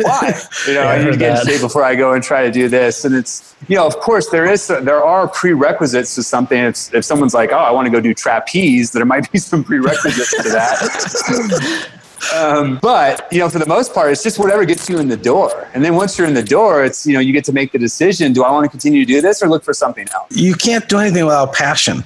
Why? 0.00 0.40
You 0.66 0.74
know, 0.74 0.82
yeah, 0.82 0.88
I 0.88 1.04
need 1.04 1.12
to 1.12 1.18
get 1.18 1.40
in 1.40 1.46
shape 1.46 1.60
before 1.60 1.84
I 1.84 1.94
go 1.94 2.14
and 2.14 2.22
try 2.22 2.44
to 2.44 2.50
do 2.50 2.68
this. 2.68 3.04
And 3.04 3.14
it's, 3.14 3.54
you 3.68 3.76
know, 3.76 3.86
of 3.86 3.98
course, 3.98 4.28
there 4.28 4.50
is 4.50 4.66
there 4.68 5.04
are 5.04 5.28
prerequisites 5.28 6.14
to 6.14 6.22
something. 6.22 6.58
If 6.58 6.94
if 6.94 7.04
someone's 7.04 7.34
like, 7.34 7.52
"Oh, 7.52 7.58
I 7.58 7.70
want 7.70 7.86
to 7.86 7.90
go 7.90 8.00
do 8.00 8.14
trapeze," 8.14 8.92
there 8.92 9.04
might 9.04 9.30
be 9.32 9.38
some 9.50 9.64
prerequisites 9.64 10.30
to 10.42 10.48
that. 10.50 11.90
Um, 12.32 12.78
but 12.80 13.26
you 13.32 13.38
know, 13.38 13.48
for 13.48 13.58
the 13.58 13.66
most 13.66 13.92
part, 13.92 14.12
it's 14.12 14.22
just 14.22 14.38
whatever 14.38 14.64
gets 14.64 14.88
you 14.88 14.98
in 14.98 15.08
the 15.08 15.16
door. 15.16 15.68
And 15.74 15.84
then 15.84 15.94
once 15.94 16.16
you're 16.16 16.26
in 16.26 16.34
the 16.34 16.42
door, 16.42 16.84
it's 16.84 17.06
you 17.06 17.14
know, 17.14 17.20
you 17.20 17.32
get 17.32 17.44
to 17.44 17.52
make 17.52 17.72
the 17.72 17.78
decision: 17.78 18.32
Do 18.32 18.44
I 18.44 18.50
want 18.50 18.64
to 18.64 18.70
continue 18.70 19.04
to 19.04 19.12
do 19.12 19.20
this 19.20 19.42
or 19.42 19.48
look 19.48 19.64
for 19.64 19.74
something 19.74 20.08
else? 20.14 20.34
You 20.34 20.54
can't 20.54 20.88
do 20.88 20.98
anything 20.98 21.24
without 21.24 21.52
passion. 21.52 22.04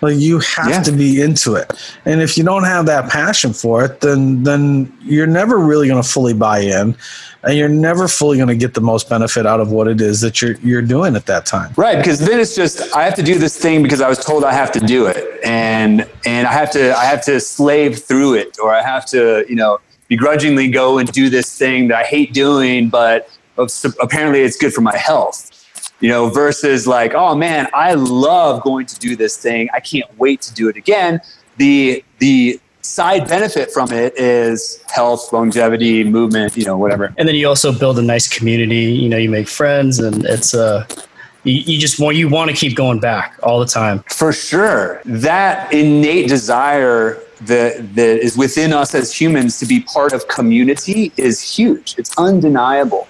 Like 0.00 0.16
you 0.16 0.38
have 0.38 0.68
yeah. 0.68 0.82
to 0.82 0.92
be 0.92 1.20
into 1.20 1.54
it. 1.54 1.72
And 2.04 2.22
if 2.22 2.38
you 2.38 2.44
don't 2.44 2.64
have 2.64 2.86
that 2.86 3.10
passion 3.10 3.52
for 3.52 3.84
it, 3.84 4.00
then 4.00 4.44
then 4.44 4.96
you're 5.02 5.26
never 5.26 5.58
really 5.58 5.88
going 5.88 6.02
to 6.02 6.08
fully 6.08 6.34
buy 6.34 6.60
in 6.60 6.96
and 7.42 7.56
you're 7.56 7.68
never 7.68 8.08
fully 8.08 8.36
going 8.36 8.48
to 8.48 8.56
get 8.56 8.74
the 8.74 8.80
most 8.80 9.08
benefit 9.08 9.46
out 9.46 9.60
of 9.60 9.70
what 9.70 9.88
it 9.88 10.00
is 10.00 10.20
that 10.20 10.42
you're 10.42 10.56
you're 10.56 10.82
doing 10.82 11.16
at 11.16 11.26
that 11.26 11.46
time. 11.46 11.72
Right, 11.76 11.96
because 11.96 12.18
then 12.18 12.40
it's 12.40 12.54
just 12.54 12.94
I 12.94 13.04
have 13.04 13.14
to 13.14 13.22
do 13.22 13.38
this 13.38 13.56
thing 13.56 13.82
because 13.82 14.00
I 14.00 14.08
was 14.08 14.18
told 14.18 14.44
I 14.44 14.52
have 14.52 14.72
to 14.72 14.80
do 14.80 15.06
it, 15.06 15.42
and 15.44 16.08
and 16.26 16.46
I 16.46 16.52
have 16.52 16.70
to 16.72 16.96
I 16.96 17.04
have 17.04 17.24
to 17.24 17.40
slave 17.40 18.02
through 18.02 18.34
it, 18.34 18.58
or 18.62 18.74
I 18.74 18.82
have 18.82 19.06
to 19.06 19.44
you 19.48 19.56
know 19.56 19.78
begrudgingly 20.08 20.68
go 20.68 20.98
and 20.98 21.10
do 21.12 21.28
this 21.30 21.56
thing 21.56 21.88
that 21.88 21.98
I 21.98 22.04
hate 22.04 22.32
doing, 22.32 22.88
but 22.88 23.30
apparently 24.00 24.40
it's 24.40 24.56
good 24.56 24.72
for 24.72 24.80
my 24.80 24.96
health. 24.96 25.54
You 26.00 26.08
know, 26.08 26.28
versus 26.28 26.86
like, 26.86 27.14
oh 27.14 27.34
man, 27.34 27.68
I 27.74 27.94
love 27.94 28.62
going 28.62 28.86
to 28.86 28.98
do 28.98 29.16
this 29.16 29.36
thing. 29.36 29.68
I 29.74 29.80
can't 29.80 30.06
wait 30.18 30.40
to 30.42 30.54
do 30.54 30.68
it 30.68 30.76
again. 30.76 31.20
The 31.56 32.04
the 32.18 32.60
side 32.82 33.28
benefit 33.28 33.70
from 33.70 33.92
it 33.92 34.14
is 34.16 34.82
health, 34.88 35.32
longevity, 35.32 36.04
movement, 36.04 36.56
you 36.56 36.64
know, 36.64 36.78
whatever. 36.78 37.12
And 37.18 37.28
then 37.28 37.34
you 37.34 37.48
also 37.48 37.76
build 37.76 37.98
a 37.98 38.02
nice 38.02 38.28
community. 38.28 38.92
You 38.92 39.08
know, 39.08 39.16
you 39.16 39.28
make 39.28 39.48
friends, 39.48 39.98
and 39.98 40.24
it's 40.24 40.54
a 40.54 40.64
uh, 40.64 40.86
you, 41.44 41.60
you 41.60 41.78
just 41.78 42.00
want 42.00 42.16
you 42.16 42.28
want 42.28 42.50
to 42.50 42.56
keep 42.56 42.76
going 42.76 43.00
back 43.00 43.38
all 43.42 43.60
the 43.60 43.66
time. 43.66 44.04
For 44.08 44.32
sure, 44.32 45.00
that 45.04 45.72
innate 45.72 46.28
desire 46.28 47.20
that 47.42 47.94
that 47.94 48.18
is 48.18 48.36
within 48.36 48.72
us 48.72 48.94
as 48.94 49.12
humans 49.12 49.58
to 49.60 49.66
be 49.66 49.80
part 49.80 50.12
of 50.12 50.26
community 50.28 51.12
is 51.16 51.40
huge. 51.40 51.94
It's 51.98 52.16
undeniable. 52.18 53.06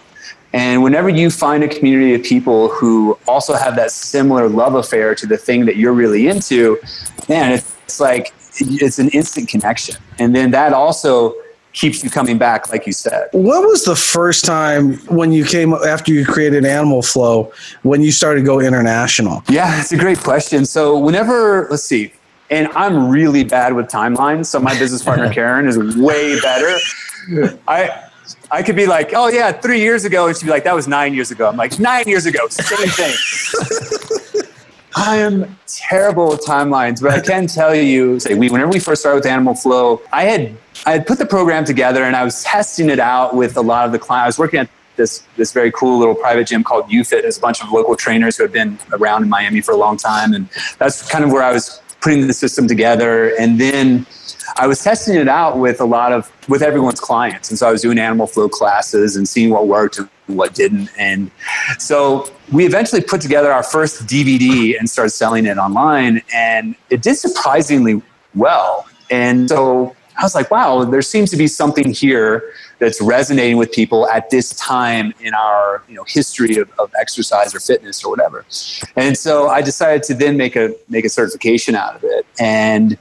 And 0.53 0.83
whenever 0.83 1.09
you 1.09 1.31
find 1.31 1.63
a 1.63 1.69
community 1.69 2.15
of 2.15 2.23
people 2.23 2.69
who 2.69 3.19
also 3.27 3.55
have 3.55 3.77
that 3.77 3.91
similar 3.91 4.49
love 4.49 4.75
affair 4.75 5.15
to 5.15 5.27
the 5.27 5.37
thing 5.37 5.67
that 5.67 5.77
you're 5.77 5.93
really 5.93 6.27
into, 6.27 6.79
man, 7.29 7.53
it's 7.53 8.01
like 8.01 8.33
it's 8.61 8.99
an 8.99 9.09
instant 9.11 9.49
connection. 9.49 9.97
And 10.19 10.35
then 10.35 10.51
that 10.53 10.73
also 10.73 11.35
keeps 11.73 12.03
you 12.03 12.11
coming 12.11 12.39
back, 12.39 12.71
like 12.71 12.87
you 12.87 12.93
said. 12.93 13.29
What 13.33 13.67
was 13.67 13.85
the 13.85 13.95
first 13.95 14.45
time 14.45 14.95
when 15.07 15.33
you 15.33 15.45
came 15.45 15.73
after 15.75 16.13
you 16.13 16.25
created 16.25 16.65
Animal 16.65 17.03
Flow 17.03 17.53
when 17.83 18.03
you 18.03 18.11
started 18.11 18.41
to 18.41 18.47
go 18.47 18.61
international? 18.61 19.45
Yeah, 19.49 19.81
it's 19.81 19.93
a 19.93 19.99
great 19.99 20.19
question. 20.19 20.65
So 20.65 20.99
whenever, 20.99 21.69
let's 21.71 21.85
see, 21.85 22.13
and 22.51 22.69
I'm 22.69 23.11
really 23.11 23.45
bad 23.45 23.75
with 23.75 23.89
timelines. 23.89 24.47
So 24.47 24.59
my 24.59 24.77
business 24.79 25.03
partner 25.03 25.33
Karen 25.33 25.69
is 25.69 25.79
way 25.97 26.41
better. 26.41 26.79
I 27.69 28.08
I 28.51 28.62
could 28.62 28.77
be 28.77 28.87
like, 28.87 29.12
oh 29.14 29.29
yeah, 29.29 29.53
three 29.53 29.81
years 29.81 30.05
ago, 30.05 30.27
and 30.27 30.37
she'd 30.37 30.47
be 30.47 30.51
like, 30.51 30.64
that 30.64 30.75
was 30.75 30.88
nine 30.88 31.14
years 31.14 31.31
ago. 31.31 31.49
I'm 31.49 31.57
like, 31.57 31.79
nine 31.79 32.07
years 32.07 32.27
ago, 32.27 32.49
same 32.49 32.88
thing. 32.88 33.14
I 34.97 35.17
am 35.19 35.57
terrible 35.67 36.31
with 36.31 36.41
timelines, 36.41 37.01
but 37.01 37.12
I 37.12 37.21
can 37.21 37.47
tell 37.47 37.75
you, 37.75 38.19
say 38.19 38.35
we 38.35 38.51
whenever 38.51 38.71
we 38.71 38.81
first 38.81 39.03
started 39.03 39.19
with 39.19 39.27
Animal 39.27 39.55
Flow, 39.55 40.01
I 40.12 40.25
had 40.25 40.57
I 40.87 40.93
had 40.93 41.07
put 41.07 41.19
the 41.19 41.27
program 41.27 41.64
together 41.64 42.03
and 42.03 42.17
I 42.17 42.25
was 42.25 42.43
testing 42.43 42.91
it 42.91 42.99
out 42.99 43.37
with 43.37 43.57
a 43.57 43.61
lot 43.61 43.87
of 43.87 43.93
the 43.93 43.99
clients. 43.99 44.25
I 44.25 44.27
was 44.27 44.38
working 44.38 44.61
at 44.61 44.69
this 44.97 45.23
this 45.37 45.53
very 45.53 45.71
cool 45.71 45.99
little 45.99 46.14
private 46.14 46.49
gym 46.49 46.64
called 46.64 46.88
UFit. 46.91 47.23
There's 47.23 47.38
a 47.38 47.41
bunch 47.41 47.62
of 47.62 47.71
local 47.71 47.97
trainers 47.97 48.37
who 48.37 48.43
have 48.43 48.53
been 48.53 48.79
around 48.93 49.23
in 49.23 49.29
Miami 49.29 49.61
for 49.61 49.73
a 49.73 49.77
long 49.77 49.97
time, 49.97 50.33
and 50.33 50.49
that's 50.79 51.09
kind 51.09 51.25
of 51.25 51.31
where 51.31 51.43
I 51.43 51.53
was 51.53 51.81
putting 52.01 52.27
the 52.27 52.33
system 52.33 52.67
together. 52.67 53.35
And 53.38 53.61
then 53.61 54.07
I 54.59 54.66
was 54.66 54.83
testing 54.83 55.14
it 55.14 55.29
out 55.29 55.59
with 55.59 55.81
a 55.81 55.85
lot 55.85 56.12
of 56.12 56.31
with 56.49 56.62
everyone's 56.62 56.99
clients, 56.99 57.51
and 57.51 57.59
so 57.59 57.68
I 57.68 57.73
was 57.73 57.83
doing 57.83 57.99
animal 57.99 58.27
flow 58.27 58.49
classes 58.49 59.14
and 59.16 59.29
seeing 59.29 59.51
what 59.51 59.68
worked 59.68 59.99
and 59.99 60.09
what 60.27 60.55
didn't. 60.55 60.90
And 60.99 61.31
so 61.79 62.29
we 62.53 62.66
eventually 62.66 63.01
put 63.01 63.21
together 63.21 63.53
our 63.53 63.62
first 63.62 64.07
DVD 64.07 64.77
and 64.79 64.90
started 64.90 65.11
selling 65.11 65.47
it 65.47 65.59
online, 65.59 66.23
and 66.35 66.75
it 66.90 67.03
did 67.03 67.16
surprisingly 67.16 68.03
well. 68.35 68.88
And 69.11 69.49
so 69.49 69.94
I 70.18 70.25
was 70.25 70.35
like, 70.35 70.51
wow, 70.51 70.85
there 70.85 71.03
seems 71.03 71.31
to 71.31 71.37
be 71.37 71.47
something 71.47 71.92
here 71.92 72.53
that's 72.81 73.01
resonating 73.01 73.57
with 73.57 73.71
people 73.71 74.09
at 74.09 74.31
this 74.31 74.51
time 74.57 75.14
in 75.21 75.35
our 75.35 75.85
you 75.88 75.94
know 75.94 76.05
history 76.05 76.57
of, 76.57 76.68
of 76.81 76.92
exercise 76.99 77.55
or 77.55 77.61
fitness 77.61 78.03
or 78.03 78.11
whatever. 78.11 78.44
And 78.97 79.16
so 79.16 79.49
I 79.49 79.62
decided 79.62 80.03
to 80.05 80.14
then 80.14 80.37
make 80.37 80.57
a 80.57 80.75
make 80.88 81.05
a 81.05 81.09
certification 81.09 81.77
out 81.77 81.94
of 81.94 82.03
it. 82.03 82.27
And 82.40 82.99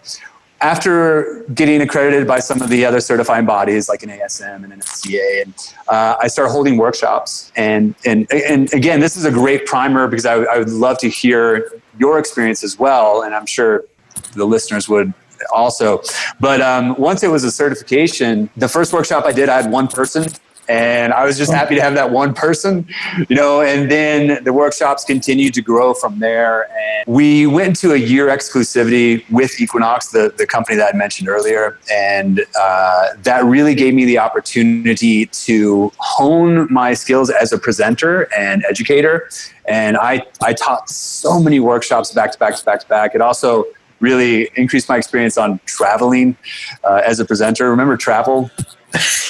after 0.61 1.45
getting 1.53 1.81
accredited 1.81 2.27
by 2.27 2.39
some 2.39 2.61
of 2.61 2.69
the 2.69 2.85
other 2.85 2.99
certifying 2.99 3.45
bodies 3.45 3.89
like 3.89 4.01
NASM 4.01 4.63
and 4.63 4.73
NSCA, 4.73 5.43
and 5.43 5.53
uh, 5.87 6.15
I 6.21 6.27
started 6.27 6.51
holding 6.51 6.77
workshops. 6.77 7.51
And, 7.55 7.95
and, 8.05 8.31
and 8.31 8.73
again, 8.73 8.99
this 8.99 9.15
is 9.17 9.25
a 9.25 9.31
great 9.31 9.65
primer 9.65 10.07
because 10.07 10.25
I, 10.25 10.35
I 10.35 10.57
would 10.57 10.69
love 10.69 10.97
to 10.99 11.09
hear 11.09 11.71
your 11.99 12.17
experience 12.17 12.63
as 12.63 12.79
well. 12.79 13.23
And 13.23 13.35
I'm 13.35 13.45
sure 13.45 13.85
the 14.33 14.45
listeners 14.45 14.89
would 14.89 15.13
also. 15.53 16.01
But 16.39 16.61
um, 16.61 16.95
once 16.97 17.23
it 17.23 17.29
was 17.29 17.43
a 17.43 17.51
certification, 17.51 18.49
the 18.57 18.67
first 18.67 18.93
workshop 18.93 19.25
I 19.25 19.31
did, 19.31 19.49
I 19.49 19.61
had 19.61 19.71
one 19.71 19.87
person 19.87 20.31
and 20.69 21.13
I 21.13 21.25
was 21.25 21.37
just 21.37 21.51
happy 21.51 21.75
to 21.75 21.81
have 21.81 21.93
that 21.95 22.11
one 22.11 22.33
person, 22.33 22.87
you 23.29 23.35
know. 23.35 23.61
And 23.61 23.89
then 23.89 24.43
the 24.43 24.53
workshops 24.53 25.03
continued 25.03 25.53
to 25.55 25.61
grow 25.61 25.93
from 25.93 26.19
there. 26.19 26.69
And 26.71 27.13
we 27.15 27.47
went 27.47 27.69
into 27.69 27.93
a 27.93 27.97
year 27.97 28.27
exclusivity 28.27 29.29
with 29.31 29.59
Equinox, 29.59 30.07
the, 30.07 30.33
the 30.37 30.45
company 30.45 30.77
that 30.77 30.93
I 30.93 30.97
mentioned 30.97 31.29
earlier. 31.29 31.77
And 31.91 32.45
uh, 32.59 33.09
that 33.23 33.45
really 33.45 33.75
gave 33.75 33.93
me 33.93 34.05
the 34.05 34.19
opportunity 34.19 35.27
to 35.27 35.91
hone 35.97 36.71
my 36.71 36.93
skills 36.93 37.29
as 37.29 37.53
a 37.53 37.57
presenter 37.57 38.27
and 38.35 38.65
educator. 38.65 39.29
And 39.65 39.97
I, 39.97 40.25
I 40.43 40.53
taught 40.53 40.89
so 40.89 41.39
many 41.39 41.59
workshops 41.59 42.11
back 42.11 42.31
to 42.31 42.39
back 42.39 42.55
to 42.55 42.65
back 42.65 42.81
to 42.81 42.87
back. 42.87 43.15
It 43.15 43.21
also 43.21 43.65
really 43.99 44.49
increased 44.55 44.87
my 44.89 44.97
experience 44.97 45.37
on 45.37 45.59
traveling 45.65 46.37
uh, 46.83 47.01
as 47.05 47.19
a 47.19 47.25
presenter. 47.25 47.69
Remember 47.69 47.97
travel? 47.97 48.51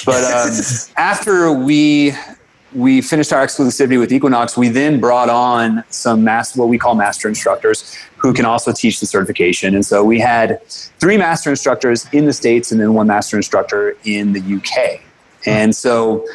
But 0.04 0.24
um, 0.24 0.50
after 0.96 1.52
we 1.52 2.12
we 2.74 3.00
finished 3.00 3.32
our 3.32 3.44
exclusivity 3.44 3.98
with 3.98 4.12
Equinox, 4.12 4.56
we 4.56 4.68
then 4.68 5.00
brought 5.00 5.30
on 5.30 5.82
some 5.88 6.22
master, 6.22 6.60
what 6.60 6.68
we 6.68 6.78
call 6.78 6.94
master 6.94 7.28
instructors, 7.28 7.96
who 8.16 8.34
can 8.34 8.44
also 8.44 8.72
teach 8.72 9.00
the 9.00 9.06
certification. 9.06 9.74
And 9.74 9.84
so 9.84 10.04
we 10.04 10.20
had 10.20 10.62
three 11.00 11.16
master 11.16 11.50
instructors 11.50 12.06
in 12.12 12.26
the 12.26 12.32
states, 12.32 12.70
and 12.70 12.80
then 12.80 12.92
one 12.92 13.06
master 13.06 13.36
instructor 13.36 13.96
in 14.04 14.32
the 14.32 14.40
UK. 14.56 15.00
And 15.46 15.74
so 15.74 16.26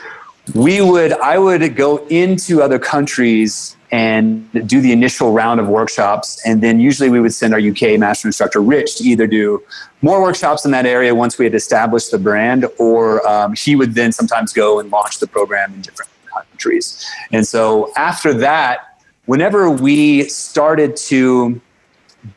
we 0.56 0.82
would, 0.82 1.14
I 1.14 1.38
would 1.38 1.76
go 1.76 2.06
into 2.08 2.62
other 2.62 2.80
countries 2.80 3.78
and 3.94 4.50
do 4.68 4.82
the 4.82 4.92
initial 4.92 5.34
round 5.34 5.60
of 5.60 5.68
workshops. 5.68 6.42
And 6.48 6.64
then 6.64 6.80
usually 6.80 7.12
we 7.12 7.20
would 7.20 7.34
send 7.34 7.54
our 7.54 7.60
UK 7.60 8.00
master 8.00 8.28
instructor, 8.28 8.60
Rich, 8.60 8.96
to 8.96 9.04
either 9.04 9.28
do 9.28 9.62
more 10.02 10.20
workshops 10.20 10.66
in 10.66 10.72
that 10.72 10.88
area 10.88 11.14
once 11.14 11.38
we 11.38 11.46
had 11.46 11.54
established 11.54 12.10
the 12.10 12.18
brand, 12.18 12.66
or 12.80 13.26
um, 13.28 13.54
he 13.54 13.76
would 13.76 13.94
then 13.94 14.12
sometimes 14.12 14.52
go 14.52 14.80
and 14.80 14.90
launch 14.90 15.20
the 15.20 15.28
program 15.28 15.76
in 15.76 15.82
different 15.82 16.10
countries. 16.26 17.08
And 17.32 17.48
so 17.48 17.94
after 17.96 18.34
that, 18.34 18.98
whenever 19.28 19.70
we 19.70 20.24
started 20.24 20.98
to 20.98 21.62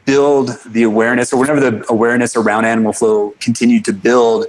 build 0.04 0.50
the 0.66 0.82
awareness, 0.82 1.32
or 1.32 1.40
whenever 1.40 1.60
the 1.60 1.86
awareness 1.88 2.36
around 2.36 2.66
animal 2.66 2.92
flow 2.92 3.30
continued 3.40 3.86
to 3.86 3.94
build, 3.94 4.44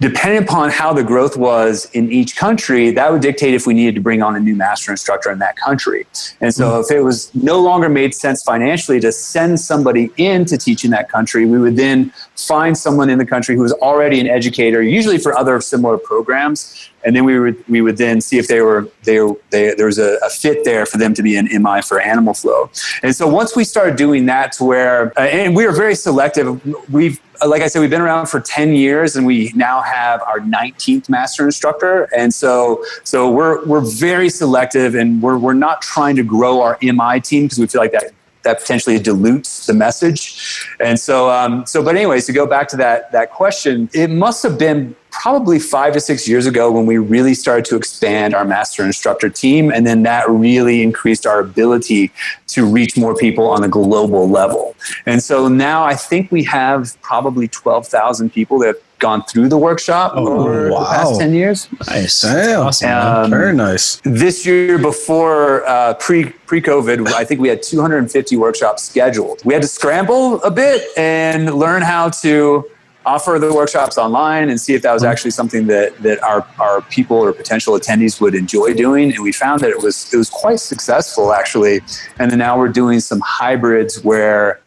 depending 0.00 0.42
upon 0.42 0.70
how 0.70 0.92
the 0.92 1.02
growth 1.02 1.36
was 1.36 1.90
in 1.92 2.10
each 2.12 2.36
country, 2.36 2.90
that 2.92 3.10
would 3.10 3.20
dictate 3.20 3.54
if 3.54 3.66
we 3.66 3.74
needed 3.74 3.94
to 3.96 4.00
bring 4.00 4.22
on 4.22 4.36
a 4.36 4.40
new 4.40 4.54
master 4.54 4.90
instructor 4.90 5.30
in 5.30 5.38
that 5.40 5.56
country. 5.56 6.06
And 6.40 6.54
so, 6.54 6.70
mm-hmm. 6.70 6.80
if 6.80 6.90
it 6.90 7.02
was 7.02 7.34
no 7.34 7.60
longer 7.60 7.88
made 7.88 8.14
sense 8.14 8.42
financially 8.42 9.00
to 9.00 9.10
send 9.10 9.58
somebody 9.60 10.10
in 10.16 10.44
to 10.46 10.56
teach 10.56 10.84
in 10.84 10.90
that 10.92 11.08
country, 11.08 11.46
we 11.46 11.58
would 11.58 11.76
then 11.76 12.12
find 12.36 12.76
someone 12.76 13.10
in 13.10 13.18
the 13.18 13.26
country 13.26 13.56
who 13.56 13.62
was 13.62 13.72
already 13.74 14.20
an 14.20 14.28
educator, 14.28 14.82
usually 14.82 15.18
for 15.18 15.36
other 15.36 15.60
similar 15.60 15.98
programs, 15.98 16.90
and 17.04 17.14
then 17.14 17.24
we 17.24 17.38
would 17.38 17.68
we 17.68 17.80
would 17.80 17.96
then 17.96 18.20
see 18.20 18.38
if 18.38 18.48
they 18.48 18.60
were 18.60 18.88
they, 19.04 19.18
they 19.50 19.74
there 19.74 19.86
was 19.86 19.98
a, 19.98 20.18
a, 20.24 20.30
fit 20.30 20.64
there 20.64 20.84
for 20.86 20.98
them 20.98 21.14
to 21.14 21.22
be 21.22 21.36
an 21.36 21.48
MI 21.62 21.80
for 21.80 22.00
Animal 22.00 22.34
Flow. 22.34 22.70
And 23.02 23.14
so 23.14 23.26
once 23.26 23.56
we 23.56 23.64
started 23.64 23.96
doing 23.96 24.26
that, 24.26 24.52
to 24.52 24.64
where 24.64 25.18
uh, 25.18 25.22
and 25.22 25.56
we 25.56 25.66
were 25.66 25.72
very 25.72 25.94
selective. 25.94 26.60
We've 26.90 27.20
like 27.46 27.62
I 27.62 27.68
said, 27.68 27.80
we've 27.80 27.90
been 27.90 28.00
around 28.00 28.26
for 28.26 28.40
10 28.40 28.74
years 28.74 29.16
and 29.16 29.26
we 29.26 29.52
now 29.54 29.80
have 29.80 30.22
our 30.22 30.40
19th 30.40 31.08
master 31.08 31.44
instructor. 31.44 32.08
And 32.16 32.32
so, 32.32 32.84
so 33.04 33.30
we're, 33.30 33.64
we're 33.64 33.80
very 33.80 34.28
selective 34.28 34.94
and 34.94 35.22
we're, 35.22 35.38
we're 35.38 35.52
not 35.52 35.82
trying 35.82 36.16
to 36.16 36.22
grow 36.22 36.60
our 36.60 36.78
MI 36.82 37.20
team 37.20 37.44
because 37.44 37.58
we 37.58 37.66
feel 37.66 37.80
like 37.80 37.92
that 37.92 38.12
that 38.42 38.60
potentially 38.60 38.98
dilutes 38.98 39.66
the 39.66 39.74
message. 39.74 40.66
And 40.80 40.98
so, 40.98 41.30
um, 41.30 41.66
so, 41.66 41.82
but 41.82 41.96
anyways, 41.96 42.26
to 42.26 42.32
go 42.32 42.46
back 42.46 42.68
to 42.68 42.76
that 42.76 43.12
that 43.12 43.30
question, 43.30 43.90
it 43.92 44.10
must 44.10 44.42
have 44.42 44.58
been 44.58 44.94
probably 45.10 45.58
five 45.58 45.92
to 45.94 46.00
six 46.00 46.28
years 46.28 46.46
ago 46.46 46.70
when 46.70 46.86
we 46.86 46.98
really 46.98 47.34
started 47.34 47.64
to 47.64 47.76
expand 47.76 48.34
our 48.34 48.44
master 48.44 48.84
instructor 48.84 49.28
team, 49.28 49.72
and 49.72 49.86
then 49.86 50.02
that 50.04 50.28
really 50.28 50.82
increased 50.82 51.26
our 51.26 51.40
ability 51.40 52.12
to 52.46 52.64
reach 52.64 52.96
more 52.96 53.14
people 53.16 53.48
on 53.48 53.64
a 53.64 53.68
global 53.68 54.28
level. 54.28 54.76
And 55.06 55.22
so 55.22 55.48
now 55.48 55.84
I 55.84 55.94
think 55.94 56.30
we 56.30 56.44
have 56.44 57.00
probably 57.02 57.48
twelve 57.48 57.86
thousand 57.86 58.32
people 58.32 58.58
that 58.60 58.76
gone 58.98 59.22
through 59.24 59.48
the 59.48 59.58
workshop 59.58 60.12
oh, 60.14 60.26
over 60.26 60.70
wow. 60.70 60.80
the 60.80 60.86
past 60.86 61.20
10 61.20 61.34
years. 61.34 61.68
Nice. 61.86 62.24
Awesome. 62.24 62.90
Um, 62.90 63.30
Very 63.30 63.54
nice. 63.54 64.00
This 64.04 64.44
year 64.44 64.78
before 64.78 65.66
uh, 65.66 65.94
pre 65.94 66.30
pre 66.46 66.60
COVID, 66.60 67.08
I 67.12 67.24
think 67.24 67.40
we 67.40 67.48
had 67.48 67.62
250 67.62 68.36
workshops 68.36 68.84
scheduled. 68.84 69.44
We 69.44 69.54
had 69.54 69.62
to 69.62 69.68
scramble 69.68 70.42
a 70.42 70.50
bit 70.50 70.86
and 70.96 71.54
learn 71.54 71.82
how 71.82 72.10
to 72.22 72.68
offer 73.06 73.38
the 73.38 73.52
workshops 73.52 73.96
online 73.96 74.50
and 74.50 74.60
see 74.60 74.74
if 74.74 74.82
that 74.82 74.92
was 74.92 75.02
mm-hmm. 75.02 75.10
actually 75.10 75.30
something 75.30 75.66
that, 75.66 75.96
that 76.02 76.22
our, 76.22 76.46
our 76.58 76.82
people 76.82 77.16
or 77.16 77.32
potential 77.32 77.74
attendees 77.74 78.20
would 78.20 78.34
enjoy 78.34 78.74
doing. 78.74 79.14
And 79.14 79.22
we 79.22 79.32
found 79.32 79.60
that 79.62 79.70
it 79.70 79.82
was, 79.82 80.12
it 80.12 80.16
was 80.18 80.28
quite 80.28 80.60
successful 80.60 81.32
actually. 81.32 81.80
And 82.18 82.30
then 82.30 82.38
now 82.38 82.58
we're 82.58 82.68
doing 82.68 83.00
some 83.00 83.20
hybrids 83.24 84.04
where 84.04 84.60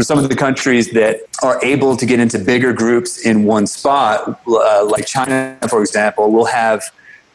for 0.00 0.04
some 0.04 0.18
of 0.18 0.30
the 0.30 0.34
countries 0.34 0.92
that 0.92 1.20
are 1.42 1.62
able 1.62 1.94
to 1.94 2.06
get 2.06 2.18
into 2.18 2.38
bigger 2.38 2.72
groups 2.72 3.26
in 3.26 3.44
one 3.44 3.66
spot, 3.66 4.40
uh, 4.48 4.82
like 4.90 5.04
China, 5.04 5.58
for 5.68 5.82
example, 5.82 6.32
we'll 6.32 6.46
have, 6.46 6.82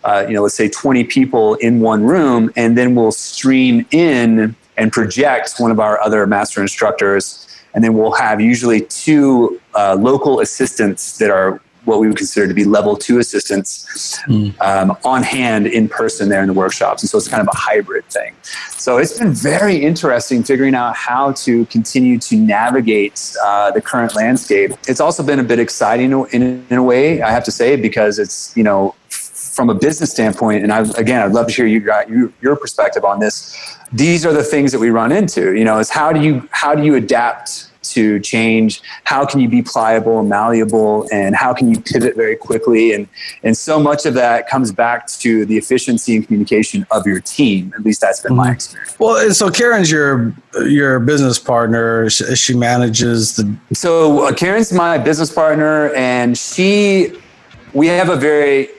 uh, 0.04 0.26
you 0.28 0.34
know, 0.34 0.42
let's 0.42 0.56
say 0.56 0.68
20 0.68 1.04
people 1.04 1.54
in 1.56 1.80
one 1.80 2.04
room, 2.04 2.52
and 2.56 2.76
then 2.76 2.96
we'll 2.96 3.12
stream 3.12 3.86
in 3.92 4.56
and 4.78 4.92
project 4.92 5.54
one 5.60 5.70
of 5.70 5.80
our 5.80 6.02
other 6.02 6.26
master 6.26 6.60
instructors, 6.60 7.48
and 7.76 7.84
then 7.84 7.94
we'll 7.94 8.14
have 8.14 8.42
usually 8.42 8.82
two 8.82 9.62
uh, 9.76 9.94
local 9.94 10.40
assistants 10.40 11.20
that 11.20 11.30
are 11.30 11.62
what 11.86 12.00
we 12.00 12.08
would 12.08 12.18
consider 12.18 12.48
to 12.48 12.54
be 12.54 12.64
level 12.64 12.96
two 12.96 13.20
assistants 13.20 14.20
mm. 14.24 14.60
um, 14.62 14.98
on 15.04 15.24
hand 15.24 15.68
in 15.68 15.88
person 15.88 16.30
there 16.30 16.42
in 16.42 16.48
the 16.48 16.54
workshops. 16.54 17.02
And 17.04 17.10
so 17.10 17.18
it's 17.18 17.28
kind 17.28 17.42
of 17.42 17.48
a 17.48 17.58
hybrid 17.58 18.06
thing. 18.06 18.36
So 18.70 18.98
it's 18.98 19.18
been 19.18 19.34
very 19.34 19.78
interesting 19.78 20.44
figuring 20.44 20.76
out 20.76 20.96
how 20.96 21.32
to 21.34 21.66
continue 21.68 22.20
to 22.20 22.36
navigate 22.36 23.36
uh, 23.44 23.72
the 23.72 23.82
current 23.82 24.16
landscape. 24.16 24.72
It's 24.88 25.00
also 25.00 25.24
been 25.24 25.40
a 25.40 25.44
bit 25.44 25.60
exciting 25.60 26.12
in, 26.32 26.66
in 26.70 26.78
a 26.78 26.84
way, 26.84 27.22
I 27.22 27.32
have 27.32 27.44
to 27.46 27.52
say, 27.52 27.76
because 27.76 28.20
it's, 28.20 28.56
you 28.58 28.64
know, 28.64 28.96
from 29.10 29.70
a 29.70 29.74
business 29.74 30.12
standpoint, 30.12 30.64
and 30.64 30.74
I, 30.74 30.82
again, 30.98 31.22
I'd 31.22 31.32
love 31.32 31.48
to 31.48 31.54
hear 31.54 31.66
you, 31.66 32.34
your 32.42 32.56
perspective 32.58 33.06
on 33.06 33.20
this. 33.20 33.78
These 33.94 34.26
are 34.26 34.34
the 34.34 34.44
things 34.44 34.72
that 34.74 34.80
we 34.80 34.90
run 34.90 35.12
into. 35.14 35.56
You 35.56 35.64
know, 35.64 35.80
is 35.80 35.90
how 35.90 36.12
do 36.12 36.22
you 36.22 36.48
how 36.52 36.76
do 36.76 36.84
you 36.84 36.96
adapt 36.96 37.72
to 37.96 38.20
change? 38.20 38.82
How 39.04 39.26
can 39.26 39.40
you 39.40 39.50
be 39.50 39.62
pliable 39.62 40.20
and 40.20 40.30
malleable? 40.30 41.08
And 41.12 41.36
how 41.36 41.54
can 41.54 41.70
you 41.72 41.80
pivot 41.82 42.16
very 42.16 42.36
quickly? 42.36 42.94
And, 42.94 43.08
and 43.44 43.58
so 43.58 43.80
much 43.80 44.06
of 44.06 44.14
that 44.16 44.48
comes 44.48 44.72
back 44.72 45.08
to 45.08 45.46
the 45.46 45.58
efficiency 45.58 46.16
and 46.16 46.26
communication 46.26 46.86
of 46.92 47.06
your 47.06 47.20
team. 47.20 47.74
At 47.76 47.84
least 47.84 48.02
that's 48.02 48.22
been 48.22 48.34
mm-hmm. 48.34 48.48
my 48.48 48.52
experience. 48.52 48.96
Well, 49.00 49.32
so 49.32 49.50
Karen's 49.50 49.90
your 49.92 50.34
your 50.66 51.00
business 51.00 51.40
partner. 51.40 52.10
She 52.10 52.54
manages 52.56 53.36
the. 53.36 53.56
So 53.74 54.26
uh, 54.26 54.34
Karen's 54.34 54.72
my 54.72 54.98
business 54.98 55.32
partner, 55.32 55.94
and 55.94 56.38
she, 56.38 57.14
we 57.74 57.88
have 57.88 58.10
a 58.10 58.16
very 58.16 58.70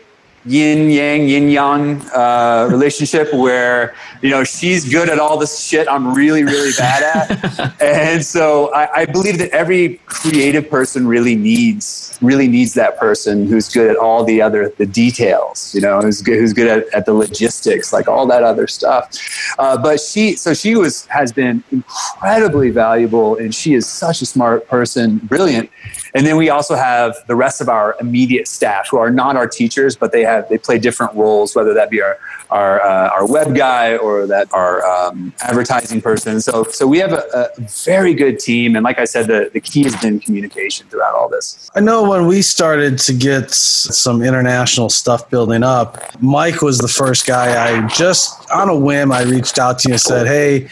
yin 0.46 0.90
yang 0.90 1.28
yin 1.28 1.50
yang 1.50 2.00
uh, 2.14 2.68
relationship 2.74 3.32
where 3.34 3.94
you 4.22 4.30
know 4.30 4.44
she's 4.44 4.88
good 4.88 5.08
at 5.08 5.18
all 5.18 5.36
this 5.36 5.58
shit 5.58 5.88
I'm 5.88 6.14
really 6.14 6.44
really 6.44 6.72
bad 6.78 7.02
at, 7.02 7.82
and 7.82 8.24
so 8.24 8.72
I, 8.72 9.02
I, 9.02 9.04
believe 9.06 9.38
that 9.38 9.50
every 9.50 10.00
creative 10.06 10.70
person 10.70 11.06
really 11.06 11.34
needs 11.34 12.18
really 12.22 12.48
needs 12.48 12.74
that 12.74 12.98
person 12.98 13.46
who's 13.46 13.68
good 13.68 13.90
at 13.90 13.96
all 13.96 14.24
the 14.24 14.40
other 14.40 14.68
the 14.78 14.86
details, 14.86 15.74
you 15.74 15.80
know, 15.80 16.00
who's 16.00 16.22
good 16.22 16.38
who's 16.38 16.52
good 16.52 16.68
at, 16.68 16.94
at 16.94 17.06
the 17.06 17.14
logistics, 17.14 17.92
like 17.92 18.08
all 18.08 18.26
that 18.26 18.42
other 18.42 18.66
stuff. 18.66 19.10
Uh, 19.58 19.76
but 19.76 20.00
she 20.00 20.36
so 20.36 20.54
she 20.54 20.76
was 20.76 21.06
has 21.06 21.32
been 21.32 21.62
incredibly 21.72 22.70
valuable, 22.70 23.36
and 23.36 23.54
she 23.54 23.74
is 23.74 23.86
such 23.86 24.22
a 24.22 24.26
smart 24.26 24.66
person, 24.68 25.18
brilliant. 25.18 25.70
And 26.16 26.26
then 26.26 26.38
we 26.38 26.48
also 26.48 26.76
have 26.76 27.14
the 27.26 27.36
rest 27.36 27.60
of 27.60 27.68
our 27.68 27.94
immediate 28.00 28.48
staff 28.48 28.88
who 28.90 28.96
are 28.96 29.10
not 29.10 29.36
our 29.36 29.46
teachers, 29.46 29.96
but 29.96 30.12
they 30.12 30.22
have 30.22 30.48
they 30.48 30.56
play 30.56 30.78
different 30.78 31.14
roles, 31.14 31.54
whether 31.54 31.74
that 31.74 31.90
be 31.90 32.00
our 32.00 32.18
our, 32.48 32.80
uh, 32.80 33.10
our 33.10 33.26
web 33.26 33.56
guy 33.56 33.96
or 33.96 34.26
that 34.26 34.48
our 34.54 34.86
um, 34.86 35.34
advertising 35.40 36.00
person. 36.00 36.40
So 36.40 36.64
so 36.64 36.86
we 36.86 36.98
have 37.00 37.12
a, 37.12 37.50
a, 37.58 37.60
very 37.84 38.14
good 38.14 38.38
team, 38.38 38.76
and 38.76 38.84
like 38.84 38.98
I 38.98 39.04
said, 39.04 39.26
the 39.26 39.50
the 39.52 39.60
key 39.60 39.82
has 39.82 39.94
been 39.96 40.18
communication 40.18 40.86
throughout 40.88 41.14
all 41.14 41.28
this. 41.28 41.70
I 41.74 41.80
know 41.80 42.08
when 42.08 42.26
we 42.26 42.40
started 42.40 42.98
to 43.00 43.12
get 43.12 43.50
some 43.50 44.22
international 44.22 44.88
stuff 44.88 45.28
building 45.28 45.62
up, 45.62 46.00
Mike 46.22 46.62
was 46.62 46.78
the 46.78 46.88
first 46.88 47.26
guy. 47.26 47.48
I 47.68 47.86
just 47.88 48.50
on 48.50 48.70
a 48.70 48.76
whim 48.76 49.12
I 49.12 49.22
reached 49.22 49.58
out 49.58 49.80
to 49.80 49.88
you 49.88 49.94
and 49.94 50.00
said, 50.00 50.26
"Hey, 50.26 50.70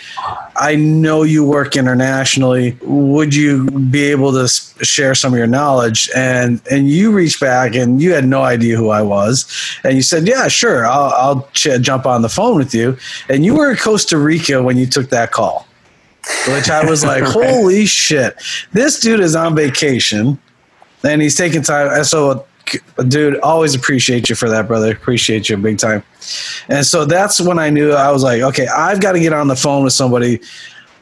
I 0.57 0.77
know 0.77 1.25
you 1.25 1.45
work 1.45 1.77
internationally. 1.77 2.79
Would 2.83 3.35
you 3.35 3.69
be 3.71 4.05
able 4.05 4.33
to 4.33 4.49
share 4.85 5.15
some 5.15 5.34
of 5.35 5.39
your 5.39 5.47
knowledge?" 5.47 6.11
And 6.15 6.61
and 6.71 6.89
you 6.89 7.13
reached 7.13 7.41
back 7.41 7.75
and 7.75 8.01
you 8.01 8.13
had 8.13 8.25
no 8.25 8.43
idea 8.43 8.77
who 8.77 8.91
I 8.91 9.03
was, 9.03 9.47
and 9.85 9.95
you 9.95 10.03
said, 10.03 10.27
"Yeah, 10.27 10.49
sure, 10.49 10.87
I'll, 10.87 11.13
I'll 11.15 11.49
ch- 11.53 11.81
jump 11.81 12.07
on 12.07 12.23
the 12.23 12.29
phone 12.29 12.57
with 12.57 12.75
you." 12.75 12.97
And 13.29 13.45
you 13.45 13.55
were 13.55 13.71
in 13.71 13.77
Costa 13.77 14.19
Rica 14.19 14.63
when 14.63 14.77
you 14.77 14.87
took 14.87 15.11
that 15.11 15.33
call, 15.33 15.67
which 16.49 16.71
I 16.71 16.85
was 16.89 17.05
like, 17.13 17.25
"Holy 17.25 17.87
shit! 17.87 18.37
This 18.73 19.01
dude 19.01 19.21
is 19.21 19.37
on 19.37 19.55
vacation, 19.55 20.39
and 21.03 21.21
he's 21.23 21.37
taking 21.37 21.63
time." 21.63 22.05
So 22.05 22.47
dude 23.09 23.39
always 23.41 23.75
appreciate 23.75 24.29
you 24.29 24.35
for 24.35 24.49
that 24.49 24.67
brother 24.67 24.91
appreciate 24.91 25.49
you 25.49 25.57
big 25.57 25.79
time 25.79 26.03
and 26.69 26.85
so 26.85 27.05
that's 27.05 27.41
when 27.41 27.59
i 27.59 27.69
knew 27.69 27.93
i 27.93 28.11
was 28.11 28.23
like 28.23 28.41
okay 28.43 28.67
i've 28.69 29.01
got 29.01 29.13
to 29.13 29.21
get 29.21 29.33
on 29.33 29.49
the 29.49 29.57
phone 29.57 29.85
with 29.85 29.93
somebody 29.93 30.41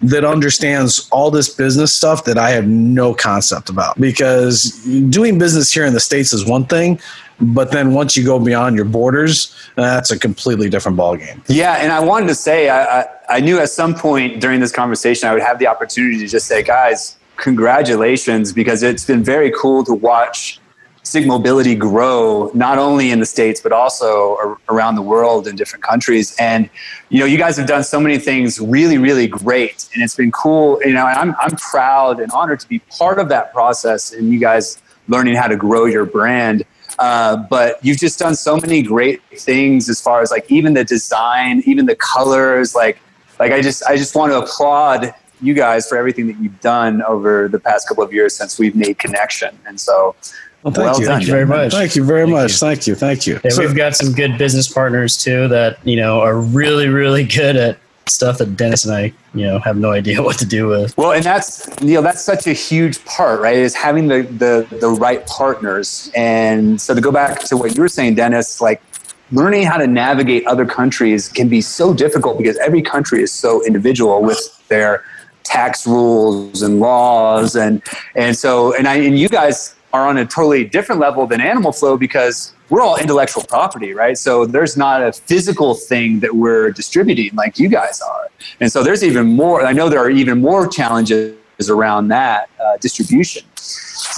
that 0.03 0.25
understands 0.25 1.09
all 1.11 1.31
this 1.31 1.49
business 1.49 1.95
stuff 1.95 2.25
that 2.25 2.39
i 2.39 2.51
have 2.51 2.67
no 2.67 3.15
concept 3.15 3.69
about. 3.69 4.01
Because 4.01 4.85
doing 5.11 5.39
business 5.39 5.73
here 5.73 5.85
in 5.85 5.93
the 5.93 6.01
states 6.01 6.33
is 6.33 6.47
one 6.47 6.67
thing 6.67 7.01
but 7.41 7.73
then 7.73 7.93
once 7.93 8.17
you 8.17 8.25
go 8.25 8.39
beyond 8.39 8.77
your 8.77 8.85
borders 8.85 9.55
that's 9.75 10.11
a 10.11 10.19
completely 10.19 10.69
different 10.69 10.97
ballgame. 10.97 11.43
Yeah 11.49 11.75
and 11.75 11.93
i 11.93 12.01
wanted 12.01 12.29
to 12.29 12.35
say 12.35 12.69
I, 12.69 13.01
I, 13.01 13.07
I 13.29 13.41
knew 13.41 13.59
at 13.59 13.71
some 13.71 13.95
point 13.95 14.41
during 14.41 14.61
this 14.61 14.73
conversation 14.73 15.29
i 15.29 15.33
would 15.33 15.43
have 15.43 15.59
the 15.59 15.67
opportunity 15.67 16.19
to 16.19 16.27
just 16.27 16.47
say 16.47 16.63
guys 16.63 17.17
congratulations 17.37 18.53
because 18.53 18.83
it's 18.83 19.05
been 19.05 19.25
very 19.25 19.53
cool 19.53 19.85
to 19.85 19.95
watch 19.95 20.61
SIG 21.13 21.27
mobility 21.27 21.75
grow 21.75 22.51
not 22.55 22.79
only 22.79 23.11
in 23.11 23.21
the 23.21 23.27
states 23.27 23.61
but 23.61 23.73
also 23.73 24.59
around 24.69 24.95
the 24.95 25.03
world 25.03 25.47
in 25.47 25.57
different 25.57 25.85
countries. 25.85 26.35
And 26.39 26.71
you 27.11 27.19
know 27.21 27.27
you 27.27 27.39
guys 27.39 27.57
have 27.57 27.67
done 27.67 27.85
so 27.85 28.01
many 28.01 28.19
things 28.19 28.61
really 28.61 28.99
really 28.99 29.27
great. 29.27 29.89
And 29.93 30.03
it's 30.03 30.17
been 30.17 30.33
cool 30.33 30.81
you 30.85 30.95
know 30.95 31.05
I'm, 31.05 31.35
I'm 31.41 31.57
proud 31.57 32.21
and 32.21 32.31
honored 32.33 32.61
to 32.61 32.69
be 32.69 32.79
part 33.01 33.19
of 33.19 33.29
that 33.29 33.53
process 33.53 34.13
and 34.13 34.33
you 34.33 34.39
guys 34.39 34.81
learning 35.09 35.35
how 35.35 35.49
to 35.49 35.57
grow 35.57 35.85
your 35.87 36.07
brand. 36.07 36.65
Uh, 36.99 37.37
but 37.37 37.85
you've 37.85 37.99
just 37.99 38.19
done 38.19 38.35
so 38.35 38.57
many 38.57 38.83
great 38.83 39.21
things 39.37 39.89
as 39.89 40.01
far 40.01 40.23
as 40.23 40.31
like 40.31 40.51
even 40.51 40.75
the 40.75 40.85
design 40.85 41.63
even 41.65 41.87
the 41.87 41.97
colors 41.97 42.75
like 42.75 42.99
like 43.41 43.51
i 43.51 43.63
just 43.63 43.83
i 43.85 43.97
just 43.97 44.15
want 44.15 44.31
to 44.31 44.39
applaud 44.39 45.13
you 45.43 45.55
guys 45.55 45.89
for 45.89 45.99
everything 45.99 46.29
that 46.29 46.39
you've 46.39 46.61
done 46.61 47.03
over 47.03 47.49
the 47.49 47.59
past 47.59 47.89
couple 47.89 48.05
of 48.05 48.13
years 48.13 48.35
since 48.35 48.59
we've 48.59 48.77
made 48.77 48.99
connection. 48.99 49.59
And 49.67 49.79
so 49.79 50.15
well, 50.63 50.73
thank 50.73 50.77
well 50.77 51.01
you. 51.01 51.07
Done, 51.07 51.17
thank 51.17 51.27
you 51.27 51.33
very 51.33 51.47
much. 51.47 51.73
Thank 51.73 51.97
you 51.97 52.05
very 52.05 52.23
thank 52.23 52.33
much. 52.33 52.51
You. 52.51 52.57
Thank 52.57 52.87
you. 52.87 52.95
Thank 52.95 53.27
you. 53.27 53.41
Yeah, 53.45 53.51
so, 53.51 53.63
we've 53.63 53.77
got 53.77 53.97
some 53.97 54.13
good 54.13 54.39
business 54.39 54.73
partners 54.73 55.17
too 55.17 55.49
that 55.49 55.79
you 55.85 55.97
know 55.97 56.21
are 56.21 56.39
really, 56.39 56.89
really 56.89 57.25
good 57.41 57.57
at 57.57 57.79
stuff 58.07 58.39
that 58.39 58.57
Dennis 58.57 58.85
and 58.85 58.95
I, 58.95 59.13
you 59.35 59.47
know, 59.47 59.59
have 59.61 59.77
no 59.77 59.91
idea 59.91 60.23
what 60.27 60.39
to 60.39 60.47
do 60.47 60.69
with. 60.69 60.97
Well, 60.97 61.13
and 61.13 61.25
that's 61.25 61.81
Neil, 61.81 62.03
that's 62.03 62.23
such 62.23 62.47
a 62.47 62.53
huge 62.53 63.05
part, 63.05 63.41
right? 63.41 63.57
Is 63.57 63.75
having 63.75 64.09
the 64.09 64.23
the 64.23 64.77
the 64.77 64.89
right 64.89 65.27
partners. 65.27 66.11
And 66.15 66.81
so 66.81 66.95
to 66.95 67.01
go 67.01 67.11
back 67.11 67.41
to 67.45 67.57
what 67.57 67.75
you 67.75 67.83
were 67.83 67.89
saying, 67.89 68.15
Dennis, 68.15 68.61
like 68.61 68.81
learning 69.33 69.65
how 69.65 69.79
to 69.79 69.87
navigate 69.87 70.47
other 70.47 70.67
countries 70.67 71.29
can 71.29 71.49
be 71.49 71.61
so 71.61 71.95
difficult 71.95 72.39
because 72.39 72.57
every 72.59 72.83
country 72.83 73.23
is 73.23 73.33
so 73.33 73.65
individual 73.65 74.23
with 74.23 74.69
their 74.69 75.05
tax 75.43 75.87
rules 75.87 76.63
and 76.63 76.79
laws 76.79 77.57
and 77.57 77.83
and 78.15 78.37
so 78.37 78.75
and 78.77 78.87
I 78.87 78.97
and 78.97 79.19
you 79.19 79.29
guys 79.29 79.75
are 79.93 80.07
on 80.07 80.17
a 80.17 80.25
totally 80.25 80.65
different 80.65 81.01
level 81.01 81.27
than 81.27 81.41
animal 81.41 81.73
flow 81.73 81.97
because 81.97 82.55
we're 82.71 82.81
all 82.81 82.97
intellectual 82.97 83.43
property 83.45 83.93
right? 83.93 84.17
So 84.17 84.47
there's 84.47 84.77
not 84.77 85.03
a 85.03 85.13
physical 85.13 85.75
thing 85.75 86.21
that 86.21 86.35
we're 86.35 86.71
distributing 86.71 87.35
like 87.35 87.59
you 87.59 87.69
guys 87.69 88.01
are. 88.01 88.29
And 88.61 88.71
so 88.73 88.83
there's 88.83 89.05
even 89.05 89.27
more 89.27 89.65
i 89.65 89.73
know 89.73 89.89
there 89.89 90.01
are 90.01 90.11
even 90.11 90.41
more 90.41 90.67
challenges 90.67 91.37
around 91.69 92.09
that 92.09 92.51
uh, 92.61 92.77
distribution. 92.79 93.45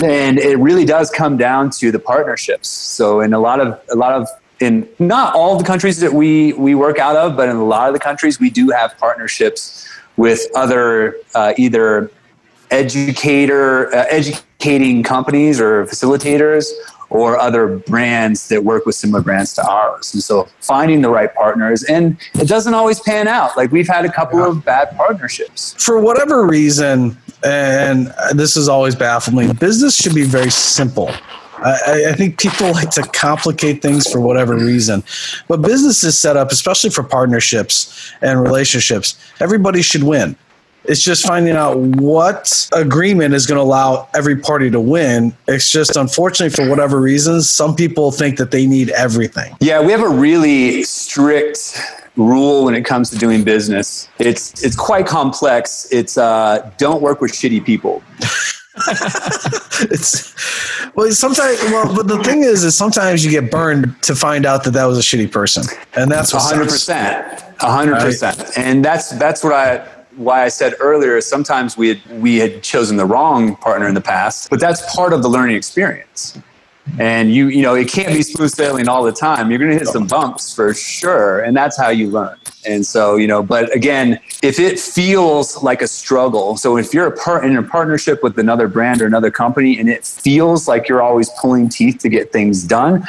And 0.03 0.39
it 0.39 0.59
really 0.59 0.85
does 0.85 1.11
come 1.11 1.37
down 1.37 1.71
to 1.79 1.93
the 1.93 1.99
partnerships. 1.99 2.69
So 2.69 3.21
in 3.21 3.35
a 3.35 3.39
lot 3.39 3.61
of 3.61 3.81
a 3.91 3.97
lot 3.97 4.13
of 4.13 4.29
in 4.61 4.89
not 4.99 5.35
all 5.35 5.59
the 5.59 5.65
countries 5.65 5.99
that 6.01 6.13
we 6.13 6.53
we 6.55 6.75
work 6.75 6.99
out 6.99 7.17
of 7.17 7.37
but 7.37 7.49
in 7.49 7.57
a 7.57 7.65
lot 7.65 7.89
of 7.89 7.95
the 7.95 8.01
countries 8.01 8.39
we 8.39 8.51
do 8.51 8.71
have 8.71 8.97
partnerships 8.99 9.89
with 10.17 10.41
other 10.55 11.17
uh, 11.35 11.53
either 11.59 12.11
educator 12.71 13.95
uh, 13.95 14.07
educating 14.65 15.03
companies 15.03 15.61
or 15.61 15.85
facilitators 15.85 16.67
or 17.11 17.39
other 17.39 17.79
brands 17.81 18.49
that 18.49 18.65
work 18.65 18.87
with 18.87 18.95
similar 18.95 19.21
brands 19.21 19.53
to 19.53 19.63
ours 19.69 20.15
and 20.15 20.23
so 20.23 20.49
finding 20.61 21.03
the 21.03 21.09
right 21.09 21.35
partners 21.35 21.83
and 21.85 22.17
it 22.35 22.49
doesn't 22.49 22.73
always 22.73 22.99
pan 23.01 23.29
out 23.29 23.55
like 23.59 23.71
we've 23.71 23.89
had 23.89 24.07
a 24.07 24.11
couple 24.11 24.39
yeah. 24.39 24.49
of 24.49 24.65
bad 24.65 24.91
partnerships 24.97 25.75
for 25.75 26.01
whatever 26.01 26.47
reason 26.47 27.17
and 27.45 28.13
this 28.33 28.55
has 28.55 28.69
always 28.69 28.95
baffled 28.95 29.37
me 29.37 29.53
business 29.53 29.97
should 29.97 30.15
be 30.15 30.25
very 30.25 30.51
simple 30.51 31.11
I, 31.59 32.11
I, 32.11 32.13
think 32.13 32.39
people 32.39 32.73
like 32.73 32.91
to 32.91 33.03
complicate 33.03 33.81
things 33.81 34.11
for 34.11 34.21
whatever 34.21 34.55
reason. 34.55 35.03
But 35.49 35.63
business 35.63 36.05
is 36.05 36.19
set 36.19 36.37
up, 36.37 36.53
especially 36.53 36.91
for 36.91 37.03
partnerships 37.03 38.13
and 38.21 38.43
relationships, 38.43 39.17
everybody 39.41 39.81
should 39.81 40.03
win. 40.03 40.37
It's 40.85 41.03
just 41.03 41.27
finding 41.27 41.57
out 41.57 41.79
what 41.79 42.69
agreement 42.75 43.35
is 43.35 43.47
going 43.47 43.59
to 43.59 43.63
allow 43.63 44.09
every 44.15 44.37
party 44.37 44.71
to 44.71 44.81
win. 44.81 45.35
It's 45.49 45.71
just 45.71 45.97
unfortunately, 45.97 46.55
for 46.55 46.69
whatever 46.69 47.01
reasons, 47.01 47.49
some 47.49 47.75
people 47.75 48.11
think 48.13 48.37
that 48.39 48.51
they 48.51 48.67
need 48.67 48.91
everything. 48.91 49.57
Yeah, 49.61 49.81
we 49.81 49.93
have 49.93 50.03
a 50.03 50.09
really 50.09 50.83
strict 50.83 51.81
rule 52.17 52.65
when 52.65 52.75
it 52.75 52.85
comes 52.85 53.11
to 53.11 53.19
doing 53.19 53.45
business. 53.45 54.09
It's 54.19 54.63
it's 54.63 54.77
quite 54.77 55.07
complex. 55.07 55.89
It's 55.91 56.19
uh, 56.19 56.71
don't 56.79 57.03
work 57.03 57.21
with 57.21 57.33
shitty 57.33 57.65
people. 57.65 58.03
it's 59.81 60.35
well 60.97 61.09
sometimes 61.13 61.63
well 61.65 61.95
but 61.95 62.09
the 62.09 62.21
thing 62.25 62.43
is 62.43 62.65
is 62.65 62.77
sometimes 62.77 63.25
you 63.25 63.31
get 63.31 63.49
burned 63.49 63.95
to 64.03 64.17
find 64.17 64.45
out 64.45 64.65
that 64.65 64.73
that 64.73 64.85
was 64.85 64.99
a 64.99 65.01
shitty 65.01 65.31
person 65.31 65.63
and 65.95 66.11
that's 66.11 66.33
100% 66.33 67.57
100% 67.59 68.59
and 68.59 68.85
that's 68.85 69.11
that's 69.11 69.45
what 69.45 69.53
i 69.53 69.79
why 70.17 70.45
i 70.45 70.49
said 70.49 70.75
earlier 70.81 71.21
sometimes 71.21 71.77
we 71.77 71.89
had 71.89 72.21
we 72.21 72.37
had 72.37 72.63
chosen 72.63 72.97
the 72.97 73.05
wrong 73.05 73.57
partner 73.57 73.89
in 73.89 73.95
the 73.95 74.01
past 74.01 74.51
but 74.51 74.61
that's 74.61 74.95
part 74.95 75.13
of 75.13 75.23
the 75.23 75.29
learning 75.29 75.57
experience. 75.57 76.39
And 76.99 77.35
you 77.35 77.49
you 77.49 77.63
know 77.63 77.75
it 77.75 77.89
can't 77.89 78.13
be 78.13 78.23
smooth 78.23 78.51
sailing 78.51 78.89
all 78.89 79.03
the 79.03 79.11
time. 79.11 79.51
You're 79.51 79.59
going 79.59 79.73
to 79.73 79.79
hit 79.79 79.89
some 79.89 80.07
bumps 80.07 80.55
for 80.55 80.75
sure 80.75 81.41
and 81.41 81.57
that's 81.57 81.79
how 81.79 81.89
you 81.89 82.11
learn. 82.11 82.37
And 82.67 82.85
so 82.87 83.17
you 83.17 83.27
know 83.27 83.43
but 83.43 83.75
again 83.75 84.21
if 84.43 84.61
it 84.61 84.79
feels 84.79 85.63
like 85.63 85.81
a 85.81 85.89
struggle 85.89 86.57
so 86.57 86.77
if 86.77 86.93
you're 86.93 87.07
a 87.07 87.17
part 87.17 87.45
in 87.45 87.57
a 87.57 87.63
partnership 87.63 88.23
with 88.23 88.39
another 88.39 88.69
brand 88.69 89.01
or 89.01 89.07
another 89.07 89.31
company 89.31 89.79
and 89.79 89.89
it 89.89 90.05
feels 90.05 90.69
like 90.69 90.87
you're 90.89 91.03
always 91.03 91.31
pulling 91.41 91.69
teeth 91.69 91.99
to 92.01 92.09
get 92.09 92.31
things 92.33 92.63
done 92.63 93.03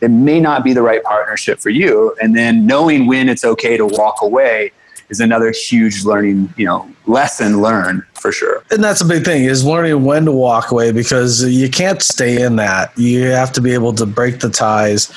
it 0.00 0.08
may 0.08 0.40
not 0.40 0.64
be 0.64 0.72
the 0.72 0.82
right 0.82 1.02
partnership 1.02 1.60
for 1.60 1.70
you. 1.70 2.16
And 2.22 2.34
then 2.34 2.66
knowing 2.66 3.06
when 3.06 3.28
it's 3.28 3.44
okay 3.44 3.76
to 3.76 3.86
walk 3.86 4.22
away 4.22 4.72
is 5.10 5.20
another 5.20 5.50
huge 5.50 6.04
learning, 6.04 6.52
you 6.56 6.64
know, 6.64 6.88
lesson 7.06 7.60
learned 7.60 8.02
for 8.14 8.32
sure. 8.32 8.62
And 8.70 8.82
that's 8.82 9.00
a 9.00 9.04
big 9.04 9.24
thing 9.24 9.44
is 9.44 9.64
learning 9.64 10.04
when 10.04 10.24
to 10.24 10.32
walk 10.32 10.70
away 10.70 10.92
because 10.92 11.44
you 11.44 11.68
can't 11.68 12.00
stay 12.00 12.42
in 12.42 12.56
that. 12.56 12.96
You 12.96 13.24
have 13.26 13.52
to 13.52 13.60
be 13.60 13.74
able 13.74 13.92
to 13.94 14.06
break 14.06 14.40
the 14.40 14.48
ties, 14.48 15.12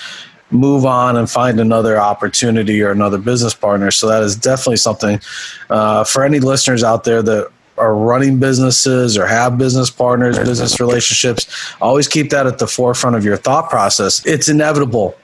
move 0.51 0.85
on, 0.85 1.15
and 1.15 1.29
find 1.29 1.59
another 1.59 1.99
opportunity 1.99 2.81
or 2.81 2.91
another 2.91 3.17
business 3.17 3.53
partner. 3.53 3.91
So 3.91 4.07
that 4.07 4.23
is 4.23 4.35
definitely 4.35 4.77
something 4.77 5.21
uh, 5.69 6.03
for 6.03 6.23
any 6.23 6.39
listeners 6.39 6.83
out 6.83 7.03
there 7.03 7.21
that 7.21 7.51
are 7.77 7.95
running 7.95 8.39
businesses 8.39 9.17
or 9.17 9.25
have 9.25 9.57
business 9.57 9.89
partners, 9.89 10.37
business 10.37 10.79
relationships, 10.79 11.73
always 11.81 12.07
keep 12.07 12.29
that 12.29 12.45
at 12.45 12.59
the 12.59 12.67
forefront 12.67 13.15
of 13.15 13.25
your 13.25 13.35
thought 13.35 13.69
process. 13.69 14.23
It's 14.25 14.47
inevitable 14.47 15.15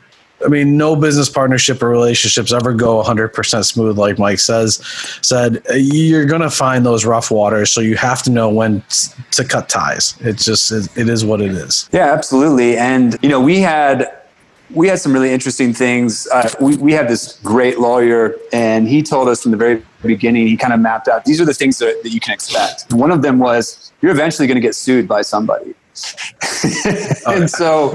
I 0.44 0.48
mean, 0.48 0.78
no 0.78 0.96
business 0.96 1.30
partnership 1.30 1.82
or 1.84 1.90
relationships 1.90 2.54
ever 2.54 2.74
go 2.74 3.02
100% 3.04 3.66
smooth, 3.66 3.98
like 3.98 4.18
Mike 4.18 4.40
says. 4.40 4.78
Said 5.22 5.62
you're 5.74 6.26
going 6.26 6.42
to 6.42 6.50
find 6.50 6.86
those 6.86 7.06
rough 7.06 7.32
waters, 7.32 7.72
so 7.72 7.82
you 7.82 7.96
have 7.96 8.24
to 8.24 8.32
know 8.32 8.50
when 8.50 8.84
to 9.32 9.46
cut 9.46 9.70
ties. 9.70 10.16
It's 10.22 10.46
just 10.46 10.72
it 10.72 11.10
is 11.10 11.26
what 11.26 11.42
it 11.42 11.52
is. 11.52 11.90
Yeah, 11.92 12.14
absolutely. 12.14 12.78
And 12.78 13.18
you 13.22 13.30
know, 13.30 13.42
we 13.42 13.60
had 13.60 14.16
we 14.72 14.88
had 14.88 15.00
some 15.00 15.14
really 15.14 15.32
interesting 15.32 15.74
things. 15.74 16.28
Uh, 16.28 16.50
we 16.60 16.78
we 16.78 16.94
had 16.94 17.08
this 17.08 17.40
great 17.44 17.80
lawyer, 17.80 18.36
and 18.54 18.88
he 18.88 19.02
told 19.02 19.28
us 19.28 19.42
from 19.42 19.52
the 19.52 19.58
very 19.58 19.84
beginning. 20.04 20.48
He 20.48 20.58
kind 20.58 20.74
of 20.74 20.80
mapped 20.80 21.08
out 21.08 21.26
these 21.26 21.42
are 21.42 21.46
the 21.46 21.54
things 21.54 21.80
that, 21.80 22.02
that 22.04 22.10
you 22.10 22.20
can 22.20 22.34
expect. 22.34 22.92
One 22.94 23.12
of 23.12 23.22
them 23.22 23.40
was 23.40 23.92
you're 24.02 24.12
eventually 24.12 24.48
going 24.48 24.56
to 24.56 24.62
get 24.62 24.76
sued 24.76 25.08
by 25.08 25.22
somebody. 25.22 25.74
and 27.28 27.50
so 27.50 27.92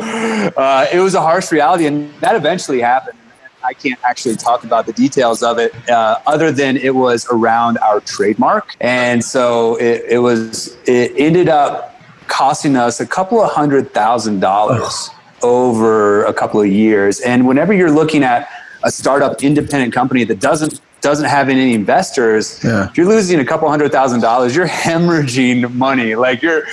uh, 0.57 0.87
it 0.93 1.01
was 1.01 1.15
a 1.15 1.21
harsh 1.21 1.53
reality, 1.53 1.87
and 1.87 2.13
that 2.21 2.37
eventually 2.37 2.81
happened. 2.81 3.19
I 3.63 3.73
can't 3.73 3.99
actually 4.05 4.37
talk 4.37 4.65
about 4.65 4.85
the 4.85 4.93
details 4.93 5.43
of 5.43 5.59
it, 5.59 5.73
uh, 5.89 6.19
other 6.27 6.53
than 6.53 6.77
it 6.77 6.95
was 6.95 7.27
around 7.31 7.79
our 7.79 8.01
trademark, 8.01 8.77
and 8.81 9.25
so 9.25 9.77
it, 9.77 10.05
it 10.09 10.19
was. 10.19 10.77
It 10.87 11.13
ended 11.17 11.49
up 11.49 11.95
costing 12.27 12.77
us 12.77 13.01
a 13.01 13.07
couple 13.07 13.41
of 13.43 13.51
hundred 13.51 13.93
thousand 13.93 14.41
dollars 14.41 15.11
over 15.43 16.25
a 16.25 16.33
couple 16.33 16.61
of 16.61 16.69
years. 16.69 17.21
And 17.21 17.47
whenever 17.47 17.73
you're 17.73 17.91
looking 17.91 18.25
at 18.25 18.49
a 18.83 18.91
startup 18.91 19.43
independent 19.43 19.93
company 19.93 20.25
that 20.25 20.41
doesn't 20.41 20.81
doesn't 21.01 21.29
have 21.29 21.51
any 21.51 21.75
investors, 21.75 22.65
yeah. 22.65 22.91
you're 22.95 23.07
losing 23.07 23.39
a 23.39 23.45
couple 23.45 23.69
hundred 23.69 23.93
thousand 23.93 24.21
dollars. 24.21 24.57
You're 24.57 24.67
hemorrhaging 24.67 25.75
money. 25.75 26.15
Like 26.15 26.41
you're 26.43 26.65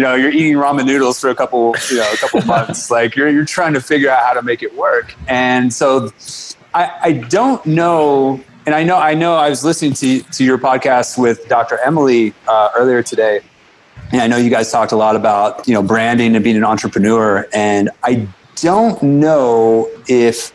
you 0.00 0.06
know 0.06 0.14
you're 0.14 0.30
eating 0.30 0.54
ramen 0.54 0.86
noodles 0.86 1.20
for 1.20 1.28
a 1.28 1.34
couple 1.34 1.74
you 1.90 1.98
know 1.98 2.10
a 2.10 2.16
couple 2.16 2.40
months. 2.46 2.90
Like 2.90 3.16
you're 3.16 3.28
you're 3.28 3.44
trying 3.44 3.74
to 3.74 3.82
figure 3.82 4.08
out 4.08 4.24
how 4.24 4.32
to 4.32 4.40
make 4.40 4.62
it 4.62 4.74
work. 4.74 5.14
And 5.28 5.70
so 5.70 6.10
i 6.72 6.90
i 7.02 7.12
don't 7.12 7.66
know 7.66 8.42
and 8.64 8.74
i 8.74 8.82
know 8.82 8.96
i 8.96 9.12
know 9.12 9.34
i 9.34 9.50
was 9.50 9.62
listening 9.62 9.92
to 9.92 10.20
to 10.36 10.42
your 10.44 10.56
podcast 10.56 11.18
with 11.18 11.46
dr 11.48 11.76
emily 11.84 12.32
uh, 12.48 12.70
earlier 12.74 13.02
today. 13.02 13.40
And 14.10 14.22
i 14.22 14.26
know 14.26 14.38
you 14.38 14.48
guys 14.48 14.72
talked 14.72 14.92
a 14.92 14.96
lot 14.96 15.16
about 15.16 15.68
you 15.68 15.74
know 15.74 15.82
branding 15.82 16.34
and 16.34 16.42
being 16.42 16.56
an 16.56 16.64
entrepreneur. 16.64 17.46
And 17.52 17.90
i 18.02 18.26
don't 18.56 19.02
know 19.02 19.86
if 20.08 20.54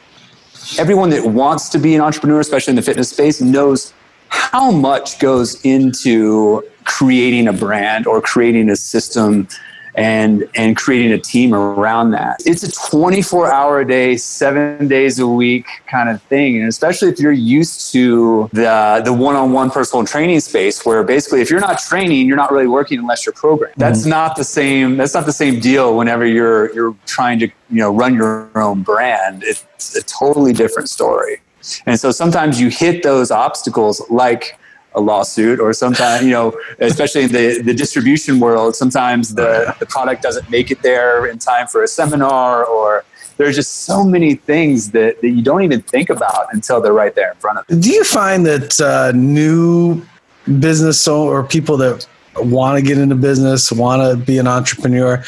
everyone 0.79 1.11
that 1.11 1.23
wants 1.23 1.69
to 1.69 1.77
be 1.77 1.93
an 1.93 2.01
entrepreneur 2.01 2.39
especially 2.39 2.71
in 2.71 2.77
the 2.77 2.81
fitness 2.81 3.11
space 3.11 3.41
knows 3.41 3.93
how 4.35 4.71
much 4.71 5.19
goes 5.19 5.59
into 5.63 6.63
creating 6.83 7.47
a 7.47 7.53
brand 7.53 8.05
or 8.07 8.21
creating 8.21 8.69
a 8.69 8.75
system 8.75 9.47
and 9.95 10.47
and 10.55 10.75
creating 10.75 11.13
a 11.13 11.17
team 11.17 11.53
around 11.53 12.11
that. 12.11 12.41
It's 12.45 12.63
a 12.63 12.89
24 12.89 13.51
hour 13.51 13.79
a 13.79 13.87
day, 13.87 14.17
7 14.17 14.87
days 14.87 15.19
a 15.19 15.27
week 15.27 15.65
kind 15.87 16.09
of 16.09 16.21
thing 16.23 16.57
and 16.57 16.67
especially 16.67 17.09
if 17.09 17.19
you're 17.19 17.31
used 17.31 17.93
to 17.93 18.49
the 18.51 19.01
the 19.03 19.13
one-on-one 19.13 19.71
personal 19.71 20.05
training 20.05 20.41
space 20.41 20.85
where 20.85 21.03
basically 21.03 21.41
if 21.41 21.49
you're 21.49 21.61
not 21.61 21.79
training, 21.79 22.27
you're 22.27 22.37
not 22.37 22.51
really 22.51 22.67
working 22.67 22.99
unless 22.99 23.25
you're 23.25 23.33
programmed. 23.33 23.75
That's 23.77 24.01
mm-hmm. 24.01 24.09
not 24.09 24.35
the 24.35 24.43
same 24.43 24.97
that's 24.97 25.13
not 25.13 25.25
the 25.25 25.33
same 25.33 25.59
deal 25.59 25.97
whenever 25.97 26.25
you're 26.25 26.73
you're 26.73 26.95
trying 27.05 27.39
to, 27.39 27.47
you 27.47 27.79
know, 27.81 27.93
run 27.93 28.13
your 28.15 28.49
own 28.55 28.83
brand. 28.83 29.43
It's 29.43 29.95
a 29.95 30.03
totally 30.03 30.51
different 30.51 30.89
story. 30.89 31.41
And 31.85 31.99
so 31.99 32.11
sometimes 32.11 32.59
you 32.59 32.69
hit 32.69 33.03
those 33.03 33.31
obstacles 33.31 34.01
like 34.09 34.57
a 34.93 35.01
lawsuit 35.01 35.59
or 35.59 35.73
sometimes 35.73 36.23
you 36.23 36.31
know 36.31 36.57
especially 36.79 37.23
in 37.23 37.31
the, 37.31 37.61
the 37.61 37.73
distribution 37.73 38.39
world 38.39 38.75
sometimes 38.75 39.35
the, 39.35 39.75
the 39.79 39.85
product 39.85 40.21
doesn't 40.21 40.49
make 40.49 40.71
it 40.71 40.81
there 40.83 41.25
in 41.25 41.37
time 41.37 41.67
for 41.67 41.83
a 41.83 41.87
seminar 41.87 42.63
or 42.63 43.03
there's 43.37 43.57
just 43.57 43.83
so 43.83 44.05
many 44.05 44.35
things 44.35 44.91
that, 44.91 45.19
that 45.19 45.29
you 45.29 45.41
don't 45.41 45.63
even 45.63 45.81
think 45.81 46.09
about 46.09 46.47
until 46.53 46.79
they're 46.79 46.93
right 46.93 47.13
there 47.15 47.31
in 47.31 47.37
front 47.37 47.59
of 47.59 47.65
you. 47.67 47.81
Do 47.81 47.91
you 47.91 48.05
find 48.05 48.45
that 48.45 48.79
uh, 48.79 49.11
new 49.13 50.01
business 50.59 51.05
or 51.05 51.43
people 51.43 51.75
that 51.75 52.07
want 52.37 52.77
to 52.77 52.81
get 52.81 52.97
into 52.97 53.15
business 53.15 53.71
want 53.71 54.01
to 54.01 54.25
be 54.25 54.37
an 54.37 54.47
entrepreneur 54.47 55.23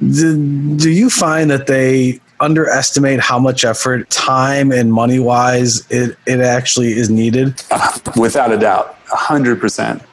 do, 0.00 0.76
do 0.76 0.90
you 0.90 1.10
find 1.10 1.50
that 1.50 1.66
they 1.66 2.20
underestimate 2.40 3.20
how 3.20 3.38
much 3.38 3.64
effort, 3.64 4.08
time, 4.10 4.72
and 4.72 4.92
money 4.92 5.18
wise 5.18 5.86
it, 5.90 6.16
it 6.26 6.40
actually 6.40 6.92
is 6.92 7.10
needed? 7.10 7.62
Without 8.16 8.52
a 8.52 8.58
doubt, 8.58 8.96
100%. 9.06 10.04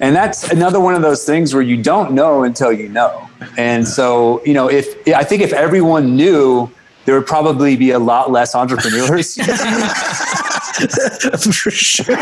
And 0.00 0.14
that's 0.14 0.50
another 0.50 0.80
one 0.80 0.94
of 0.94 1.02
those 1.02 1.24
things 1.24 1.54
where 1.54 1.62
you 1.62 1.82
don't 1.82 2.12
know 2.12 2.44
until 2.44 2.72
you 2.72 2.88
know. 2.88 3.28
And 3.56 3.86
so, 3.86 4.44
you 4.44 4.54
know, 4.54 4.68
if 4.68 4.96
I 5.08 5.24
think 5.24 5.42
if 5.42 5.52
everyone 5.52 6.16
knew, 6.16 6.70
there 7.04 7.16
would 7.16 7.26
probably 7.26 7.76
be 7.76 7.90
a 7.90 7.98
lot 7.98 8.30
less 8.30 8.54
entrepreneurs. 8.54 9.36
For 11.62 11.70
sure. 11.70 12.16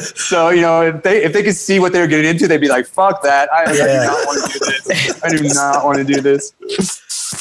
so 0.00 0.48
you 0.50 0.62
know, 0.62 0.82
if 0.82 1.02
they 1.02 1.22
if 1.22 1.32
they 1.32 1.42
could 1.42 1.54
see 1.54 1.78
what 1.78 1.92
they're 1.92 2.08
getting 2.08 2.28
into, 2.30 2.48
they'd 2.48 2.60
be 2.60 2.68
like, 2.68 2.86
"Fuck 2.86 3.22
that! 3.22 3.52
I, 3.52 3.72
yeah. 3.72 4.10
I 4.12 4.18
do 4.18 4.24
not 4.24 4.26
want 4.26 4.52
to 4.52 4.58
do 4.58 4.64
this. 4.64 5.22
I 5.22 5.28
do 5.28 5.42
not 5.54 5.84
want 5.84 5.98
to 5.98 6.04
do 6.04 6.20
this." 6.20 6.52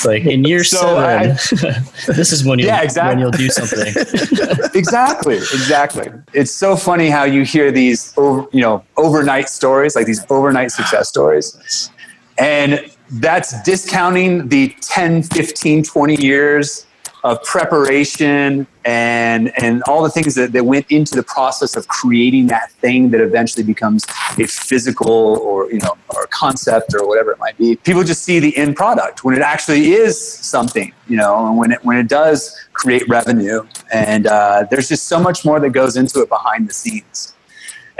Like 0.05 0.25
in 0.25 0.43
year 0.43 0.63
so 0.63 0.77
seven, 0.77 1.31
I, 1.31 2.11
this 2.13 2.31
is 2.31 2.43
when 2.45 2.59
you 2.59 2.65
yeah, 2.65 2.81
exactly. 2.81 3.09
when 3.09 3.19
you'll 3.19 3.31
do 3.31 3.49
something. 3.49 3.93
exactly, 4.73 5.37
exactly. 5.37 6.09
It's 6.33 6.51
so 6.51 6.75
funny 6.75 7.09
how 7.09 7.23
you 7.23 7.43
hear 7.43 7.71
these, 7.71 8.13
over, 8.17 8.47
you 8.51 8.61
know, 8.61 8.83
overnight 8.97 9.49
stories, 9.49 9.95
like 9.95 10.05
these 10.05 10.25
overnight 10.29 10.71
success 10.71 11.09
stories, 11.09 11.91
and 12.37 12.91
that's 13.13 13.61
discounting 13.63 14.47
the 14.47 14.73
10, 14.81 15.23
15, 15.23 15.83
20 15.83 16.21
years 16.21 16.85
of 17.23 17.41
preparation 17.43 18.65
and 18.83 19.51
and 19.61 19.83
all 19.87 20.01
the 20.01 20.09
things 20.09 20.33
that, 20.33 20.51
that 20.53 20.65
went 20.65 20.85
into 20.89 21.15
the 21.15 21.23
process 21.23 21.75
of 21.75 21.87
creating 21.87 22.47
that 22.47 22.71
thing 22.71 23.09
that 23.11 23.21
eventually 23.21 23.63
becomes 23.63 24.05
a 24.39 24.47
physical 24.47 25.37
or 25.37 25.71
you 25.71 25.79
know 25.79 25.95
or 26.15 26.25
concept 26.27 26.93
or 26.95 27.07
whatever 27.07 27.31
it 27.31 27.39
might 27.39 27.57
be. 27.57 27.75
People 27.75 28.03
just 28.03 28.23
see 28.23 28.39
the 28.39 28.55
end 28.57 28.75
product 28.75 29.23
when 29.23 29.35
it 29.35 29.41
actually 29.41 29.91
is 29.91 30.19
something 30.19 30.91
you 31.07 31.17
know 31.17 31.47
and 31.47 31.57
when 31.57 31.71
it 31.71 31.83
when 31.85 31.97
it 31.97 32.07
does 32.07 32.57
create 32.73 33.07
revenue. 33.07 33.65
And 33.93 34.25
uh, 34.25 34.65
there's 34.71 34.89
just 34.89 35.07
so 35.07 35.19
much 35.19 35.45
more 35.45 35.59
that 35.59 35.69
goes 35.69 35.97
into 35.97 36.21
it 36.21 36.29
behind 36.29 36.67
the 36.67 36.73
scenes 36.73 37.35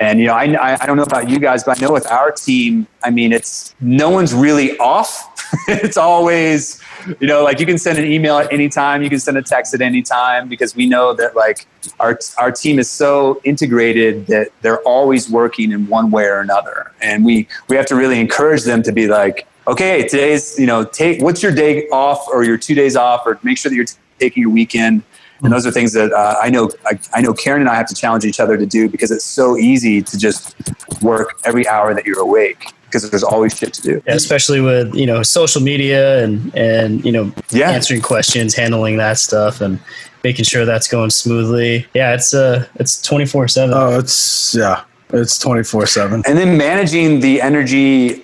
and 0.02 0.20
you 0.20 0.28
know 0.28 0.34
I, 0.34 0.78
I 0.82 0.86
don't 0.86 0.98
know 0.98 1.04
about 1.04 1.30
you 1.30 1.40
guys 1.40 1.64
but 1.64 1.78
i 1.78 1.86
know 1.86 1.94
with 1.94 2.08
our 2.08 2.32
team 2.32 2.88
i 3.04 3.10
mean 3.10 3.32
it's 3.32 3.76
no 3.80 4.10
one's 4.10 4.34
really 4.34 4.78
off. 4.78 5.28
It's 5.68 5.98
always 5.98 6.82
you 7.20 7.28
know, 7.28 7.44
like 7.44 7.60
you 7.60 7.66
can 7.66 7.78
send 7.78 7.98
an 7.98 8.06
email 8.06 8.38
at 8.38 8.52
any 8.52 8.70
time, 8.70 9.02
you 9.02 9.10
can 9.10 9.20
send 9.20 9.38
a 9.38 9.42
text 9.42 9.74
at 9.74 9.82
any 9.82 10.02
time 10.02 10.48
because 10.48 10.76
we 10.76 10.86
know 10.86 11.14
that 11.14 11.36
like 11.36 11.66
our 12.00 12.20
our 12.38 12.52
team 12.52 12.80
is 12.80 12.90
so 12.90 13.42
integrated 13.44 14.28
that 14.28 14.50
they're 14.62 14.82
always 14.82 15.30
working 15.30 15.72
in 15.72 15.88
one 15.88 16.12
way 16.12 16.26
or 16.26 16.40
another, 16.40 16.92
and 17.02 17.26
we 17.26 17.48
we 17.68 17.76
have 17.76 17.86
to 17.88 17.96
really 17.96 18.20
encourage 18.20 18.64
them 18.64 18.84
to 18.84 18.92
be 18.92 19.08
like, 19.08 19.48
okay, 19.68 20.08
today's 20.08 20.58
you 20.60 20.66
know, 20.66 20.84
take 20.84 21.22
what's 21.22 21.42
your 21.42 21.54
day 21.54 21.88
off 21.90 22.28
or 22.28 22.44
your 22.44 22.58
two 22.58 22.76
days 22.76 22.96
off, 22.96 23.24
or 23.26 23.40
make 23.44 23.58
sure 23.58 23.70
that 23.70 23.76
you're 23.76 23.86
taking 24.20 24.42
your 24.42 24.52
weekend. 24.52 25.04
And 25.44 25.52
those 25.52 25.66
are 25.66 25.72
things 25.72 25.94
that 25.94 26.12
uh, 26.14 26.36
I 26.42 26.50
know. 26.50 26.70
I, 26.86 27.00
I 27.14 27.22
know 27.22 27.34
Karen 27.34 27.62
and 27.62 27.70
I 27.70 27.76
have 27.76 27.88
to 27.88 27.96
challenge 27.96 28.26
each 28.26 28.40
other 28.40 28.58
to 28.58 28.66
do 28.66 28.88
because 28.88 29.12
it's 29.12 29.26
so 29.26 29.58
easy 29.58 30.02
to 30.02 30.18
just 30.18 30.56
work 31.02 31.40
every 31.46 31.68
hour 31.68 31.94
that 31.94 32.06
you're 32.06 32.20
awake 32.20 32.74
because 32.86 33.10
there's 33.10 33.24
always 33.24 33.58
shit 33.58 33.74
to 33.74 33.82
do. 33.82 34.04
Yeah, 34.06 34.14
especially 34.14 34.62
with 34.62 34.94
you 34.94 35.06
know 35.06 35.24
social 35.24 35.62
media 35.62 36.24
and 36.24 36.56
and 36.56 37.04
you 37.04 37.12
know 37.12 37.32
yeah. 37.50 37.72
answering 37.72 38.02
questions, 38.02 38.54
handling 38.54 38.98
that 38.98 39.18
stuff, 39.18 39.62
and 39.62 39.80
making 40.24 40.46
sure 40.46 40.66
that's 40.66 40.88
going 40.88 41.10
smoothly. 41.10 41.88
Yeah, 41.94 42.14
it's 42.14 42.34
uh 42.34 42.68
it's 42.76 43.02
twenty 43.02 43.26
four 43.26 43.48
seven. 43.48 43.74
Oh, 43.76 43.98
it's 43.98 44.54
yeah, 44.54 44.84
it's 45.10 45.40
twenty 45.40 45.64
four 45.64 45.86
seven. 45.86 46.22
And 46.28 46.38
then 46.38 46.58
managing 46.58 47.22
the 47.22 47.42
energy 47.42 48.24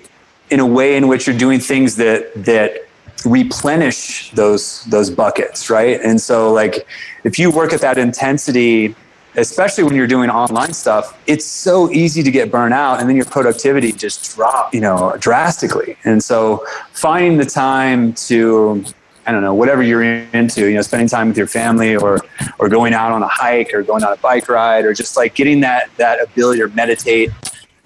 in 0.50 0.60
a 0.60 0.66
way 0.66 0.96
in 0.96 1.08
which 1.08 1.28
you're 1.28 1.38
doing 1.38 1.60
things 1.60 1.96
that 1.98 2.32
that 2.46 2.87
replenish 3.26 4.32
those 4.32 4.84
those 4.86 5.10
buckets, 5.10 5.70
right? 5.70 6.00
And 6.02 6.20
so 6.20 6.52
like 6.52 6.88
if 7.24 7.40
you 7.40 7.52
work 7.52 7.74
at 7.74 7.82
that 7.82 7.98
intensity 7.98 8.96
especially 9.38 9.84
when 9.84 9.94
you're 9.94 10.08
doing 10.08 10.32
online 10.32 10.74
stuff, 10.74 11.16
it's 11.28 11.46
so 11.46 11.92
easy 11.92 12.24
to 12.24 12.32
get 12.32 12.52
burnt 12.52 12.74
out 12.74 13.00
and 13.00 13.08
then 13.08 13.16
your 13.16 13.26
productivity 13.26 13.92
just 13.92 14.36
drop, 14.36 14.74
you 14.74 14.82
know, 14.82 15.16
drastically. 15.20 15.96
And 16.04 16.24
so 16.24 16.66
finding 16.92 17.38
the 17.38 17.46
time 17.46 18.14
to 18.14 18.84
I 19.28 19.34
don't 19.34 19.42
know, 19.42 19.54
whatever 19.54 19.84
you're 19.84 20.04
into, 20.04 20.68
you 20.70 20.76
know, 20.76 20.82
spending 20.82 21.10
time 21.10 21.28
with 21.28 21.38
your 21.38 21.48
family 21.48 21.98
or 21.98 22.22
or 22.60 22.70
going 22.70 22.94
out 22.94 23.12
on 23.12 23.22
a 23.22 23.28
hike 23.28 23.74
or 23.74 23.84
going 23.84 24.04
on 24.04 24.14
a 24.14 24.18
bike 24.18 24.48
ride 24.48 24.86
or 24.86 24.94
just 24.94 25.18
like 25.18 25.36
getting 25.36 25.60
that 25.60 25.90
that 25.98 26.22
ability 26.22 26.62
to 26.62 26.70
meditate, 26.70 27.30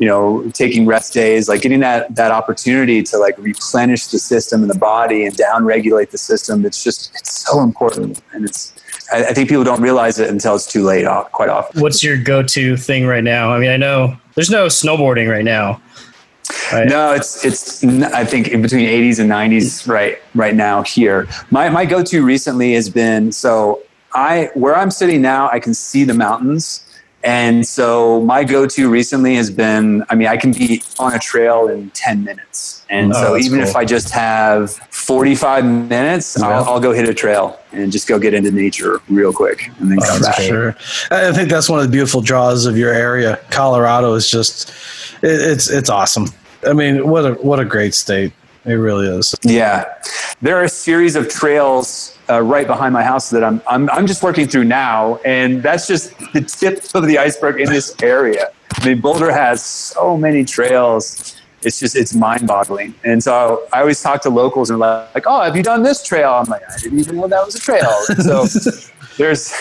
you 0.01 0.07
know, 0.07 0.49
taking 0.55 0.87
rest 0.87 1.13
days, 1.13 1.47
like 1.47 1.61
getting 1.61 1.79
that 1.81 2.15
that 2.15 2.31
opportunity 2.31 3.03
to 3.03 3.19
like 3.19 3.37
replenish 3.37 4.07
the 4.07 4.17
system 4.17 4.63
and 4.63 4.69
the 4.69 4.79
body 4.79 5.27
and 5.27 5.37
down 5.37 5.63
regulate 5.63 6.09
the 6.09 6.17
system. 6.17 6.65
It's 6.65 6.83
just 6.83 7.11
it's 7.13 7.45
so 7.45 7.61
important 7.61 8.19
and 8.33 8.43
it's 8.43 8.73
I, 9.13 9.25
I 9.25 9.33
think 9.33 9.47
people 9.47 9.63
don't 9.63 9.79
realize 9.81 10.17
it 10.17 10.27
until 10.27 10.55
it's 10.55 10.65
too 10.65 10.83
late. 10.83 11.05
Quite 11.33 11.49
often. 11.49 11.81
What's 11.81 12.03
your 12.03 12.17
go-to 12.17 12.77
thing 12.77 13.05
right 13.05 13.23
now? 13.23 13.53
I 13.53 13.59
mean, 13.59 13.69
I 13.69 13.77
know 13.77 14.17
there's 14.33 14.49
no 14.49 14.65
snowboarding 14.65 15.29
right 15.29 15.45
now. 15.45 15.79
Right. 16.73 16.87
No, 16.87 17.13
it's 17.13 17.45
it's. 17.45 17.83
I 17.83 18.25
think 18.25 18.47
in 18.47 18.63
between 18.63 18.87
80s 18.87 19.19
and 19.19 19.29
90s 19.29 19.87
right 19.87 20.17
right 20.33 20.55
now 20.55 20.81
here. 20.81 21.27
My 21.51 21.69
my 21.69 21.85
go 21.85 22.03
to 22.03 22.25
recently 22.25 22.73
has 22.73 22.89
been 22.89 23.31
so 23.31 23.83
I 24.13 24.49
where 24.55 24.75
I'm 24.75 24.89
sitting 24.89 25.21
now. 25.21 25.47
I 25.51 25.59
can 25.59 25.75
see 25.75 26.03
the 26.05 26.15
mountains, 26.15 26.83
and 27.23 27.65
so 27.65 28.21
my 28.21 28.43
go 28.43 28.65
to 28.67 28.89
recently 28.89 29.35
has 29.35 29.51
been. 29.51 30.03
I 30.09 30.15
mean, 30.15 30.27
I 30.27 30.37
can 30.37 30.51
be 30.51 30.81
on 30.99 31.13
a 31.13 31.19
trail 31.19 31.67
in 31.67 31.89
10 31.91 32.23
minutes, 32.23 32.85
and 32.89 33.13
oh, 33.13 33.21
so 33.21 33.37
even 33.37 33.59
cool. 33.59 33.67
if 33.67 33.75
I 33.75 33.85
just 33.85 34.09
have 34.11 34.71
45 34.71 35.65
minutes, 35.65 36.37
yeah. 36.39 36.47
I'll, 36.47 36.63
I'll, 36.65 36.79
go 36.79 36.93
hit 36.93 37.07
a 37.07 37.13
trail 37.13 37.59
and 37.71 37.91
just 37.91 38.07
go 38.07 38.17
get 38.17 38.33
into 38.33 38.51
nature 38.51 39.01
real 39.07 39.31
quick 39.31 39.69
and 39.79 39.91
then 39.91 39.99
oh, 40.01 40.07
come 40.07 40.21
back. 40.21 40.41
Sure. 40.41 40.75
I 41.11 41.31
think 41.31 41.49
that's 41.49 41.69
one 41.69 41.79
of 41.79 41.85
the 41.85 41.91
beautiful 41.91 42.21
draws 42.21 42.65
of 42.65 42.77
your 42.77 42.93
area. 42.93 43.39
Colorado 43.51 44.13
is 44.13 44.29
just 44.29 44.69
it, 45.21 45.41
it's 45.41 45.69
it's 45.69 45.89
awesome. 45.89 46.27
I 46.65 46.73
mean, 46.73 47.07
what 47.07 47.25
a 47.25 47.33
what 47.35 47.59
a 47.59 47.65
great 47.65 47.93
state. 47.93 48.33
It 48.65 48.73
really 48.73 49.07
is. 49.07 49.35
Yeah, 49.43 49.85
there 50.41 50.57
are 50.57 50.63
a 50.63 50.69
series 50.69 51.15
of 51.15 51.29
trails 51.29 52.15
uh, 52.31 52.39
right 52.41 52.65
behind 52.65 52.93
my 52.93 53.03
house 53.03 53.29
that 53.29 53.43
I'm, 53.43 53.61
I'm 53.67 53.89
I'm 53.89 54.07
just 54.07 54.23
working 54.23 54.47
through 54.47 54.63
now, 54.65 55.17
and 55.25 55.61
that's 55.61 55.87
just 55.87 56.17
the 56.33 56.41
tip 56.41 56.83
of 56.95 57.05
the 57.05 57.17
iceberg 57.17 57.59
in 57.59 57.69
this 57.69 57.95
area. 58.01 58.51
I 58.73 58.85
mean, 58.87 59.01
Boulder 59.01 59.31
has 59.31 59.63
so 59.63 60.17
many 60.17 60.45
trails 60.45 61.35
it's 61.63 61.79
just 61.79 61.95
it's 61.95 62.13
mind 62.13 62.47
boggling. 62.47 62.93
And 63.03 63.23
so 63.23 63.67
I 63.71 63.81
always 63.81 64.01
talk 64.01 64.21
to 64.23 64.29
locals 64.29 64.69
and 64.69 64.79
like, 64.79 65.25
oh, 65.25 65.41
have 65.41 65.55
you 65.55 65.63
done 65.63 65.83
this 65.83 66.03
trail? 66.03 66.31
I'm 66.33 66.45
like, 66.45 66.63
I 66.69 66.77
didn't 66.77 66.99
even 66.99 67.17
know 67.17 67.27
that 67.27 67.45
was 67.45 67.55
a 67.55 67.59
trail. 67.59 67.91
so 68.17 68.45
there's 69.17 69.53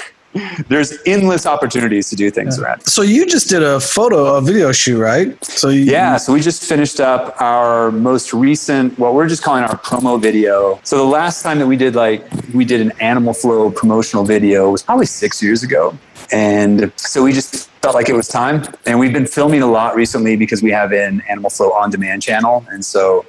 there's 0.69 0.99
endless 1.07 1.47
opportunities 1.47 2.09
to 2.11 2.17
do 2.17 2.31
things 2.31 2.59
yeah. 2.59 2.65
around. 2.65 2.83
So 2.83 3.03
you 3.03 3.27
just 3.27 3.49
did 3.49 3.63
a 3.63 3.81
photo, 3.81 4.37
a 4.37 4.41
video 4.41 4.73
shoot, 4.73 4.99
right? 4.99 5.43
So 5.45 5.69
you, 5.69 5.83
yeah, 5.83 6.17
so 6.17 6.33
we 6.33 6.41
just 6.41 6.65
finished 6.65 7.01
up 7.01 7.41
our 7.41 7.91
most 7.91 8.33
recent, 8.33 8.99
what 8.99 9.15
we're 9.15 9.29
just 9.29 9.43
calling 9.43 9.65
our 9.65 9.77
promo 9.79 10.21
video. 10.21 10.81
So 10.85 10.97
the 10.99 11.05
last 11.05 11.43
time 11.43 11.59
that 11.59 11.67
we 11.67 11.77
did 11.77 11.95
like 11.95 12.25
we 12.55 12.65
did 12.65 12.81
an 12.81 12.93
Animal 13.01 13.33
Flow 13.33 13.71
promotional 13.71 14.25
video 14.25 14.71
was 14.71 14.83
probably 14.83 15.07
six 15.07 15.43
years 15.43 15.63
ago, 15.63 15.97
and 16.33 16.93
so 16.97 17.25
we 17.25 17.33
just 17.33 17.71
felt 17.83 17.95
like 17.95 18.09
it 18.09 18.15
was 18.15 18.29
time. 18.29 18.63
And 18.87 18.99
we've 18.99 19.13
been 19.13 19.27
filming 19.27 19.63
a 19.63 19.67
lot 19.67 19.97
recently 19.97 20.37
because 20.37 20.63
we 20.63 20.71
have 20.71 20.93
an 20.93 21.23
Animal 21.29 21.51
Flow 21.51 21.73
on 21.73 21.91
demand 21.91 22.23
channel. 22.23 22.65
And 22.71 22.85
so 22.85 23.25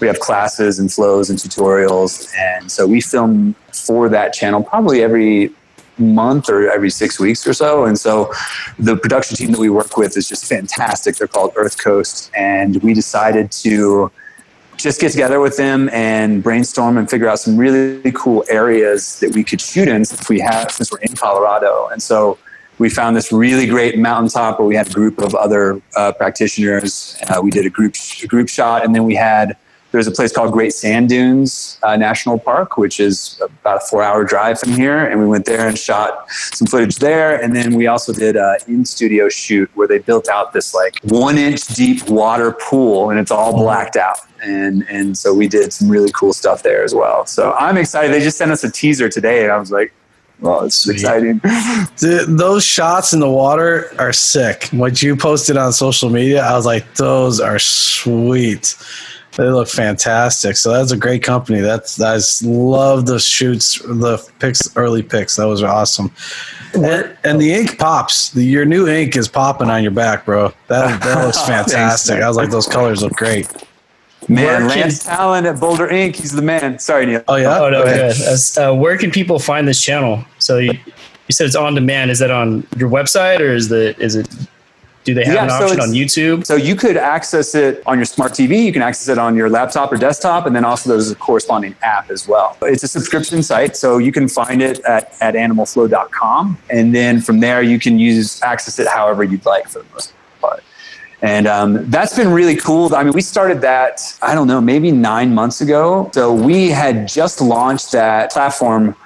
we 0.00 0.06
have 0.06 0.20
classes 0.20 0.78
and 0.78 0.92
flows 0.92 1.28
and 1.28 1.38
tutorials. 1.38 2.32
And 2.38 2.70
so 2.70 2.86
we 2.86 3.00
film 3.00 3.54
for 3.72 4.08
that 4.08 4.32
channel 4.32 4.62
probably 4.62 5.02
every 5.02 5.50
month 5.98 6.48
or 6.48 6.70
every 6.70 6.90
six 6.90 7.18
weeks 7.18 7.46
or 7.46 7.52
so. 7.52 7.84
And 7.84 7.98
so 7.98 8.32
the 8.78 8.96
production 8.96 9.36
team 9.36 9.52
that 9.52 9.60
we 9.60 9.70
work 9.70 9.96
with 9.96 10.16
is 10.16 10.28
just 10.28 10.46
fantastic. 10.46 11.16
They're 11.16 11.26
called 11.26 11.52
Earth 11.56 11.82
Coast. 11.82 12.30
And 12.36 12.82
we 12.82 12.94
decided 12.94 13.50
to 13.52 14.10
just 14.76 15.00
get 15.00 15.10
together 15.12 15.40
with 15.40 15.56
them 15.56 15.88
and 15.90 16.42
brainstorm 16.42 16.98
and 16.98 17.08
figure 17.08 17.28
out 17.28 17.38
some 17.38 17.56
really 17.56 18.12
cool 18.12 18.44
areas 18.48 19.20
that 19.20 19.34
we 19.34 19.42
could 19.42 19.60
shoot 19.60 19.88
in 19.88 20.04
since 20.04 20.28
we 20.28 20.38
have 20.40 20.70
since 20.70 20.92
we're 20.92 20.98
in 20.98 21.14
Colorado. 21.14 21.88
And 21.88 22.02
so 22.02 22.38
we 22.78 22.90
found 22.90 23.16
this 23.16 23.32
really 23.32 23.66
great 23.66 23.98
mountaintop 23.98 24.58
where 24.58 24.68
we 24.68 24.74
had 24.74 24.88
a 24.88 24.92
group 24.92 25.18
of 25.18 25.34
other 25.34 25.80
uh, 25.96 26.12
practitioners. 26.12 27.16
Uh, 27.28 27.40
we 27.42 27.50
did 27.50 27.64
a 27.64 27.70
group 27.70 27.94
a 28.22 28.26
group 28.26 28.48
shot, 28.48 28.84
and 28.84 28.94
then 28.94 29.04
we 29.04 29.14
had 29.14 29.56
there's 29.92 30.06
a 30.06 30.10
place 30.10 30.32
called 30.32 30.52
Great 30.52 30.72
Sand 30.72 31.08
Dunes 31.08 31.78
uh, 31.82 31.96
National 31.96 32.38
Park, 32.38 32.76
which 32.76 33.00
is 33.00 33.40
about 33.40 33.82
a 33.82 33.86
four 33.86 34.02
hour 34.02 34.24
drive 34.24 34.58
from 34.58 34.72
here, 34.72 34.98
and 35.06 35.20
we 35.20 35.26
went 35.26 35.46
there 35.46 35.66
and 35.68 35.78
shot 35.78 36.30
some 36.30 36.66
footage 36.66 36.96
there. 36.96 37.40
And 37.40 37.54
then 37.54 37.74
we 37.74 37.86
also 37.86 38.12
did 38.12 38.36
an 38.36 38.58
in 38.66 38.84
studio 38.84 39.28
shoot 39.28 39.70
where 39.74 39.88
they 39.88 39.98
built 39.98 40.28
out 40.28 40.52
this 40.52 40.74
like 40.74 40.98
one 41.04 41.38
inch 41.38 41.66
deep 41.68 42.08
water 42.08 42.52
pool, 42.52 43.10
and 43.10 43.18
it's 43.18 43.30
all 43.30 43.52
blacked 43.56 43.96
out. 43.96 44.18
And 44.42 44.84
and 44.88 45.16
so 45.16 45.32
we 45.32 45.48
did 45.48 45.72
some 45.72 45.88
really 45.88 46.10
cool 46.12 46.32
stuff 46.32 46.62
there 46.62 46.84
as 46.84 46.94
well. 46.94 47.24
So 47.26 47.52
I'm 47.52 47.76
excited. 47.78 48.12
They 48.12 48.20
just 48.20 48.38
sent 48.38 48.50
us 48.50 48.64
a 48.64 48.70
teaser 48.70 49.08
today, 49.08 49.44
and 49.44 49.52
I 49.52 49.56
was 49.56 49.70
like, 49.70 49.92
well, 50.40 50.64
it's 50.64 50.76
Sweet. 50.76 50.94
exciting. 50.96 51.40
those 52.36 52.64
shots 52.64 53.12
in 53.12 53.20
the 53.20 53.30
water 53.30 53.90
are 53.98 54.12
sick. 54.12 54.68
What 54.72 55.02
you 55.02 55.16
posted 55.16 55.56
on 55.56 55.72
social 55.72 56.10
media, 56.10 56.44
I 56.44 56.54
was 56.54 56.66
like, 56.66 56.94
those 56.94 57.40
are 57.40 57.58
sweet. 57.58 58.76
They 59.36 59.44
look 59.44 59.68
fantastic. 59.68 60.56
So 60.56 60.72
that's 60.72 60.92
a 60.92 60.96
great 60.96 61.22
company. 61.22 61.60
That's 61.60 62.00
I 62.00 62.18
love 62.46 63.04
the 63.04 63.18
shoots, 63.18 63.78
the 63.80 64.26
picks, 64.38 64.74
early 64.76 65.02
picks. 65.02 65.36
That 65.36 65.44
was 65.44 65.62
awesome. 65.62 66.10
And, 66.72 67.16
and 67.22 67.40
the 67.40 67.52
ink 67.52 67.78
pops. 67.78 68.30
The, 68.30 68.42
your 68.42 68.64
new 68.64 68.88
ink 68.88 69.14
is 69.14 69.28
popping 69.28 69.68
on 69.68 69.82
your 69.82 69.92
back, 69.92 70.24
bro. 70.24 70.52
That 70.68 71.02
that 71.02 71.24
looks 71.24 71.42
fantastic. 71.46 72.14
Thanks, 72.14 72.24
I 72.24 72.28
was 72.28 72.36
like, 72.38 72.50
those 72.50 72.66
colors 72.66 73.02
look 73.02 73.12
great. 73.12 73.46
Man, 74.28 74.44
where 74.44 74.68
Lance 74.68 75.04
can, 75.04 75.16
Talon 75.16 75.46
at 75.46 75.60
Boulder 75.60 75.88
Ink. 75.88 76.16
He's 76.16 76.32
the 76.32 76.42
man. 76.42 76.78
Sorry, 76.78 77.04
Neil. 77.04 77.22
Oh 77.28 77.36
yeah. 77.36 77.58
Oh 77.60 77.68
no, 77.68 77.82
okay. 77.82 78.12
good. 78.16 78.58
Uh, 78.58 78.74
where 78.74 78.96
can 78.96 79.10
people 79.10 79.38
find 79.38 79.68
this 79.68 79.80
channel? 79.80 80.24
So 80.38 80.58
you, 80.58 80.72
you 80.72 81.32
said 81.32 81.46
it's 81.46 81.54
on 81.54 81.74
demand. 81.74 82.10
Is 82.10 82.18
that 82.20 82.30
on 82.30 82.66
your 82.78 82.90
website 82.90 83.40
or 83.40 83.52
is 83.52 83.68
the 83.68 83.98
is 84.00 84.16
it 84.16 84.28
do 85.06 85.14
they 85.14 85.24
have 85.24 85.34
yeah, 85.34 85.44
an 85.44 85.50
option 85.50 85.76
so 85.78 85.82
on 85.84 85.90
YouTube? 85.90 86.44
So 86.44 86.56
you 86.56 86.74
could 86.74 86.96
access 86.96 87.54
it 87.54 87.80
on 87.86 87.96
your 87.96 88.04
smart 88.04 88.32
TV. 88.32 88.64
You 88.64 88.72
can 88.72 88.82
access 88.82 89.06
it 89.08 89.18
on 89.18 89.36
your 89.36 89.48
laptop 89.48 89.92
or 89.92 89.96
desktop, 89.96 90.46
and 90.46 90.54
then 90.54 90.64
also 90.64 90.90
there's 90.90 91.12
a 91.12 91.14
corresponding 91.14 91.76
app 91.82 92.10
as 92.10 92.26
well. 92.26 92.58
It's 92.62 92.82
a 92.82 92.88
subscription 92.88 93.40
site, 93.44 93.76
so 93.76 93.98
you 93.98 94.10
can 94.10 94.28
find 94.28 94.60
it 94.60 94.80
at, 94.80 95.16
at 95.22 95.34
animalflow.com, 95.34 96.58
and 96.70 96.92
then 96.92 97.20
from 97.20 97.38
there 97.38 97.62
you 97.62 97.78
can 97.78 98.00
use 98.00 98.42
access 98.42 98.80
it 98.80 98.88
however 98.88 99.22
you'd 99.22 99.46
like 99.46 99.68
for 99.68 99.78
the 99.78 99.86
most 99.92 100.12
part. 100.40 100.64
And 101.22 101.46
um, 101.46 101.88
that's 101.88 102.16
been 102.16 102.32
really 102.32 102.56
cool. 102.56 102.92
I 102.94 103.04
mean, 103.04 103.12
we 103.12 103.22
started 103.22 103.60
that, 103.60 104.00
I 104.22 104.34
don't 104.34 104.48
know, 104.48 104.60
maybe 104.60 104.90
nine 104.90 105.32
months 105.32 105.60
ago. 105.60 106.10
So 106.14 106.34
we 106.34 106.68
had 106.68 107.06
just 107.06 107.40
launched 107.40 107.92
that 107.92 108.32
platform 108.32 108.96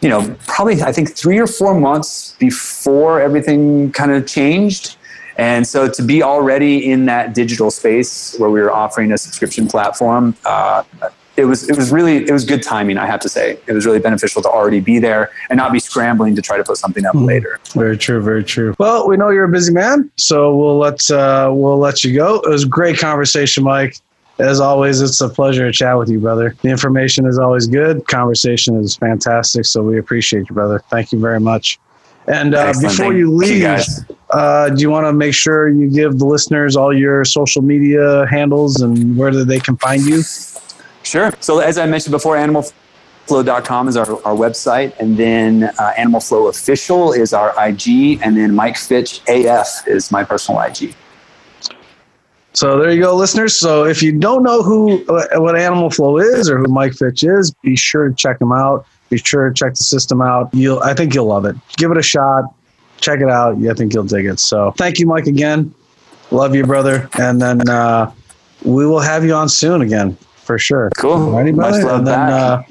you 0.00 0.08
know, 0.08 0.36
probably 0.46 0.80
I 0.82 0.92
think 0.92 1.16
three 1.16 1.38
or 1.38 1.46
four 1.46 1.74
months 1.74 2.36
before 2.38 3.20
everything 3.20 3.90
kind 3.92 4.12
of 4.12 4.26
changed. 4.26 4.96
And 5.38 5.66
so 5.66 5.88
to 5.88 6.02
be 6.02 6.22
already 6.22 6.90
in 6.90 7.06
that 7.06 7.32
digital 7.32 7.70
space 7.70 8.36
where 8.38 8.50
we 8.50 8.60
were 8.60 8.72
offering 8.72 9.12
a 9.12 9.18
subscription 9.18 9.68
platform, 9.68 10.34
uh, 10.44 10.82
it 11.36 11.44
was 11.44 11.68
it 11.70 11.76
was 11.76 11.92
really 11.92 12.16
it 12.16 12.32
was 12.32 12.44
good 12.44 12.64
timing. 12.64 12.98
I 12.98 13.06
have 13.06 13.20
to 13.20 13.28
say, 13.28 13.58
it 13.68 13.72
was 13.72 13.86
really 13.86 14.00
beneficial 14.00 14.42
to 14.42 14.48
already 14.48 14.80
be 14.80 14.98
there 14.98 15.30
and 15.48 15.56
not 15.56 15.72
be 15.72 15.78
scrambling 15.78 16.34
to 16.34 16.42
try 16.42 16.56
to 16.56 16.64
put 16.64 16.76
something 16.76 17.06
up 17.06 17.14
mm 17.14 17.28
later. 17.28 17.60
Very 17.74 17.96
true, 17.98 18.22
very 18.22 18.42
true. 18.42 18.74
Well, 18.78 19.06
we 19.06 19.16
know 19.16 19.28
you're 19.28 19.44
a 19.44 19.48
busy 19.50 19.72
man, 19.72 20.10
so 20.16 20.56
we'll 20.56 20.78
let 20.78 21.08
uh, 21.10 21.50
we'll 21.54 21.78
let 21.78 22.02
you 22.02 22.14
go. 22.16 22.40
It 22.40 22.48
was 22.48 22.64
a 22.64 22.68
great 22.68 22.98
conversation, 22.98 23.62
Mike. 23.62 23.96
As 24.38 24.60
always, 24.60 25.00
it's 25.00 25.20
a 25.20 25.28
pleasure 25.28 25.66
to 25.66 25.72
chat 25.72 25.98
with 25.98 26.08
you, 26.08 26.18
brother. 26.18 26.56
The 26.62 26.68
information 26.68 27.26
is 27.26 27.38
always 27.38 27.66
good. 27.66 28.06
Conversation 28.06 28.76
is 28.76 28.96
fantastic. 28.96 29.64
So 29.64 29.82
we 29.82 29.98
appreciate 29.98 30.48
you, 30.48 30.54
brother. 30.54 30.82
Thank 30.90 31.12
you 31.12 31.20
very 31.20 31.40
much. 31.40 31.78
And 32.28 32.54
uh, 32.54 32.74
before 32.80 33.14
you 33.14 33.34
leave, 33.34 33.62
you 33.62 34.06
uh, 34.30 34.68
do 34.68 34.82
you 34.82 34.90
want 34.90 35.06
to 35.06 35.12
make 35.12 35.32
sure 35.32 35.68
you 35.68 35.88
give 35.88 36.18
the 36.18 36.26
listeners 36.26 36.76
all 36.76 36.94
your 36.94 37.24
social 37.24 37.62
media 37.62 38.26
handles 38.26 38.82
and 38.82 39.16
where 39.16 39.32
they 39.32 39.58
can 39.58 39.76
find 39.78 40.02
you? 40.02 40.22
Sure. 41.02 41.32
So 41.40 41.60
as 41.60 41.78
I 41.78 41.86
mentioned 41.86 42.12
before, 42.12 42.36
animalflow.com 42.36 43.88
is 43.88 43.96
our, 43.96 44.10
our 44.26 44.34
website, 44.34 44.98
and 44.98 45.16
then 45.16 45.64
uh, 45.78 45.92
Animal 45.96 46.20
Flow 46.20 46.48
Official 46.48 47.12
is 47.12 47.32
our 47.32 47.54
IG, 47.66 48.20
and 48.22 48.36
then 48.36 48.54
Mike 48.54 48.76
Fitch 48.76 49.22
AF 49.26 49.86
is 49.86 50.12
my 50.12 50.22
personal 50.22 50.60
IG. 50.60 50.94
So 52.52 52.78
there 52.78 52.90
you 52.90 53.00
go, 53.00 53.14
listeners. 53.16 53.56
So 53.56 53.84
if 53.84 54.02
you 54.02 54.18
don't 54.18 54.42
know 54.42 54.62
who 54.62 54.98
what 55.06 55.56
Animal 55.56 55.90
Flow 55.90 56.18
is 56.18 56.50
or 56.50 56.58
who 56.58 56.66
Mike 56.66 56.92
Fitch 56.92 57.22
is, 57.22 57.52
be 57.62 57.76
sure 57.76 58.08
to 58.08 58.14
check 58.14 58.40
him 58.40 58.52
out. 58.52 58.84
Be 59.10 59.18
sure 59.18 59.48
to 59.48 59.54
check 59.54 59.74
the 59.74 59.82
system 59.82 60.20
out. 60.20 60.52
You'll, 60.52 60.80
I 60.80 60.94
think 60.94 61.14
you'll 61.14 61.26
love 61.26 61.44
it. 61.44 61.56
Give 61.76 61.90
it 61.90 61.96
a 61.96 62.02
shot. 62.02 62.44
Check 63.00 63.20
it 63.20 63.30
out. 63.30 63.56
I 63.56 63.74
think 63.74 63.94
you'll 63.94 64.04
dig 64.04 64.26
it. 64.26 64.40
So 64.40 64.72
thank 64.72 64.98
you, 64.98 65.06
Mike, 65.06 65.26
again. 65.26 65.74
Love 66.30 66.54
you, 66.54 66.64
brother. 66.64 67.08
And 67.18 67.40
then 67.40 67.68
uh, 67.68 68.12
we 68.62 68.86
will 68.86 69.00
have 69.00 69.24
you 69.24 69.34
on 69.34 69.48
soon 69.48 69.82
again 69.82 70.16
for 70.48 70.58
sure. 70.58 70.90
Cool. 70.96 71.18
Alrighty, 71.18 71.54
brother. 71.54 71.84
Much 71.84 71.92
and 71.92 72.06
then, 72.06 72.18
uh, 72.18 72.62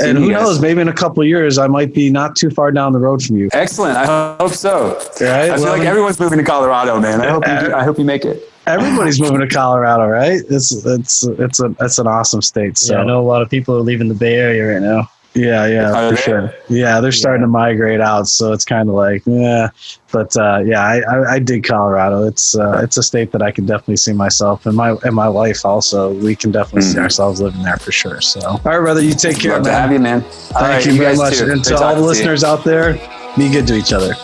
and 0.00 0.18
who 0.18 0.30
knows? 0.30 0.60
Maybe 0.60 0.80
in 0.80 0.88
a 0.88 0.92
couple 0.92 1.24
years, 1.24 1.58
I 1.58 1.66
might 1.66 1.94
be 1.94 2.10
not 2.10 2.36
too 2.36 2.50
far 2.50 2.72
down 2.72 2.92
the 2.92 2.98
road 2.98 3.22
from 3.22 3.36
you. 3.36 3.48
Excellent. 3.52 3.96
I 3.96 4.36
hope 4.38 4.52
so. 4.52 4.94
Right? 5.20 5.50
I 5.50 5.54
feel 5.54 5.64
well, 5.64 5.78
like 5.78 5.86
everyone's 5.86 6.20
moving 6.20 6.38
to 6.38 6.44
Colorado, 6.44 7.00
man. 7.00 7.20
I 7.20 7.30
hope 7.30 7.46
you, 7.46 7.68
Do, 7.68 7.74
I 7.74 7.84
hope 7.84 7.98
you 7.98 8.04
make 8.04 8.24
it. 8.24 8.42
Everybody's 8.66 9.20
moving 9.20 9.40
to 9.40 9.48
Colorado, 9.48 10.06
right? 10.06 10.42
It's 10.50 10.84
it's 10.84 11.24
it's 11.24 11.60
a 11.60 11.74
it's 11.80 11.98
an 11.98 12.06
awesome 12.06 12.42
state. 12.42 12.76
So 12.76 12.94
yeah, 12.94 13.00
I 13.00 13.04
know 13.04 13.20
a 13.20 13.26
lot 13.26 13.42
of 13.42 13.48
people 13.48 13.76
are 13.76 13.80
leaving 13.80 14.08
the 14.08 14.14
Bay 14.14 14.34
Area 14.34 14.74
right 14.74 14.82
now. 14.82 15.08
Yeah, 15.34 15.66
yeah, 15.66 16.10
for 16.10 16.16
sure. 16.16 16.54
Yeah, 16.68 17.00
they're 17.00 17.12
starting 17.12 17.42
yeah. 17.42 17.46
to 17.46 17.52
migrate 17.52 18.00
out, 18.00 18.26
so 18.26 18.52
it's 18.52 18.64
kind 18.64 18.88
of 18.88 18.96
like, 18.96 19.22
yeah. 19.26 19.70
But 20.10 20.36
uh, 20.36 20.62
yeah, 20.64 20.82
I, 20.82 21.00
I, 21.00 21.32
I, 21.34 21.38
dig 21.38 21.62
Colorado. 21.62 22.26
It's 22.26 22.56
uh, 22.56 22.80
it's 22.82 22.96
a 22.96 23.02
state 23.02 23.30
that 23.30 23.40
I 23.40 23.52
can 23.52 23.64
definitely 23.64 23.98
see 23.98 24.12
myself 24.12 24.66
and 24.66 24.76
my 24.76 24.96
and 25.04 25.14
my 25.14 25.28
wife 25.28 25.64
also. 25.64 26.12
We 26.14 26.34
can 26.34 26.50
definitely 26.50 26.88
mm. 26.88 26.94
see 26.94 26.98
ourselves 26.98 27.40
living 27.40 27.62
there 27.62 27.76
for 27.76 27.92
sure. 27.92 28.20
So, 28.20 28.40
all 28.40 28.60
right, 28.64 28.80
brother, 28.80 29.02
you 29.02 29.14
take 29.14 29.38
care, 29.38 29.52
Love 29.52 29.64
man. 29.64 29.72
To 29.72 29.80
have 29.80 29.92
you, 29.92 30.00
man. 30.00 30.20
Thank 30.22 30.60
right, 30.60 30.86
you 30.86 30.98
very 30.98 31.16
much, 31.16 31.38
too. 31.38 31.52
and 31.52 31.62
to 31.64 31.76
all 31.76 31.94
the 31.94 32.00
listeners 32.00 32.42
out 32.42 32.64
there, 32.64 32.94
be 33.36 33.48
good 33.48 33.68
to 33.68 33.76
each 33.76 33.92
other. 33.92 34.14